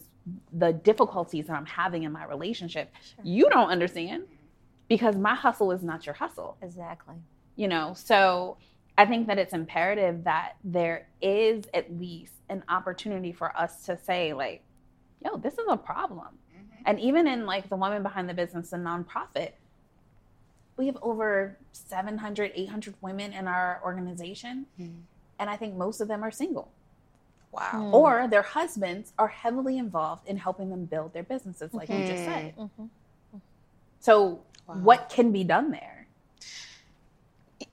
the 0.53 0.71
difficulties 0.71 1.47
that 1.47 1.53
I'm 1.53 1.65
having 1.65 2.03
in 2.03 2.11
my 2.11 2.25
relationship. 2.25 2.93
You 3.23 3.49
don't 3.49 3.69
understand 3.69 4.23
because 4.87 5.15
my 5.15 5.35
hustle 5.35 5.71
is 5.71 5.83
not 5.83 6.05
your 6.05 6.15
hustle. 6.15 6.57
Exactly. 6.61 7.15
you 7.55 7.67
know 7.67 7.93
so 7.95 8.57
i 8.97 9.05
think 9.05 9.27
that 9.27 9.37
it's 9.37 9.53
imperative 9.53 10.23
that 10.23 10.53
there 10.63 11.07
is 11.21 11.65
at 11.73 11.85
least 11.99 12.33
an 12.49 12.63
opportunity 12.67 13.31
for 13.31 13.55
us 13.57 13.83
to 13.85 13.97
say 13.97 14.33
like 14.33 14.63
yo 15.23 15.37
this 15.37 15.53
is 15.53 15.65
a 15.69 15.77
problem. 15.77 16.27
Mm-hmm. 16.27 16.83
And 16.85 16.99
even 16.99 17.27
in 17.27 17.45
like 17.45 17.69
the 17.69 17.75
woman 17.75 18.03
behind 18.03 18.27
the 18.29 18.33
business 18.33 18.73
and 18.73 18.85
nonprofit 18.85 19.51
we 20.77 20.87
have 20.87 20.97
over 21.01 21.57
700 21.71 22.51
800 22.55 22.95
women 23.01 23.33
in 23.33 23.47
our 23.47 23.81
organization. 23.83 24.65
Mm-hmm. 24.79 24.99
And 25.39 25.49
i 25.49 25.55
think 25.55 25.75
most 25.75 26.01
of 26.01 26.07
them 26.07 26.23
are 26.23 26.31
single 26.31 26.71
Wow. 27.53 27.91
or 27.93 28.27
their 28.27 28.41
husbands 28.41 29.13
are 29.19 29.27
heavily 29.27 29.77
involved 29.77 30.27
in 30.27 30.37
helping 30.37 30.69
them 30.69 30.85
build 30.85 31.13
their 31.13 31.23
businesses 31.23 31.73
like 31.73 31.87
you 31.89 31.95
just 32.07 32.25
said 32.25 32.53
so 33.99 34.41
what 34.65 35.09
can 35.09 35.31
be 35.31 35.43
done 35.43 35.71
there 35.71 36.07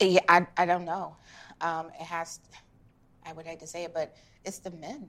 Yeah, 0.01 0.21
I, 0.29 0.47
I 0.57 0.67
don't 0.67 0.85
know. 0.85 1.17
Um, 1.61 1.89
it 2.01 2.05
has. 2.07 2.41
I 3.27 3.33
would 3.33 3.47
hate 3.47 3.61
to 3.61 3.67
say 3.67 3.85
it, 3.85 3.93
but 3.93 4.15
it's 4.45 4.59
the 4.59 4.71
men. 4.71 5.09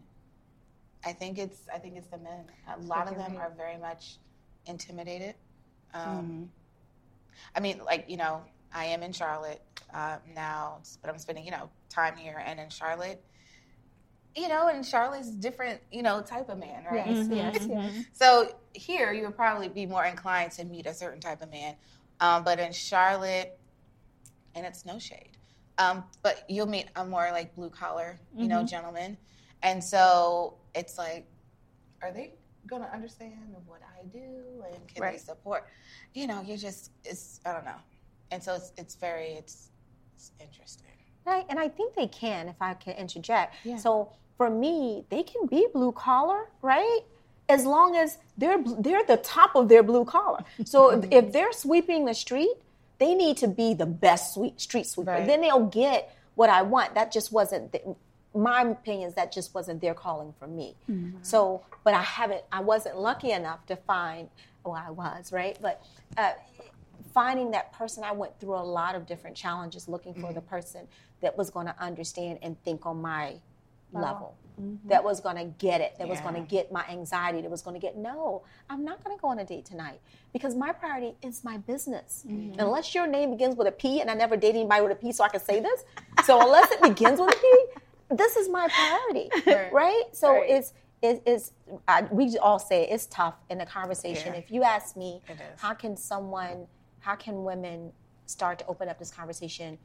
I 1.06 1.14
think 1.14 1.38
it's. 1.38 1.62
I 1.74 1.78
think 1.78 1.96
it's 1.98 2.08
the 2.08 2.18
men. 2.18 2.46
A 2.76 2.80
lot 2.82 3.08
of 3.08 3.16
them 3.18 3.38
are 3.38 3.52
very 3.56 3.78
much 3.78 4.18
intimidated. 4.66 5.36
Um, 5.94 6.50
I 7.56 7.60
mean, 7.60 7.80
like 7.86 8.06
you 8.08 8.18
know, 8.18 8.42
I 8.74 8.86
am 8.86 9.02
in 9.04 9.14
Charlotte 9.14 9.62
uh, 9.94 10.18
now, 10.36 10.80
but 11.02 11.10
I'm 11.10 11.18
spending 11.20 11.46
you 11.46 11.52
know 11.52 11.70
time 11.90 12.16
here, 12.18 12.42
and 12.46 12.60
in 12.60 12.70
Charlotte, 12.70 13.24
you 14.36 14.48
know, 14.48 14.68
and 14.68 14.86
Charlotte's 14.86 15.32
different, 15.32 15.82
you 15.92 16.02
know, 16.02 16.22
type 16.22 16.50
of 16.50 16.58
man, 16.58 16.86
right? 16.90 17.08
Yes, 17.08 17.28
yes, 17.30 17.66
yes. 17.70 17.92
So 18.14 18.56
here, 18.74 19.12
you 19.12 19.24
would 19.26 19.36
probably 19.36 19.68
be 19.68 19.86
more 19.86 20.06
inclined 20.06 20.52
to 20.54 20.64
meet 20.64 20.86
a 20.86 20.94
certain 20.94 21.20
type 21.20 21.42
of 21.42 21.52
man, 21.52 21.76
um, 22.20 22.44
but 22.44 22.60
in 22.60 22.72
Charlotte, 22.72 23.58
and 24.56 24.66
it's 24.66 24.86
no 24.86 25.00
shade, 25.00 25.38
um, 25.78 26.04
but 26.22 26.46
you'll 26.50 26.68
meet 26.68 26.88
a 26.96 27.06
more 27.06 27.30
like 27.32 27.54
blue 27.56 27.70
collar, 27.70 28.20
you 28.36 28.48
know, 28.48 28.64
gentleman, 28.64 29.18
and 29.64 29.84
so 29.84 30.56
it's 30.76 30.98
like, 30.98 31.26
are 32.02 32.12
they 32.12 32.34
going 32.68 32.82
to 32.82 32.94
understand 32.94 33.56
what 33.66 33.82
I 33.82 34.06
do 34.08 34.64
and 34.72 34.88
can 34.88 35.12
they 35.12 35.18
support? 35.18 35.68
You 36.14 36.28
know, 36.28 36.42
you 36.42 36.58
just 36.58 36.92
it's 37.04 37.42
I 37.46 37.54
don't 37.54 37.66
know, 37.66 37.80
and 38.32 38.42
so 38.42 38.56
it's 38.56 38.72
it's 38.78 38.96
very 38.96 39.32
it's, 39.34 39.72
it's 40.16 40.32
interesting. 40.40 40.88
Right, 41.26 41.46
and 41.50 41.60
I 41.60 41.70
think 41.70 41.94
they 41.96 42.08
can, 42.08 42.50
if 42.50 42.60
I 42.62 42.74
can 42.74 42.96
interject. 42.96 43.56
Yeah. 43.64 43.78
So 43.78 44.12
for 44.42 44.50
me, 44.50 45.06
they 45.12 45.22
can 45.22 45.46
be 45.46 45.68
blue 45.72 45.92
collar, 45.92 46.48
right? 46.64 47.02
As 47.48 47.64
long 47.64 47.96
as 47.96 48.18
they're 48.40 48.58
they're 48.80 49.06
the 49.06 49.18
top 49.18 49.56
of 49.56 49.70
their 49.70 49.84
blue 49.84 50.04
collar. 50.04 50.44
So 50.66 51.00
if, 51.12 51.32
they're 51.32 51.54
sweeping 51.54 52.06
the 52.06 52.16
street, 52.16 52.56
they 52.98 53.14
need 53.14 53.38
to 53.38 53.48
be 53.48 53.76
the 53.76 53.86
best 53.86 54.34
sweep, 54.34 54.60
street 54.60 54.88
sweeper. 54.88 55.12
Right. 55.12 55.28
Then 55.28 55.42
they'll 55.42 55.68
get 55.68 56.18
what 56.34 56.50
I 56.50 56.64
want. 56.64 56.96
That 56.96 57.12
just 57.12 57.32
wasn't. 57.32 57.72
The, 57.72 57.96
my 58.34 58.64
opinion 58.64 59.10
is 59.10 59.14
that 59.14 59.32
just 59.32 59.54
wasn't 59.54 59.80
their 59.80 59.94
calling 59.94 60.34
for 60.40 60.48
me. 60.48 60.76
So, 61.22 61.64
but 61.84 61.94
I 61.94 62.02
haven't. 62.02 62.42
I 62.52 62.62
wasn't 62.62 62.98
lucky 62.98 63.30
enough 63.30 63.64
to 63.68 63.76
find. 63.76 64.28
Well, 64.66 64.74
I 64.74 64.90
was 64.90 65.32
right, 65.32 65.56
but. 65.62 65.86
Uh, 66.18 66.32
finding 67.14 67.52
that 67.52 67.74
person, 67.74 68.06
I 68.06 68.14
went 68.14 68.40
through 68.40 68.56
a 68.56 68.64
lot 68.64 68.96
of 68.96 69.06
different 69.06 69.36
challenges 69.36 69.90
looking 69.90 70.14
for 70.14 70.32
the 70.32 70.40
person 70.40 70.88
that 71.20 71.38
was 71.38 71.50
going 71.50 71.66
to 71.66 71.76
understand 71.78 72.40
and 72.42 72.56
think 72.64 72.86
on 72.86 73.02
my 73.02 73.34
level, 73.94 74.36
mm-hmm. 74.60 74.88
that 74.88 75.04
was 75.04 75.20
going 75.20 75.36
to 75.36 75.46
get 75.46 75.82
it, 75.82 75.96
that 75.98 76.08
was 76.08 76.20
going 76.22 76.36
to 76.36 76.42
get 76.42 76.72
my 76.72 76.86
anxiety, 76.90 77.42
that 77.42 77.52
was 77.52 77.62
going 77.62 77.74
to 77.74 77.80
get, 77.80 77.98
no, 77.98 78.44
I'm 78.70 78.84
not 78.84 79.04
going 79.04 79.16
to 79.16 79.22
go 79.22 79.28
on 79.30 79.40
a 79.40 79.46
date 79.46 79.66
tonight 79.66 80.00
because 80.34 80.56
my 80.56 80.72
priority 80.72 81.16
is 81.22 81.44
my 81.44 81.58
business. 81.58 82.24
Mm-hmm. 82.28 82.60
Unless 82.60 82.96
your 82.96 83.08
name 83.08 83.32
begins 83.32 83.56
with 83.56 83.68
a 83.68 83.72
P, 83.72 84.02
and 84.02 84.10
I 84.10 84.14
never 84.14 84.38
date 84.38 84.56
anybody 84.56 84.82
with 84.82 84.92
a 84.92 84.96
P, 84.96 85.12
so 85.12 85.24
I 85.24 85.30
can 85.30 85.42
say 85.42 85.60
this. 85.60 85.84
So 86.26 86.42
unless 86.42 86.72
it 86.72 86.82
begins 86.82 87.20
with 87.20 87.34
a 87.34 87.38
P, 87.38 87.66
this 88.16 88.36
is 88.36 88.50
my 88.50 88.68
priority, 88.68 89.30
Right. 89.46 89.74
right? 89.74 90.04
So 90.12 90.34
Right. 90.34 90.50
it's, 90.50 90.74
it, 91.02 91.24
it's 91.26 91.52
I, 91.88 92.04
we 92.12 92.38
all 92.38 92.60
say 92.60 92.88
it's 92.88 93.08
tough 93.08 93.36
in 93.50 93.58
the 93.58 93.66
conversation. 93.66 94.34
Yeah. 94.34 94.40
If 94.40 94.52
you 94.52 94.64
ask 94.64 94.96
me, 94.96 95.22
how 95.58 95.74
can 95.74 95.98
someone, 95.98 96.68
how 97.00 97.16
can 97.16 97.44
women 97.44 97.92
start 98.28 98.60
to 98.60 98.66
open 98.68 98.88
up 98.88 99.00
this 99.00 99.12
conversation? 99.12 99.78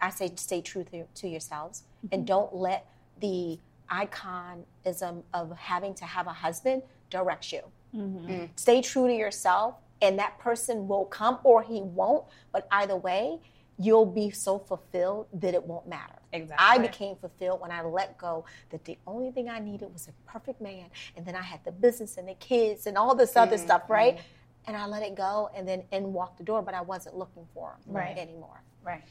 I 0.00 0.10
say 0.10 0.30
stay 0.36 0.62
true 0.62 0.84
to, 0.84 1.04
to 1.04 1.28
yourselves 1.28 1.82
and 2.12 2.20
mm-hmm. 2.20 2.24
don't 2.26 2.54
let 2.54 2.86
the 3.20 3.58
iconism 3.90 5.22
of 5.34 5.56
having 5.56 5.94
to 5.94 6.04
have 6.04 6.26
a 6.26 6.32
husband 6.32 6.82
directs 7.10 7.52
you. 7.52 7.62
Mm-hmm. 7.94 8.30
Mm. 8.30 8.48
Stay 8.56 8.82
true 8.82 9.08
to 9.08 9.14
yourself, 9.14 9.74
and 10.00 10.18
that 10.18 10.38
person 10.38 10.86
will 10.86 11.04
come 11.06 11.38
or 11.42 11.62
he 11.62 11.82
won't. 11.82 12.24
But 12.52 12.68
either 12.70 12.96
way, 12.96 13.40
you'll 13.78 14.06
be 14.06 14.30
so 14.30 14.58
fulfilled 14.58 15.26
that 15.32 15.54
it 15.54 15.64
won't 15.64 15.88
matter. 15.88 16.14
Exactly. 16.32 16.66
I 16.66 16.78
became 16.78 17.16
fulfilled 17.16 17.60
when 17.60 17.70
I 17.70 17.82
let 17.82 18.18
go 18.18 18.44
that 18.70 18.84
the 18.84 18.98
only 19.06 19.30
thing 19.32 19.48
I 19.48 19.58
needed 19.58 19.92
was 19.92 20.06
a 20.06 20.30
perfect 20.30 20.60
man. 20.60 20.84
And 21.16 21.26
then 21.26 21.34
I 21.34 21.42
had 21.42 21.64
the 21.64 21.72
business 21.72 22.16
and 22.18 22.28
the 22.28 22.34
kids 22.34 22.86
and 22.86 22.96
all 22.96 23.14
this 23.14 23.36
other 23.36 23.56
mm-hmm. 23.56 23.64
stuff, 23.64 23.88
right? 23.88 24.16
Mm-hmm. 24.16 24.24
And 24.66 24.76
I 24.76 24.86
let 24.86 25.02
it 25.02 25.16
go 25.16 25.50
and 25.56 25.66
then 25.66 25.84
in 25.90 26.12
walked 26.12 26.36
the 26.38 26.44
door, 26.44 26.60
but 26.62 26.74
I 26.74 26.82
wasn't 26.82 27.16
looking 27.16 27.46
for 27.54 27.78
him 27.86 27.96
Right. 27.96 28.16
anymore. 28.18 28.62
Right. 28.84 29.02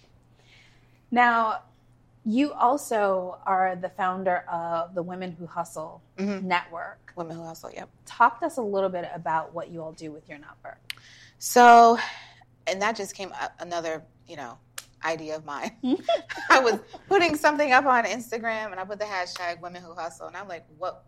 Now, 1.11 1.63
you 2.29 2.53
also 2.53 3.39
are 3.45 3.75
the 3.75 3.89
founder 3.89 4.37
of 4.51 4.93
the 4.93 5.01
Women 5.01 5.31
Who 5.31 5.47
Hustle 5.47 6.01
Mhm. 6.17 6.43
Network. 6.43 7.11
Women 7.15 7.37
Who 7.37 7.43
Hustle, 7.43 7.71
yep. 7.71 7.89
Talk 8.05 8.39
to 8.41 8.45
us 8.45 8.57
a 8.57 8.61
little 8.61 8.89
bit 8.89 9.09
about 9.15 9.53
what 9.53 9.69
you 9.69 9.81
all 9.81 9.93
do 9.93 10.11
with 10.11 10.29
your 10.29 10.37
network. 10.37 10.79
So, 11.39 11.97
and 12.67 12.81
that 12.81 12.95
just 12.95 13.15
came 13.15 13.31
up 13.41 13.53
another, 13.59 14.03
you 14.27 14.35
know, 14.35 14.57
idea 15.03 15.35
of 15.37 15.45
mine. 15.45 15.71
I 16.51 16.59
was 16.59 16.79
putting 17.07 17.35
something 17.35 17.71
up 17.71 17.85
on 17.85 18.03
Instagram 18.03 18.71
and 18.71 18.79
I 18.79 18.83
put 18.85 18.99
the 18.99 19.05
hashtag 19.05 19.61
women 19.61 19.81
who 19.81 19.93
hustle 19.95 20.27
and 20.27 20.37
I'm 20.37 20.47
like, 20.47 20.65
what 20.77 21.05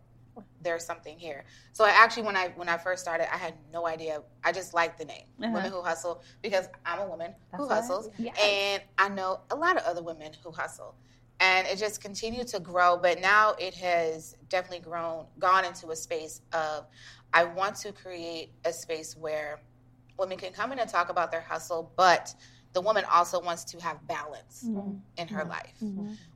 there's 0.62 0.84
something 0.84 1.18
here. 1.18 1.44
So 1.72 1.84
I 1.84 1.90
actually 1.90 2.22
when 2.24 2.36
I 2.36 2.48
when 2.56 2.68
I 2.68 2.78
first 2.78 3.02
started, 3.02 3.32
I 3.32 3.36
had 3.36 3.54
no 3.72 3.86
idea. 3.86 4.22
I 4.44 4.52
just 4.52 4.74
liked 4.74 4.98
the 4.98 5.04
name. 5.04 5.24
Uh-huh. 5.42 5.50
Women 5.52 5.70
who 5.72 5.82
hustle 5.82 6.22
because 6.42 6.68
I'm 6.86 7.00
a 7.00 7.06
woman 7.06 7.34
who 7.56 7.66
That's 7.68 7.88
hustles 7.88 8.08
right. 8.18 8.32
Yes. 8.36 8.38
and 8.42 8.82
I 8.98 9.08
know 9.14 9.40
a 9.50 9.56
lot 9.56 9.76
of 9.76 9.84
other 9.84 10.02
women 10.02 10.32
who 10.44 10.50
hustle. 10.52 10.94
And 11.40 11.66
it 11.66 11.76
just 11.78 12.00
continued 12.00 12.46
to 12.48 12.60
grow, 12.60 12.96
but 12.96 13.20
now 13.20 13.54
it 13.58 13.74
has 13.74 14.36
definitely 14.48 14.78
grown, 14.78 15.26
gone 15.40 15.64
into 15.64 15.90
a 15.90 15.96
space 15.96 16.40
of 16.52 16.86
I 17.34 17.42
want 17.44 17.74
to 17.76 17.90
create 17.92 18.52
a 18.64 18.72
space 18.72 19.16
where 19.16 19.60
women 20.18 20.38
can 20.38 20.52
come 20.52 20.70
in 20.72 20.78
and 20.78 20.88
talk 20.88 21.08
about 21.08 21.32
their 21.32 21.40
hustle, 21.40 21.92
but 21.96 22.32
the 22.74 22.80
woman 22.80 23.04
also 23.12 23.40
wants 23.40 23.64
to 23.64 23.78
have 23.82 24.06
balance 24.06 24.64
Mm-hmm. 24.66 24.98
in 25.16 25.28
her 25.28 25.44
life, 25.44 25.74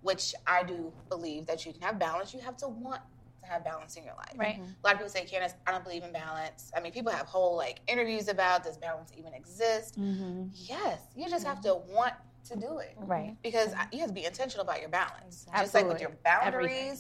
which 0.03 0.35
I 0.47 0.65
do 0.65 0.93
believe 1.09 1.47
that 1.47 1.65
you 1.65 1.73
can 1.73 1.83
have 1.83 1.99
balance. 2.01 2.35
You 2.35 2.41
have 2.41 2.57
to 2.59 2.69
want 2.69 3.01
to 3.47 3.53
have 3.53 3.65
balance 3.65 3.97
in 3.97 4.05
your 4.05 4.15
life. 4.15 4.33
Right. 4.37 4.59
A 4.61 4.87
lot 4.87 4.95
of 4.95 4.99
people 5.01 5.09
say, 5.11 5.25
Candace, 5.25 5.55
I 5.67 5.73
don't 5.73 5.85
believe 5.85 6.03
in 6.05 6.13
balance. 6.13 6.71
I 6.77 6.81
mean, 6.81 6.93
people 6.93 7.13
have 7.13 7.27
whole 7.27 7.57
like 7.57 7.81
interviews 7.89 8.29
about 8.29 8.65
does 8.65 8.77
balance 8.77 9.11
even 9.17 9.33
exist? 9.35 9.99
Mm-hmm. 9.99 10.49
Yes, 10.53 11.01
you 11.15 11.29
just 11.29 11.47
have 11.47 11.61
to 11.63 11.75
want 11.89 12.13
to 12.49 12.57
do 12.57 12.79
it 12.79 12.95
Right. 12.99 13.37
because 13.43 13.73
I- 13.75 13.87
you 13.93 13.99
have 14.01 14.09
to 14.09 14.15
be 14.15 14.25
intentional 14.25 14.65
about 14.65 14.81
your 14.81 14.89
balance. 14.91 15.47
Just 15.57 15.75
like 15.75 15.89
with 15.89 16.01
your 16.01 16.13
boundaries, 16.25 16.71
Everything. 16.71 16.99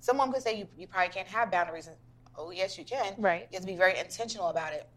someone 0.00 0.32
could 0.32 0.42
say 0.42 0.56
you, 0.58 0.68
you 0.76 0.86
probably 0.86 1.12
can't 1.12 1.28
have 1.28 1.50
boundaries. 1.50 1.86
And, 1.88 1.96
oh, 2.36 2.50
yes, 2.50 2.78
you 2.78 2.84
can. 2.84 3.14
Right. 3.18 3.48
You 3.50 3.56
have 3.56 3.62
to 3.62 3.66
be 3.66 3.76
very 3.76 3.98
intentional 3.98 4.48
about 4.48 4.72
it. 4.72 4.88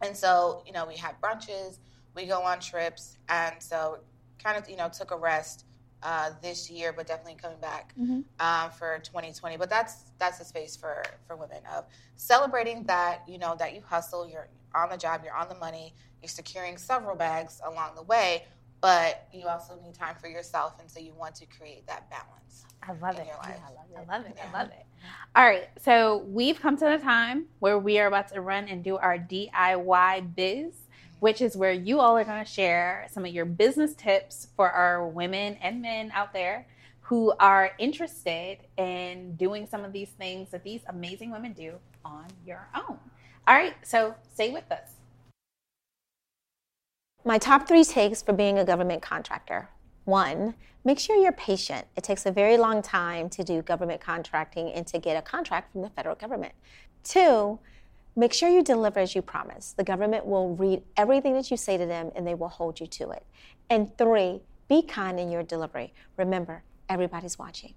And 0.00 0.16
so, 0.16 0.64
you 0.66 0.72
know, 0.72 0.84
we 0.86 0.96
have 0.96 1.14
brunches, 1.20 1.78
we 2.16 2.26
go 2.26 2.42
on 2.42 2.58
trips, 2.58 3.16
and 3.28 3.54
so 3.60 3.98
kind 4.42 4.58
of, 4.58 4.68
you 4.68 4.76
know, 4.76 4.88
took 4.88 5.12
a 5.12 5.16
rest 5.16 5.64
uh, 6.02 6.30
this 6.42 6.70
year, 6.70 6.92
but 6.92 7.06
definitely 7.06 7.36
coming 7.40 7.60
back 7.60 7.94
Mhm. 7.98 8.24
um, 8.40 8.70
for 8.70 8.98
2020. 9.00 9.56
But 9.56 9.70
that's 9.70 10.04
that's 10.18 10.38
the 10.38 10.44
space 10.44 10.76
for 10.76 11.02
for 11.26 11.36
women 11.36 11.62
of 11.74 11.84
celebrating 12.16 12.84
that 12.84 13.22
you 13.28 13.38
know 13.38 13.54
that 13.56 13.74
you 13.74 13.82
hustle, 13.82 14.26
you're 14.28 14.48
on 14.74 14.88
the 14.90 14.96
job, 14.96 15.22
you're 15.24 15.34
on 15.36 15.48
the 15.48 15.54
money, 15.56 15.94
you're 16.22 16.28
securing 16.28 16.76
several 16.78 17.16
bags 17.16 17.60
along 17.64 17.94
the 17.94 18.02
way, 18.02 18.44
but 18.80 19.28
you 19.32 19.46
also 19.48 19.78
need 19.82 19.94
time 19.94 20.16
for 20.16 20.28
yourself, 20.28 20.74
and 20.80 20.90
so 20.90 20.98
you 21.00 21.12
want 21.14 21.34
to 21.36 21.46
create 21.46 21.86
that 21.86 22.08
balance. 22.10 22.64
I 22.82 22.92
love 22.94 23.16
it. 23.16 23.26
life. 23.26 23.60
I 23.64 23.72
love 23.72 23.86
it. 23.90 23.96
I 23.96 24.12
love 24.16 24.26
it. 24.26 24.34
Yeah. 24.36 24.48
I 24.52 24.58
love 24.58 24.68
it. 24.68 24.86
All 25.36 25.44
right. 25.44 25.68
So 25.80 26.18
we've 26.28 26.60
come 26.60 26.76
to 26.78 26.84
the 26.84 26.98
time 26.98 27.46
where 27.60 27.78
we 27.78 27.98
are 28.00 28.06
about 28.06 28.28
to 28.32 28.40
run 28.40 28.66
and 28.68 28.82
do 28.82 28.96
our 28.96 29.18
DIY 29.18 30.34
biz, 30.34 30.74
which 31.22 31.40
is 31.40 31.56
where 31.56 31.70
you 31.70 32.00
all 32.00 32.16
are 32.16 32.24
going 32.24 32.44
to 32.44 32.50
share 32.50 33.06
some 33.08 33.24
of 33.24 33.32
your 33.32 33.44
business 33.44 33.94
tips 33.94 34.48
for 34.56 34.68
our 34.68 35.06
women 35.06 35.56
and 35.62 35.80
men 35.80 36.10
out 36.12 36.32
there 36.32 36.66
who 37.02 37.32
are 37.38 37.70
interested 37.78 38.58
in 38.76 39.36
doing 39.36 39.64
some 39.70 39.84
of 39.84 39.92
these 39.92 40.08
things 40.08 40.50
that 40.50 40.64
these 40.64 40.80
amazing 40.88 41.30
women 41.30 41.52
do 41.52 41.74
on 42.04 42.24
your 42.44 42.66
own. 42.74 42.98
All 43.46 43.54
right. 43.54 43.76
So 43.84 44.16
stay 44.34 44.50
with 44.50 44.68
us. 44.72 44.94
My 47.24 47.38
top 47.38 47.68
three 47.68 47.84
takes 47.84 48.20
for 48.20 48.32
being 48.32 48.58
a 48.58 48.64
government 48.64 49.00
contractor. 49.00 49.68
One, 50.04 50.54
make 50.82 50.98
sure 50.98 51.14
you're 51.14 51.30
patient. 51.30 51.86
It 51.96 52.02
takes 52.02 52.26
a 52.26 52.32
very 52.32 52.56
long 52.56 52.82
time 52.82 53.28
to 53.28 53.44
do 53.44 53.62
government 53.62 54.00
contracting 54.00 54.72
and 54.72 54.88
to 54.88 54.98
get 54.98 55.16
a 55.16 55.22
contract 55.22 55.70
from 55.70 55.82
the 55.82 55.90
federal 55.90 56.16
government. 56.16 56.54
Two, 57.04 57.60
make 58.16 58.32
sure 58.32 58.48
you 58.48 58.62
deliver 58.62 59.00
as 59.00 59.14
you 59.14 59.22
promise. 59.22 59.74
The 59.76 59.84
government 59.84 60.26
will 60.26 60.54
read 60.54 60.82
everything 60.96 61.34
that 61.34 61.50
you 61.50 61.56
say 61.56 61.76
to 61.76 61.86
them 61.86 62.10
and 62.14 62.26
they 62.26 62.34
will 62.34 62.48
hold 62.48 62.80
you 62.80 62.86
to 62.86 63.10
it. 63.10 63.24
And 63.70 63.96
three, 63.96 64.40
be 64.68 64.82
kind 64.82 65.18
in 65.18 65.30
your 65.30 65.42
delivery. 65.42 65.92
Remember, 66.16 66.62
everybody's 66.88 67.38
watching. 67.38 67.74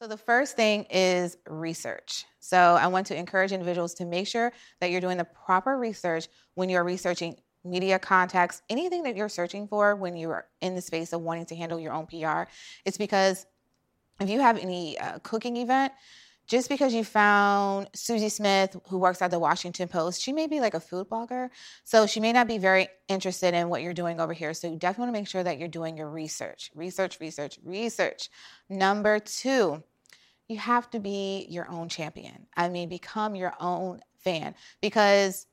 So 0.00 0.06
the 0.06 0.16
first 0.16 0.54
thing 0.54 0.84
is 0.90 1.38
research. 1.48 2.24
So 2.38 2.56
I 2.56 2.86
want 2.86 3.06
to 3.08 3.16
encourage 3.16 3.50
individuals 3.50 3.94
to 3.94 4.04
make 4.04 4.28
sure 4.28 4.52
that 4.80 4.90
you're 4.90 5.00
doing 5.00 5.16
the 5.16 5.24
proper 5.24 5.76
research 5.76 6.28
when 6.54 6.68
you're 6.68 6.84
researching 6.84 7.36
media 7.64 7.98
contacts, 7.98 8.62
anything 8.70 9.02
that 9.02 9.16
you're 9.16 9.28
searching 9.28 9.66
for 9.66 9.96
when 9.96 10.16
you 10.16 10.30
are 10.30 10.46
in 10.60 10.74
the 10.76 10.80
space 10.80 11.12
of 11.12 11.20
wanting 11.22 11.46
to 11.46 11.56
handle 11.56 11.80
your 11.80 11.92
own 11.92 12.06
PR. 12.06 12.42
It's 12.84 12.96
because 12.96 13.46
if 14.20 14.30
you 14.30 14.40
have 14.40 14.58
any 14.58 14.98
uh, 14.98 15.18
cooking 15.20 15.56
event, 15.56 15.92
just 16.48 16.70
because 16.70 16.94
you 16.94 17.04
found 17.04 17.88
Susie 17.94 18.30
Smith, 18.30 18.74
who 18.88 18.98
works 18.98 19.20
at 19.20 19.30
the 19.30 19.38
Washington 19.38 19.86
Post, 19.86 20.22
she 20.22 20.32
may 20.32 20.46
be 20.46 20.60
like 20.60 20.72
a 20.72 20.80
food 20.80 21.08
blogger. 21.08 21.50
So 21.84 22.06
she 22.06 22.20
may 22.20 22.32
not 22.32 22.48
be 22.48 22.56
very 22.56 22.88
interested 23.06 23.52
in 23.52 23.68
what 23.68 23.82
you're 23.82 23.92
doing 23.92 24.18
over 24.18 24.32
here. 24.32 24.54
So 24.54 24.66
you 24.66 24.76
definitely 24.76 25.02
want 25.02 25.14
to 25.14 25.20
make 25.20 25.28
sure 25.28 25.42
that 25.42 25.58
you're 25.58 25.68
doing 25.68 25.98
your 25.98 26.08
research, 26.08 26.70
research, 26.74 27.20
research, 27.20 27.58
research. 27.62 28.30
Number 28.70 29.18
two, 29.18 29.82
you 30.48 30.56
have 30.56 30.88
to 30.90 31.00
be 31.00 31.46
your 31.50 31.70
own 31.70 31.90
champion. 31.90 32.46
I 32.56 32.70
mean, 32.70 32.88
become 32.88 33.34
your 33.34 33.52
own 33.60 34.00
fan 34.16 34.54
because 34.80 35.46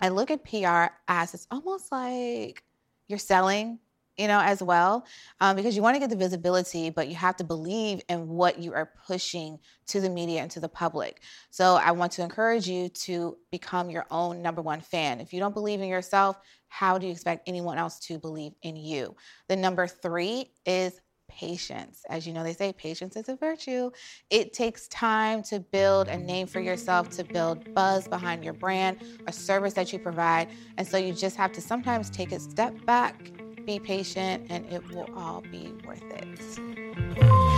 I 0.00 0.08
look 0.08 0.30
at 0.30 0.42
PR 0.42 0.94
as 1.06 1.34
it's 1.34 1.46
almost 1.50 1.92
like 1.92 2.64
you're 3.08 3.18
selling, 3.18 3.78
you 4.18 4.26
know, 4.26 4.40
as 4.40 4.62
well, 4.62 5.06
um, 5.40 5.56
because 5.56 5.76
you 5.76 5.82
want 5.82 5.94
to 5.94 6.00
get 6.00 6.10
the 6.10 6.16
visibility, 6.16 6.90
but 6.90 7.08
you 7.08 7.14
have 7.14 7.36
to 7.36 7.44
believe 7.44 8.02
in 8.08 8.28
what 8.28 8.58
you 8.58 8.74
are 8.74 8.92
pushing 9.06 9.58
to 9.86 10.00
the 10.00 10.10
media 10.10 10.42
and 10.42 10.50
to 10.50 10.60
the 10.60 10.68
public. 10.68 11.22
So 11.50 11.76
I 11.76 11.92
want 11.92 12.12
to 12.12 12.22
encourage 12.22 12.68
you 12.68 12.88
to 12.88 13.38
become 13.50 13.90
your 13.90 14.06
own 14.10 14.42
number 14.42 14.60
one 14.60 14.80
fan. 14.80 15.20
If 15.20 15.32
you 15.32 15.40
don't 15.40 15.54
believe 15.54 15.80
in 15.80 15.88
yourself, 15.88 16.38
how 16.66 16.98
do 16.98 17.06
you 17.06 17.12
expect 17.12 17.48
anyone 17.48 17.78
else 17.78 17.98
to 18.00 18.18
believe 18.18 18.52
in 18.62 18.76
you? 18.76 19.14
The 19.48 19.56
number 19.56 19.86
three 19.86 20.50
is 20.66 21.00
patience. 21.28 22.02
As 22.08 22.26
you 22.26 22.32
know, 22.32 22.42
they 22.42 22.54
say 22.54 22.72
patience 22.72 23.14
is 23.14 23.28
a 23.28 23.36
virtue. 23.36 23.90
It 24.30 24.52
takes 24.52 24.88
time 24.88 25.42
to 25.44 25.60
build 25.60 26.08
a 26.08 26.16
name 26.16 26.46
for 26.46 26.60
yourself, 26.60 27.10
to 27.10 27.24
build 27.24 27.72
buzz 27.74 28.08
behind 28.08 28.42
your 28.42 28.54
brand, 28.54 28.98
a 29.26 29.32
service 29.32 29.74
that 29.74 29.92
you 29.92 29.98
provide. 29.98 30.48
And 30.76 30.86
so 30.86 30.96
you 30.96 31.12
just 31.12 31.36
have 31.36 31.52
to 31.52 31.60
sometimes 31.60 32.10
take 32.10 32.32
a 32.32 32.40
step 32.40 32.74
back, 32.86 33.30
be 33.68 33.78
patient, 33.78 34.46
and 34.48 34.64
it 34.72 34.82
will 34.88 35.10
all 35.14 35.42
be 35.52 35.70
worth 35.84 36.02
it. 36.10 37.57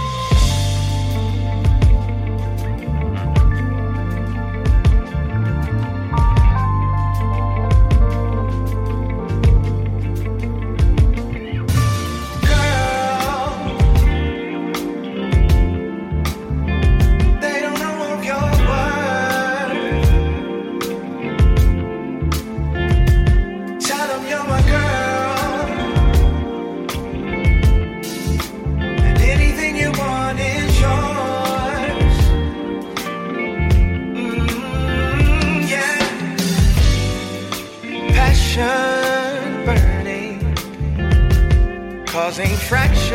causing 42.31 42.57
fractures 42.59 43.11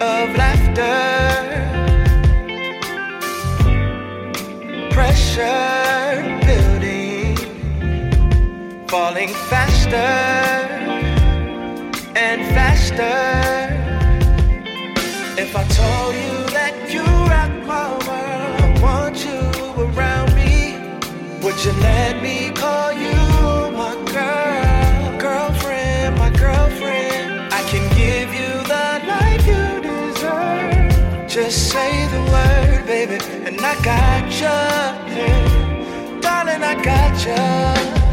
of 0.00 0.34
laughter, 0.34 0.88
pressure 4.90 6.22
building, 6.46 7.36
falling 8.88 9.28
faster 9.50 10.08
and 12.16 12.40
faster. 12.56 13.04
If 15.38 15.54
I 15.54 15.64
told 15.80 16.14
you 16.14 16.36
that 16.56 16.74
you 16.90 17.04
rock 17.28 17.52
my 17.66 17.90
world, 18.06 18.54
I 18.62 18.80
want 18.80 19.22
you 19.22 19.42
around 19.84 20.34
me, 20.34 20.78
would 21.42 21.62
you 21.62 21.72
let 21.72 22.22
me 22.22 22.52
call 22.52 22.94
you? 22.94 23.25
Just 31.36 31.70
say 31.70 32.06
the 32.06 32.22
word, 32.32 32.86
baby, 32.86 33.22
and 33.44 33.60
I 33.60 33.74
got 33.84 34.24
you, 34.40 34.46
yeah. 35.14 36.18
darling, 36.22 36.62
I 36.62 36.82
got 36.82 37.26
you. 37.26 38.05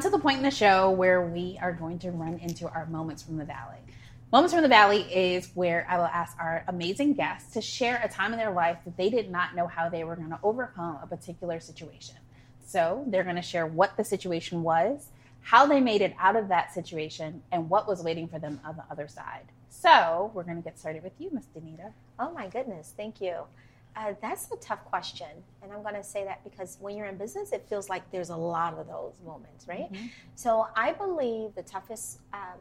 To 0.00 0.08
the 0.08 0.18
point 0.18 0.38
in 0.38 0.42
the 0.42 0.50
show 0.50 0.90
where 0.90 1.20
we 1.20 1.58
are 1.60 1.74
going 1.74 1.98
to 1.98 2.10
run 2.10 2.38
into 2.38 2.66
our 2.66 2.86
moments 2.86 3.22
from 3.22 3.36
the 3.36 3.44
valley. 3.44 3.76
Moments 4.32 4.54
from 4.54 4.62
the 4.62 4.68
Valley 4.68 5.02
is 5.02 5.50
where 5.52 5.86
I 5.90 5.98
will 5.98 6.06
ask 6.06 6.38
our 6.40 6.64
amazing 6.68 7.12
guests 7.12 7.52
to 7.52 7.60
share 7.60 8.00
a 8.02 8.08
time 8.08 8.32
in 8.32 8.38
their 8.38 8.50
life 8.50 8.78
that 8.86 8.96
they 8.96 9.10
did 9.10 9.30
not 9.30 9.54
know 9.54 9.66
how 9.66 9.90
they 9.90 10.04
were 10.04 10.16
going 10.16 10.30
to 10.30 10.38
overcome 10.42 10.98
a 11.02 11.06
particular 11.06 11.60
situation. 11.60 12.16
So 12.64 13.04
they're 13.08 13.24
going 13.24 13.36
to 13.36 13.42
share 13.42 13.66
what 13.66 13.98
the 13.98 14.04
situation 14.04 14.62
was, 14.62 15.08
how 15.42 15.66
they 15.66 15.82
made 15.82 16.00
it 16.00 16.14
out 16.18 16.34
of 16.34 16.48
that 16.48 16.72
situation, 16.72 17.42
and 17.52 17.68
what 17.68 17.86
was 17.86 18.02
waiting 18.02 18.26
for 18.26 18.38
them 18.38 18.58
on 18.64 18.76
the 18.76 18.84
other 18.90 19.06
side. 19.06 19.44
So 19.68 20.30
we're 20.32 20.44
going 20.44 20.56
to 20.56 20.62
get 20.62 20.78
started 20.78 21.02
with 21.02 21.12
you, 21.18 21.28
Miss 21.30 21.44
Denita. 21.54 21.92
Oh 22.18 22.32
my 22.32 22.48
goodness, 22.48 22.94
thank 22.96 23.20
you. 23.20 23.42
Uh, 23.96 24.14
that's 24.22 24.50
a 24.52 24.56
tough 24.56 24.84
question. 24.84 25.28
And 25.62 25.72
I'm 25.72 25.82
going 25.82 25.94
to 25.94 26.04
say 26.04 26.24
that 26.24 26.44
because 26.44 26.78
when 26.80 26.96
you're 26.96 27.06
in 27.06 27.16
business, 27.16 27.52
it 27.52 27.66
feels 27.68 27.88
like 27.88 28.08
there's 28.10 28.30
a 28.30 28.36
lot 28.36 28.74
of 28.74 28.86
those 28.86 29.14
moments, 29.24 29.66
right? 29.66 29.92
Mm-hmm. 29.92 30.06
So 30.36 30.68
I 30.76 30.92
believe 30.92 31.54
the 31.54 31.62
toughest 31.62 32.20
um, 32.32 32.58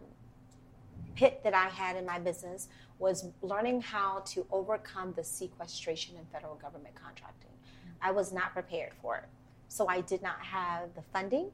pit 1.15 1.41
that 1.43 1.53
I 1.53 1.67
had 1.67 1.95
in 1.95 2.05
my 2.05 2.17
business 2.17 2.67
was 2.97 3.27
learning 3.41 3.81
how 3.81 4.23
to 4.27 4.45
overcome 4.51 5.13
the 5.15 5.23
sequestration 5.23 6.15
in 6.17 6.25
federal 6.33 6.55
government 6.55 6.95
contracting. 6.95 7.51
I 8.01 8.11
was 8.11 8.33
not 8.33 8.53
prepared 8.53 8.93
for 9.01 9.17
it. 9.17 9.25
So 9.67 9.87
I 9.87 10.01
did 10.01 10.21
not 10.21 10.39
have 10.39 10.93
the 10.95 11.03
funding, 11.13 11.51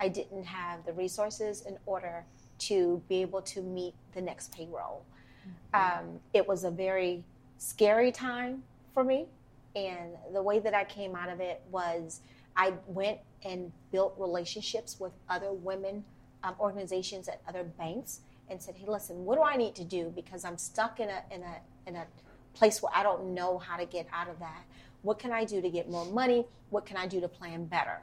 I 0.00 0.08
didn't 0.08 0.44
have 0.44 0.84
the 0.84 0.92
resources 0.92 1.62
in 1.62 1.78
order 1.86 2.24
to 2.58 3.00
be 3.08 3.22
able 3.22 3.42
to 3.42 3.62
meet 3.62 3.94
the 4.14 4.20
next 4.20 4.52
payroll. 4.52 5.04
Um, 5.74 6.20
it 6.34 6.46
was 6.46 6.64
a 6.64 6.70
very 6.70 7.24
scary 7.58 8.12
time 8.12 8.62
for 8.94 9.04
me. 9.04 9.26
And 9.74 10.12
the 10.32 10.42
way 10.42 10.58
that 10.58 10.74
I 10.74 10.84
came 10.84 11.14
out 11.14 11.30
of 11.30 11.40
it 11.40 11.62
was 11.70 12.20
I 12.56 12.74
went 12.86 13.18
and 13.44 13.72
built 13.90 14.14
relationships 14.18 15.00
with 15.00 15.12
other 15.28 15.52
women 15.52 16.04
um, 16.44 16.54
organizations 16.60 17.28
at 17.28 17.40
other 17.48 17.64
banks 17.64 18.20
and 18.50 18.60
said, 18.60 18.74
"Hey, 18.74 18.86
listen, 18.86 19.24
what 19.24 19.36
do 19.36 19.42
I 19.42 19.56
need 19.56 19.74
to 19.76 19.84
do 19.84 20.12
because 20.14 20.44
I'm 20.44 20.58
stuck 20.58 21.00
in 21.00 21.08
a 21.08 21.22
in 21.30 21.42
a 21.42 21.56
in 21.86 21.96
a 21.96 22.06
place 22.54 22.82
where 22.82 22.92
I 22.94 23.02
don't 23.02 23.32
know 23.32 23.58
how 23.58 23.76
to 23.76 23.86
get 23.86 24.06
out 24.12 24.28
of 24.28 24.38
that. 24.40 24.64
What 25.02 25.18
can 25.18 25.32
I 25.32 25.44
do 25.44 25.62
to 25.62 25.70
get 25.70 25.88
more 25.88 26.04
money? 26.04 26.46
What 26.70 26.84
can 26.84 26.96
I 26.96 27.06
do 27.06 27.20
to 27.20 27.28
plan 27.28 27.64
better?" 27.64 28.02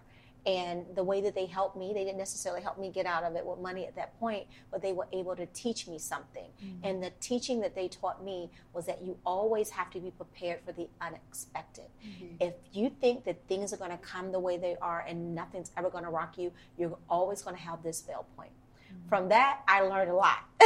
And 0.49 0.83
the 0.95 1.03
way 1.03 1.21
that 1.21 1.35
they 1.35 1.45
helped 1.45 1.77
me, 1.77 1.93
they 1.93 2.03
didn't 2.03 2.17
necessarily 2.17 2.63
help 2.63 2.79
me 2.79 2.89
get 2.89 3.05
out 3.05 3.23
of 3.23 3.35
it 3.35 3.45
with 3.45 3.59
money 3.59 3.85
at 3.85 3.95
that 3.97 4.19
point, 4.19 4.47
but 4.71 4.81
they 4.81 4.93
were 4.93 5.07
able 5.13 5.35
to 5.35 5.45
teach 5.47 5.87
me 5.87 5.99
something. 5.99 6.47
Mm-hmm. 6.63 6.87
And 6.87 7.03
the 7.03 7.11
teaching 7.19 7.59
that 7.59 7.75
they 7.75 7.87
taught 7.87 8.25
me 8.25 8.49
was 8.73 8.87
that 8.87 9.03
you 9.03 9.15
always 9.27 9.69
have 9.69 9.91
to 9.91 9.99
be 9.99 10.09
prepared 10.09 10.61
for 10.65 10.71
the 10.71 10.87
unexpected. 11.01 11.85
Mm-hmm. 12.03 12.35
If 12.39 12.55
you 12.73 12.89
think 12.89 13.25
that 13.25 13.47
things 13.47 13.73
are 13.73 13.77
going 13.77 13.91
to 13.91 13.97
come 13.97 14.31
the 14.31 14.39
way 14.39 14.57
they 14.57 14.75
are 14.81 15.05
and 15.07 15.35
nothing's 15.35 15.69
ever 15.77 15.91
going 15.91 16.03
to 16.03 16.09
rock 16.09 16.35
you, 16.39 16.51
you're 16.79 16.97
always 17.07 17.43
going 17.43 17.55
to 17.55 17.61
have 17.61 17.83
this 17.83 18.01
fail 18.01 18.25
point. 18.35 18.49
Mm-hmm. 18.49 19.07
From 19.07 19.29
that, 19.29 19.59
I 19.67 19.81
learned 19.81 20.09
a 20.09 20.15
lot. 20.15 20.45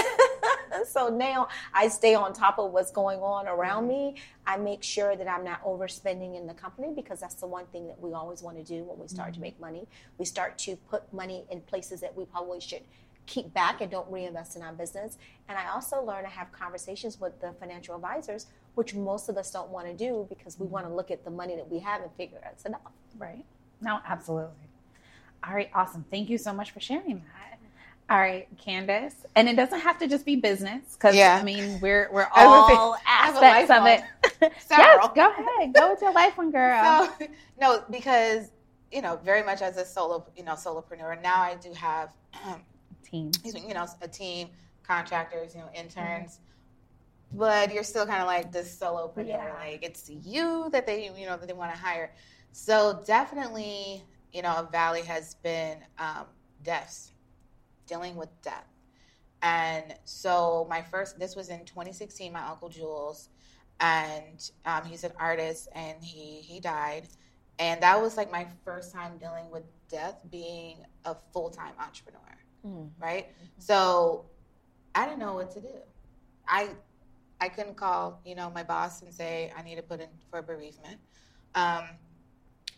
so 0.87 1.09
now 1.09 1.47
I 1.73 1.87
stay 1.87 2.15
on 2.15 2.33
top 2.33 2.59
of 2.59 2.71
what's 2.71 2.91
going 2.91 3.19
on 3.19 3.47
around 3.47 3.87
me. 3.87 4.15
I 4.45 4.57
make 4.57 4.83
sure 4.83 5.15
that 5.15 5.27
I'm 5.27 5.43
not 5.43 5.63
overspending 5.63 6.37
in 6.37 6.47
the 6.47 6.53
company 6.53 6.91
because 6.95 7.19
that's 7.19 7.35
the 7.35 7.47
one 7.47 7.65
thing 7.67 7.87
that 7.87 7.99
we 7.99 8.13
always 8.13 8.41
want 8.41 8.57
to 8.57 8.63
do 8.63 8.83
when 8.83 8.99
we 8.99 9.07
start 9.07 9.29
to 9.29 9.33
mm-hmm. 9.33 9.43
make 9.43 9.59
money. 9.59 9.87
We 10.17 10.25
start 10.25 10.57
to 10.59 10.75
put 10.75 11.11
money 11.13 11.45
in 11.49 11.61
places 11.61 12.01
that 12.01 12.15
we 12.15 12.25
probably 12.25 12.59
should 12.59 12.83
keep 13.25 13.53
back 13.53 13.79
and 13.81 13.89
don't 13.89 14.09
reinvest 14.11 14.55
in 14.55 14.61
our 14.61 14.73
business. 14.73 15.17
And 15.47 15.57
I 15.57 15.69
also 15.69 16.03
learn 16.03 16.23
to 16.23 16.29
have 16.29 16.51
conversations 16.51 17.19
with 17.19 17.39
the 17.39 17.53
financial 17.59 17.95
advisors, 17.95 18.47
which 18.75 18.93
most 18.95 19.29
of 19.29 19.37
us 19.37 19.51
don't 19.51 19.69
want 19.69 19.87
to 19.87 19.93
do 19.93 20.25
because 20.29 20.59
we 20.59 20.65
mm-hmm. 20.65 20.73
want 20.73 20.87
to 20.87 20.93
look 20.93 21.11
at 21.11 21.23
the 21.23 21.31
money 21.31 21.55
that 21.55 21.69
we 21.69 21.79
have 21.79 22.01
and 22.01 22.11
figure 22.13 22.41
it's 22.51 22.65
enough. 22.65 22.81
Right. 23.17 23.45
No, 23.81 23.99
absolutely. 24.07 24.55
All 25.45 25.53
right, 25.53 25.69
awesome. 25.73 26.05
Thank 26.09 26.29
you 26.29 26.37
so 26.37 26.53
much 26.53 26.71
for 26.71 26.79
sharing 26.79 27.15
that. 27.15 27.42
All 28.09 28.19
right, 28.19 28.47
Candace, 28.57 29.15
and 29.35 29.47
it 29.47 29.55
doesn't 29.55 29.79
have 29.79 29.97
to 29.99 30.07
just 30.07 30.25
be 30.25 30.35
business 30.35 30.95
because 30.95 31.15
Yeah. 31.15 31.37
I 31.39 31.43
mean 31.43 31.79
we're 31.81 32.09
we're 32.11 32.27
all 32.35 32.97
aspects 33.07 33.71
of 33.71 33.85
it. 33.87 34.03
yes, 34.69 35.09
go 35.15 35.31
ahead, 35.31 35.73
go 35.73 35.91
with 35.91 36.01
your 36.01 36.13
life 36.13 36.37
one, 36.37 36.51
girl. 36.51 37.09
So, 37.19 37.27
no, 37.59 37.83
because 37.89 38.51
you 38.93 39.01
know, 39.01 39.19
very 39.23 39.43
much 39.43 39.61
as 39.61 39.77
a 39.77 39.85
solo, 39.85 40.25
you 40.37 40.43
know, 40.43 40.53
solopreneur. 40.53 41.21
Now 41.21 41.41
I 41.41 41.55
do 41.55 41.73
have, 41.73 42.09
Team. 43.03 43.29
excuse 43.29 43.53
me, 43.55 43.65
you 43.67 43.73
know, 43.73 43.87
a 44.01 44.07
team, 44.07 44.49
contractors, 44.83 45.55
you 45.55 45.61
know, 45.61 45.69
interns. 45.73 46.39
But 47.33 47.73
you're 47.73 47.83
still 47.83 48.05
kind 48.05 48.21
of 48.21 48.27
like 48.27 48.51
this 48.51 48.77
solopreneur. 48.79 49.27
Yeah. 49.27 49.53
Like 49.59 49.83
it's 49.83 50.09
you 50.23 50.69
that 50.71 50.85
they, 50.85 51.05
you 51.17 51.25
know, 51.25 51.37
that 51.37 51.47
they 51.47 51.53
want 51.53 51.73
to 51.73 51.79
hire. 51.79 52.13
So 52.51 53.01
definitely, 53.05 54.03
you 54.31 54.43
know, 54.43 54.55
a 54.57 54.69
valley 54.71 55.01
has 55.01 55.33
been 55.35 55.79
um, 55.97 56.25
deaths, 56.63 57.12
dealing 57.87 58.15
with 58.15 58.29
death. 58.41 58.67
And 59.41 59.95
so 60.05 60.65
my 60.69 60.81
first, 60.81 61.19
this 61.19 61.35
was 61.35 61.49
in 61.49 61.65
2016. 61.65 62.31
My 62.31 62.47
uncle 62.47 62.69
Jules, 62.69 63.29
and 63.79 64.49
um, 64.65 64.85
he's 64.85 65.03
an 65.03 65.11
artist, 65.19 65.67
and 65.75 66.01
he 66.01 66.39
he 66.41 66.61
died, 66.61 67.09
and 67.59 67.81
that 67.83 68.01
was 68.01 68.15
like 68.15 68.31
my 68.31 68.47
first 68.63 68.93
time 68.93 69.17
dealing 69.17 69.49
with 69.51 69.63
death, 69.89 70.21
being 70.31 70.77
a 71.05 71.15
full 71.33 71.49
time 71.49 71.73
entrepreneur, 71.79 72.19
right? 72.99 73.27
So 73.57 74.25
I 74.95 75.05
didn't 75.05 75.19
know 75.19 75.33
what 75.33 75.51
to 75.51 75.61
do. 75.61 75.75
I 76.47 76.69
I 77.41 77.49
couldn't 77.49 77.75
call 77.75 78.21
you 78.25 78.35
know 78.35 78.49
my 78.49 78.63
boss 78.63 79.01
and 79.01 79.13
say 79.13 79.51
I 79.57 79.61
need 79.61 79.75
to 79.75 79.83
put 79.83 79.99
in 79.99 80.07
for 80.31 80.41
bereavement. 80.41 80.99
Um, 81.55 81.83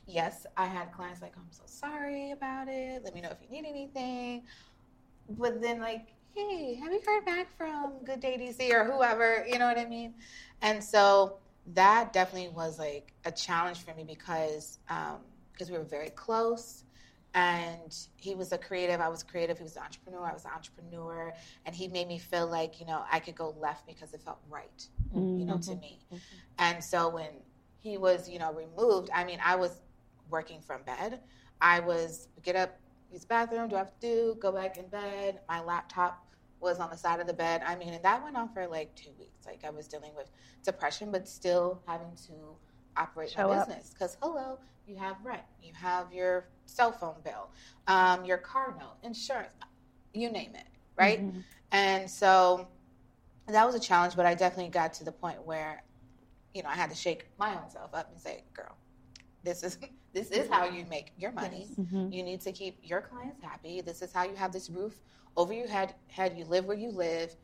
yes, 0.07 0.47
I 0.57 0.65
had 0.65 0.91
clients 0.91 1.21
like 1.21 1.33
I'm 1.37 1.51
so 1.51 1.63
sorry 1.67 2.31
about 2.31 2.67
it. 2.69 3.03
Let 3.03 3.13
me 3.13 3.21
know 3.21 3.29
if 3.29 3.37
you 3.41 3.49
need 3.49 3.67
anything. 3.69 4.43
But 5.29 5.61
then 5.61 5.79
like, 5.79 6.07
hey, 6.33 6.75
have 6.75 6.91
you 6.91 7.01
heard 7.05 7.25
back 7.25 7.55
from 7.57 7.93
Good 8.03 8.19
Day 8.19 8.37
DC 8.37 8.71
or 8.71 8.83
whoever? 8.83 9.45
You 9.47 9.57
know 9.59 9.67
what 9.67 9.77
I 9.77 9.85
mean? 9.85 10.13
And 10.61 10.83
so 10.83 11.37
that 11.73 12.13
definitely 12.13 12.49
was 12.49 12.77
like 12.77 13.13
a 13.25 13.31
challenge 13.31 13.83
for 13.83 13.93
me 13.95 14.03
because 14.03 14.79
um, 14.89 15.17
because 15.51 15.71
we 15.71 15.77
were 15.77 15.83
very 15.83 16.09
close. 16.09 16.83
And 17.33 17.93
he 18.15 18.33
was 18.33 18.53
a 18.53 18.57
creative 18.57 19.01
i 19.01 19.09
was 19.09 19.21
creative 19.21 19.57
he 19.57 19.63
was 19.65 19.75
an 19.75 19.83
entrepreneur 19.83 20.25
i 20.25 20.33
was 20.33 20.45
an 20.45 20.51
entrepreneur. 20.55 21.33
And 21.65 21.75
he 21.75 21.89
made 21.89 22.07
me 22.07 22.17
feel 22.17 22.47
like 22.47 22.79
you 22.79 22.85
know 22.85 23.03
i 23.11 23.19
could 23.19 23.35
go 23.35 23.53
left 23.59 23.85
because 23.85 24.13
it 24.13 24.21
felt 24.21 24.39
right 24.49 24.87
you 25.13 25.45
know 25.45 25.57
to 25.57 25.75
me. 25.75 25.99
And 26.59 26.81
so 26.83 27.09
when 27.09 27.29
he 27.79 27.97
was 27.97 28.29
you 28.29 28.39
know 28.39 28.53
removed 28.53 29.09
i 29.13 29.25
mean 29.25 29.39
i 29.43 29.55
was 29.55 29.81
working 30.29 30.61
from 30.61 30.81
bed. 30.83 31.19
I 31.61 31.79
was 31.79 32.27
get 32.43 32.55
up 32.55 32.77
use 33.15 33.21
the 33.21 33.27
bathroom 33.27 33.69
do 33.69 33.75
i 33.75 33.79
have 33.79 33.97
to 33.99 34.07
do? 34.07 34.37
Go 34.39 34.51
back 34.51 34.77
in 34.77 34.87
bed. 34.87 35.39
My 35.47 35.61
laptop 35.61 36.25
was 36.59 36.79
on 36.79 36.89
the 36.89 36.97
side 36.97 37.19
of 37.19 37.27
the 37.27 37.33
bed. 37.33 37.61
I 37.65 37.75
mean 37.75 37.93
and 37.93 38.03
that 38.03 38.23
went 38.23 38.35
on 38.35 38.49
for 38.49 38.67
like 38.67 38.93
two 38.95 39.11
weeks. 39.17 39.45
Like 39.45 39.63
i 39.65 39.69
was 39.69 39.87
dealing 39.87 40.13
with 40.15 40.29
depression 40.63 41.11
but 41.11 41.27
still 41.27 41.81
having 41.87 42.13
to 42.27 42.33
operate 42.97 43.31
Show 43.31 43.49
my 43.49 43.55
up. 43.55 43.67
business. 43.67 43.91
Because 43.93 44.17
hello 44.21 44.59
you 44.87 44.95
have 44.97 45.17
rent 45.23 45.41
you 45.63 45.73
have 45.73 46.13
your 46.13 46.47
cell 46.65 46.91
phone 46.91 47.15
bill 47.23 47.49
um, 47.87 48.23
your 48.25 48.37
car 48.37 48.75
note 48.79 48.97
insurance 49.03 49.53
you 50.13 50.29
name 50.31 50.53
it 50.55 50.67
right? 50.97 51.21
And 51.71 52.09
so 52.09 52.67
that 53.47 53.65
was 53.65 53.75
a 53.75 53.79
challenge 53.79 54.15
but 54.15 54.25
i 54.25 54.33
definitely 54.33 54.71
got 54.71 54.93
to 54.93 55.03
the 55.03 55.11
point 55.11 55.43
where 55.45 55.83
you 56.53 56.63
know 56.63 56.69
i 56.69 56.73
had 56.73 56.89
to 56.89 56.95
shake 56.95 57.25
my 57.37 57.53
own 57.55 57.69
self 57.69 57.93
up 57.93 58.09
and 58.11 58.19
say 58.19 58.43
girl 58.53 58.75
this 59.43 59.63
is 59.63 59.77
this 60.15 60.31
is 60.31 60.49
how 60.49 60.65
you 60.65 60.83
make 60.89 61.11
your 61.17 61.31
money 61.33 61.67
mm-hmm. 61.79 62.11
you 62.11 62.23
need 62.23 62.41
to 62.41 62.51
keep 62.51 62.79
your 62.81 63.01
clients 63.01 63.41
happy 63.43 63.81
this 63.81 64.01
is 64.01 64.11
how 64.11 64.23
you 64.23 64.35
have 64.35 64.51
this 64.51 64.69
roof 64.69 65.01
over 65.37 65.53
your 65.53 65.67
head 65.67 65.93
head 66.07 66.33
you 66.37 66.45
live 66.45 66.65
where 66.65 66.77
you 66.77 66.89
live 66.89 67.35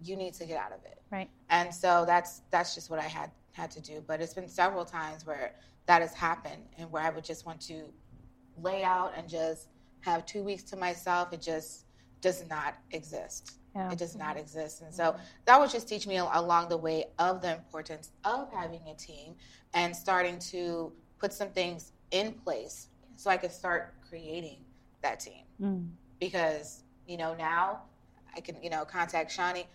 you 0.00 0.16
need 0.16 0.32
to 0.32 0.46
get 0.46 0.56
out 0.56 0.72
of 0.72 0.82
it 0.84 1.02
Right. 1.10 1.28
and 1.50 1.74
so 1.74 2.04
that's 2.06 2.40
that's 2.50 2.74
just 2.74 2.88
what 2.88 2.98
I 2.98 3.08
had 3.18 3.30
had 3.52 3.70
to 3.72 3.80
do. 3.80 4.02
But 4.06 4.20
it's 4.20 4.34
been 4.34 4.48
several 4.48 4.84
times 4.84 5.26
where 5.26 5.54
that 5.86 6.02
has 6.02 6.14
happened, 6.14 6.62
and 6.78 6.90
where 6.90 7.02
I 7.02 7.10
would 7.10 7.24
just 7.24 7.46
want 7.46 7.60
to 7.62 7.84
lay 8.60 8.82
out 8.82 9.12
and 9.16 9.28
just 9.28 9.68
have 10.00 10.26
two 10.26 10.42
weeks 10.42 10.62
to 10.64 10.76
myself. 10.76 11.32
It 11.32 11.42
just 11.42 11.86
does 12.20 12.44
not 12.48 12.74
exist. 12.90 13.58
Yeah. 13.74 13.90
It 13.90 13.98
does 13.98 14.16
not 14.16 14.36
exist, 14.36 14.82
and 14.82 14.92
so 14.92 15.04
mm-hmm. 15.04 15.22
that 15.46 15.58
was 15.58 15.72
just 15.72 15.88
teach 15.88 16.06
me 16.06 16.18
along 16.18 16.68
the 16.68 16.76
way 16.76 17.06
of 17.18 17.40
the 17.40 17.54
importance 17.54 18.10
of 18.24 18.52
having 18.52 18.80
a 18.88 18.94
team 18.94 19.34
and 19.74 19.96
starting 19.96 20.38
to 20.50 20.92
put 21.18 21.32
some 21.32 21.48
things 21.50 21.92
in 22.12 22.32
place 22.32 22.88
so 23.16 23.30
I 23.30 23.36
could 23.36 23.50
start 23.52 23.94
creating 24.08 24.58
that 25.02 25.18
team 25.20 25.44
Mm. 25.60 25.88
because 26.20 26.82
you 27.06 27.16
know 27.16 27.34
now 27.34 27.82
I 28.36 28.40
can 28.40 28.56
you 28.62 28.70
know 28.70 28.84
contact 28.84 29.30
Shawnee. 29.32 29.66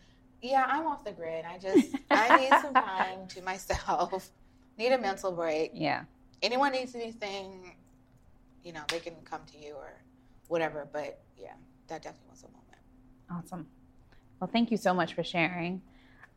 Yeah, 0.42 0.66
I'm 0.68 0.86
off 0.88 1.04
the 1.04 1.12
grid. 1.12 1.46
I 1.46 1.58
just 1.58 1.96
I 2.12 2.38
need 2.40 2.50
some 2.62 2.74
time 2.94 3.28
to 3.30 3.42
myself. 3.42 4.30
Need 4.78 4.92
a 4.94 4.98
mental 5.00 5.32
break. 5.32 5.72
Yeah. 5.74 6.04
Anyone 6.44 6.72
needs 6.74 6.94
anything, 6.94 7.74
you 8.64 8.72
know, 8.74 8.82
they 8.90 9.00
can 9.00 9.16
come 9.26 9.42
to 9.52 9.58
you 9.58 9.74
or 9.74 9.92
whatever. 10.50 10.88
But 10.94 11.20
yeah, 11.36 11.54
that 11.88 12.04
definitely 12.04 12.30
was 12.30 12.44
a 12.44 12.48
moment. 12.48 12.64
Awesome. 13.32 13.66
Well, 14.40 14.48
thank 14.54 14.70
you 14.70 14.78
so 14.78 14.94
much 14.94 15.16
for 15.16 15.24
sharing. 15.24 15.82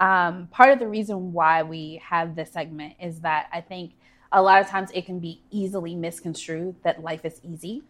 Um, 0.00 0.46
part 0.50 0.70
of 0.72 0.78
the 0.78 0.88
reason 0.88 1.34
why 1.34 1.62
we 1.64 2.00
have 2.02 2.34
this 2.34 2.50
segment 2.50 2.94
is 2.98 3.20
that 3.20 3.48
I 3.52 3.60
think 3.60 3.92
a 4.32 4.40
lot 4.42 4.60
of 4.60 4.68
times 4.68 4.90
it 4.94 5.06
can 5.06 5.18
be 5.18 5.40
easily 5.50 5.94
misconstrued 5.94 6.76
that 6.84 7.02
life 7.02 7.24
is 7.24 7.40
easy. 7.44 7.82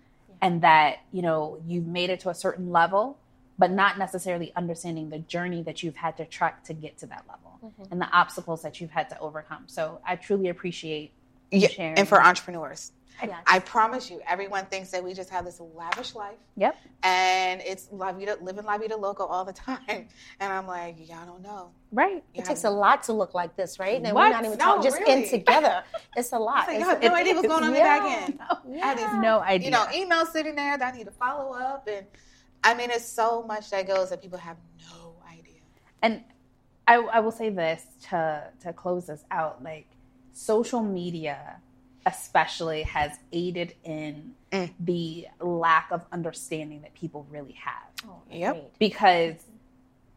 and 0.42 0.62
that 0.62 1.00
you 1.12 1.20
know 1.22 1.58
you've 1.66 1.86
made 1.86 2.08
it 2.10 2.18
to 2.20 2.28
a 2.30 2.34
certain 2.34 2.70
level 2.72 3.18
but 3.58 3.70
not 3.70 3.98
necessarily 3.98 4.50
understanding 4.56 5.10
the 5.10 5.18
journey 5.18 5.62
that 5.62 5.82
you've 5.82 5.96
had 5.96 6.16
to 6.16 6.24
track 6.24 6.64
to 6.64 6.72
get 6.72 6.96
to 6.98 7.06
that 7.06 7.24
level 7.28 7.46
Mm-hmm. 7.62 7.92
and 7.92 8.00
the 8.00 8.08
obstacles 8.10 8.62
that 8.62 8.80
you've 8.80 8.90
had 8.98 9.10
to 9.10 9.18
overcome 9.20 9.64
so 9.66 10.00
i 10.06 10.16
truly 10.16 10.48
appreciate 10.48 11.12
you 11.50 11.68
Yeah, 11.76 11.94
and 11.96 12.08
for 12.08 12.22
entrepreneurs. 12.22 12.92
Yes. 13.22 13.36
I 13.46 13.58
promise 13.58 14.10
you, 14.10 14.22
everyone 14.26 14.64
thinks 14.64 14.90
that 14.92 15.04
we 15.04 15.12
just 15.12 15.28
have 15.28 15.44
this 15.44 15.60
lavish 15.60 16.14
life 16.14 16.38
yep 16.56 16.74
and 17.02 17.60
it's 17.60 17.86
la 17.92 18.12
vida, 18.12 18.38
living 18.40 18.64
la 18.64 18.78
vida 18.78 18.96
loco 18.96 19.26
all 19.26 19.44
the 19.44 19.52
time. 19.68 20.08
And 20.40 20.50
I'm 20.50 20.66
like, 20.66 20.96
y'all 21.06 21.26
don't 21.26 21.42
know. 21.42 21.70
right 21.92 22.24
It 22.32 22.46
takes 22.46 22.64
a 22.64 22.70
lot 22.70 23.02
to 23.04 23.12
look 23.12 23.34
like 23.34 23.56
this, 23.56 23.78
right? 23.78 24.00
And 24.02 24.14
What? 24.14 24.28
we're 24.28 24.30
not 24.30 24.44
even 24.46 24.56
No, 24.56 24.64
talking 24.64 24.82
just 24.84 24.98
really. 25.00 25.24
in 25.24 25.28
together. 25.28 25.84
It's 26.16 26.32
a 26.32 26.38
lot. 26.38 26.60
It's 26.60 26.68
like, 26.68 26.80
y'all 26.80 26.88
have 26.88 27.02
no 27.02 27.08
it 27.14 27.20
idea 27.20 27.34
what's 27.34 27.46
going 27.48 27.62
on 27.64 27.74
Yeah. 27.74 27.96
in 27.98 28.32
the 28.32 28.40
back 28.40 28.62
end. 28.72 28.82
I 28.82 28.86
have 28.86 28.96
these, 28.96 29.22
no 29.22 29.40
idea 29.40 29.64
you 29.66 29.70
know, 29.70 29.84
emails 29.92 30.28
sitting 30.32 30.54
there 30.54 30.78
that 30.78 30.94
I 30.94 30.96
need 30.96 31.04
to 31.04 31.10
follow 31.12 31.52
up. 31.52 31.86
And 31.88 32.06
I 32.64 32.72
mean, 32.74 32.90
it's 32.90 33.04
so 33.04 33.42
much 33.42 33.68
that 33.70 33.86
goes 33.86 34.08
that 34.10 34.22
people 34.22 34.38
have 34.38 34.56
no 34.90 35.14
idea. 35.30 35.60
and 36.00 36.22
I, 36.88 36.94
I 36.94 37.20
will 37.20 37.30
say 37.32 37.50
this 37.50 37.84
to 38.08 38.44
to 38.62 38.72
close 38.72 39.06
this 39.08 39.24
out 39.30 39.62
like 39.62 39.86
social 40.32 40.82
media 40.82 41.56
especially 42.06 42.82
has 42.82 43.18
aided 43.32 43.74
in 43.84 44.34
Mm. 44.52 44.70
the 44.80 45.28
lack 45.40 45.92
of 45.92 46.02
understanding 46.10 46.80
that 46.82 46.92
people 46.94 47.24
really 47.30 47.52
have 47.52 47.82
Oh, 48.08 48.16
Yep. 48.30 48.52
great. 48.54 48.78
because 48.80 49.34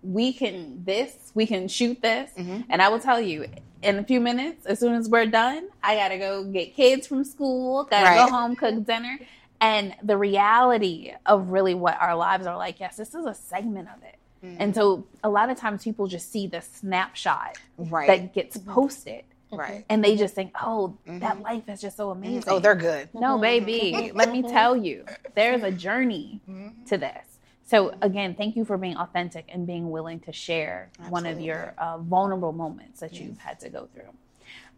we 0.01 0.34
can 0.34 0.84
this 0.84 1.32
we 1.36 1.45
can 1.45 1.68
shoot 1.68 2.01
this 2.01 2.32
Mhm. 2.36 2.66
and 2.70 2.82
i 2.82 2.89
will 2.89 2.99
tell 2.99 3.22
you 3.22 3.45
in 3.82 3.99
a 3.99 4.03
few 4.03 4.20
minutes 4.20 4.66
as 4.66 4.80
soon 4.80 4.95
as 4.95 5.07
we're 5.07 5.26
done 5.28 5.70
i 5.84 5.95
gotta 5.95 6.18
go 6.18 6.43
get 6.45 6.74
kids 6.76 7.05
from 7.07 7.24
school 7.24 7.84
gotta 7.86 8.05
Right. 8.05 8.26
go 8.26 8.30
home 8.32 8.55
cook 8.55 8.86
dinner 8.86 9.18
and 9.61 9.95
the 10.03 10.18
reality 10.18 11.14
of 11.26 11.49
really 11.49 11.74
what 11.76 11.95
our 12.01 12.16
lives 12.16 12.45
are 12.47 12.57
like 12.57 12.80
yes 12.82 12.97
this 12.97 13.14
is 13.14 13.26
a 13.26 13.34
segment 13.36 13.88
of 13.95 14.01
it 14.03 14.16
and 14.59 14.76
so 14.76 15.05
a 15.24 15.30
lot 15.30 15.49
of 15.49 15.57
times 15.57 15.84
people 15.86 16.05
just 16.07 16.30
see 16.32 16.47
the 16.47 16.59
snapshot 16.61 17.57
Right. 17.78 18.07
that 18.07 18.34
gets 18.34 18.57
posted 18.57 19.24
right. 19.58 19.86
and 19.89 20.04
they 20.04 20.16
just 20.16 20.36
think 20.36 20.51
oh 20.62 20.97
that 21.06 21.22
mm-hmm. 21.22 21.41
life 21.41 21.70
is 21.70 21.82
just 21.82 21.97
so 21.97 22.10
oh, 22.10 22.12
amazing 22.12 22.43
Oh, 22.47 22.60
they're 22.60 22.76
good. 22.76 23.10
no, 23.14 23.34
mm-hmm. 23.34 23.41
baby. 23.41 24.12
Let 24.14 24.32
me 24.32 24.41
mm-hmm. 24.41 24.51
tell 24.51 24.76
you, 24.76 25.06
there's 25.36 25.64
a 25.64 25.72
journey 25.72 26.41
to 26.88 26.97
this. 26.97 27.28
So 27.66 27.95
again, 28.01 28.36
thank 28.36 28.56
you 28.56 28.66
for 28.66 28.78
being 28.78 28.97
authentic 28.97 29.45
and 29.49 29.66
being 29.66 29.89
willing 29.89 30.20
to 30.22 30.34
share 30.34 30.89
one 31.10 31.26
of 31.26 31.39
your 31.39 31.74
uh, 31.78 31.97
vulnerable 31.97 32.51
moments 32.51 32.99
that 32.99 33.20
you've 33.20 33.39
had 33.39 33.60
to 33.62 33.70
go 33.70 33.88
through. 33.93 34.10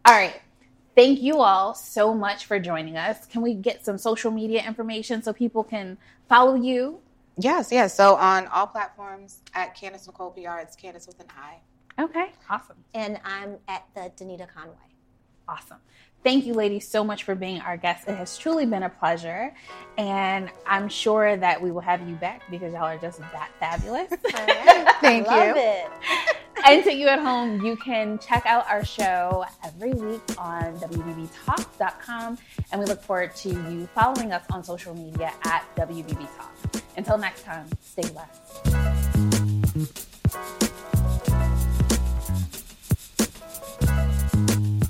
All 0.06 0.14
right. 0.14 0.40
Thank 0.96 1.22
you 1.22 1.42
all 1.42 1.74
so 1.74 2.14
much 2.14 2.46
for 2.46 2.58
joining 2.58 2.96
us. 2.96 3.26
Can 3.26 3.42
we 3.42 3.54
get 3.54 3.84
some 3.84 3.98
social 3.98 4.32
media 4.32 4.64
information 4.66 5.22
so 5.22 5.34
people 5.34 5.64
can 5.64 5.98
follow 6.30 6.56
you? 6.56 7.00
Yes, 7.38 7.70
yes. 7.70 7.94
So 7.94 8.16
on 8.16 8.48
all 8.48 8.68
platforms 8.68 9.42
at 9.54 9.76
Candace 9.76 10.08
Nicole 10.08 10.32
PR, 10.32 10.60
it's 10.60 10.76
Candace 10.76 11.06
with 11.06 11.20
an 11.20 11.28
I. 11.38 11.56
Okay. 12.00 12.32
Awesome. 12.50 12.78
And 12.94 13.20
I'm 13.24 13.58
at 13.68 13.86
the 13.94 14.12
Denita 14.18 14.48
Conway. 14.54 14.76
Awesome. 15.48 15.78
Thank 16.24 16.46
you, 16.48 16.56
ladies, 16.56 16.88
so 16.88 17.04
much 17.04 17.24
for 17.24 17.36
being 17.36 17.62
our 17.62 17.78
guests. 17.78 18.08
It 18.08 18.16
has 18.16 18.36
truly 18.36 18.66
been 18.66 18.82
a 18.82 18.90
pleasure. 18.90 19.54
And 20.00 20.50
I'm 20.66 20.90
sure 20.90 21.38
that 21.38 21.62
we 21.62 21.70
will 21.70 21.82
have 21.82 22.08
you 22.10 22.16
back 22.16 22.42
because 22.50 22.74
y'all 22.74 22.86
are 22.86 22.98
just 22.98 23.20
that 23.20 23.52
fabulous. 23.60 24.10
Thank 25.02 25.28
Love 25.28 25.56
you. 25.56 25.62
it. 25.62 25.86
and 26.66 26.84
to 26.84 26.92
you 26.92 27.08
at 27.08 27.20
home, 27.20 27.64
you 27.64 27.76
can 27.78 28.18
check 28.18 28.44
out 28.48 28.68
our 28.68 28.84
show 28.84 29.46
every 29.64 29.94
week 29.94 30.24
on 30.40 30.76
WBBTalk.com. 30.80 32.40
And 32.72 32.82
we 32.82 32.88
look 32.88 33.04
forward 33.04 33.36
to 33.36 33.50
you 33.50 33.88
following 33.94 34.34
us 34.34 34.44
on 34.52 34.64
social 34.64 34.96
media 34.96 35.32
at 35.44 35.64
WBB 35.76 36.28
Talk. 36.38 36.56
Until 36.98 37.20
next 37.20 37.44
time, 37.44 37.68
stay 37.82 38.10
blessed. 38.10 38.56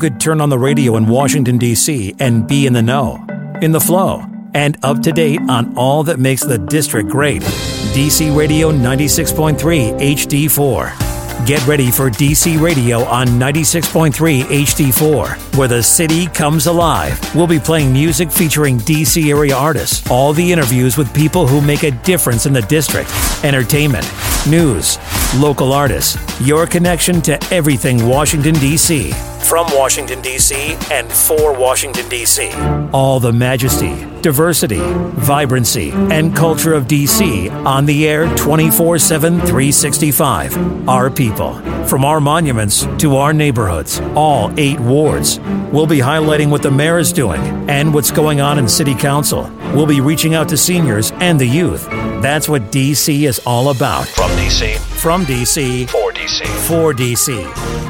could 0.00 0.18
turn 0.18 0.40
on 0.40 0.48
the 0.48 0.58
radio 0.58 0.96
in 0.96 1.06
Washington, 1.06 1.58
D.C. 1.58 2.14
and 2.18 2.48
be 2.48 2.66
in 2.66 2.72
the 2.72 2.80
know, 2.80 3.22
in 3.60 3.70
the 3.70 3.80
flow, 3.80 4.24
and 4.54 4.78
up 4.82 5.02
to 5.02 5.12
date 5.12 5.40
on 5.48 5.76
all 5.76 6.02
that 6.04 6.18
makes 6.18 6.42
the 6.42 6.58
district 6.58 7.10
great? 7.10 7.42
DC 7.42 8.34
Radio 8.34 8.72
96.3 8.72 9.58
HD4. 10.00 11.46
Get 11.46 11.66
ready 11.66 11.90
for 11.90 12.08
DC 12.08 12.60
Radio 12.60 13.00
on 13.04 13.26
96.3 13.26 14.42
HD4, 14.42 15.56
where 15.58 15.68
the 15.68 15.82
city 15.82 16.26
comes 16.28 16.66
alive. 16.66 17.18
We'll 17.34 17.46
be 17.46 17.58
playing 17.58 17.92
music 17.92 18.30
featuring 18.30 18.78
DC 18.78 19.28
area 19.28 19.54
artists, 19.54 20.08
all 20.10 20.32
the 20.32 20.50
interviews 20.50 20.96
with 20.96 21.12
people 21.14 21.46
who 21.46 21.60
make 21.60 21.82
a 21.82 21.90
difference 21.90 22.46
in 22.46 22.52
the 22.52 22.62
district, 22.62 23.10
entertainment, 23.44 24.10
news, 24.48 24.98
local 25.36 25.72
artists, 25.72 26.16
your 26.40 26.66
connection 26.66 27.20
to 27.22 27.42
everything 27.52 28.06
Washington, 28.06 28.54
D.C. 28.54 29.12
From 29.50 29.66
Washington, 29.72 30.22
D.C. 30.22 30.76
and 30.92 31.10
for 31.10 31.52
Washington, 31.52 32.08
D.C. 32.08 32.52
All 32.92 33.18
the 33.18 33.32
majesty, 33.32 34.06
diversity, 34.20 34.78
vibrancy, 34.78 35.90
and 35.90 36.36
culture 36.36 36.72
of 36.72 36.86
D.C. 36.86 37.48
on 37.48 37.84
the 37.84 38.06
air 38.06 38.32
24 38.36 39.00
7, 39.00 39.40
365. 39.40 40.88
Our 40.88 41.10
people, 41.10 41.54
from 41.88 42.04
our 42.04 42.20
monuments 42.20 42.86
to 42.98 43.16
our 43.16 43.32
neighborhoods, 43.32 43.98
all 44.14 44.52
eight 44.56 44.78
wards. 44.78 45.40
We'll 45.72 45.88
be 45.88 45.98
highlighting 45.98 46.50
what 46.50 46.62
the 46.62 46.70
mayor 46.70 47.00
is 47.00 47.12
doing 47.12 47.40
and 47.68 47.92
what's 47.92 48.12
going 48.12 48.40
on 48.40 48.56
in 48.56 48.68
City 48.68 48.94
Council. 48.94 49.50
We'll 49.74 49.84
be 49.84 50.00
reaching 50.00 50.36
out 50.36 50.48
to 50.50 50.56
seniors 50.56 51.10
and 51.14 51.40
the 51.40 51.46
youth. 51.46 51.88
That's 52.20 52.48
what 52.48 52.70
DC 52.70 53.22
is 53.26 53.40
all 53.46 53.70
about. 53.70 54.06
From 54.06 54.30
DC, 54.32 54.76
From 55.00 55.24
DC, 55.24 55.88
for 55.88 56.12
DC. 56.12 56.46
for 56.68 56.92
DC. 56.92 57.42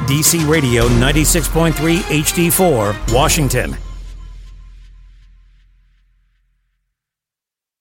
DC 0.07 0.47
Radio 0.49 0.87
96.3 0.87 1.97
HD4, 1.97 3.13
Washington. 3.13 3.90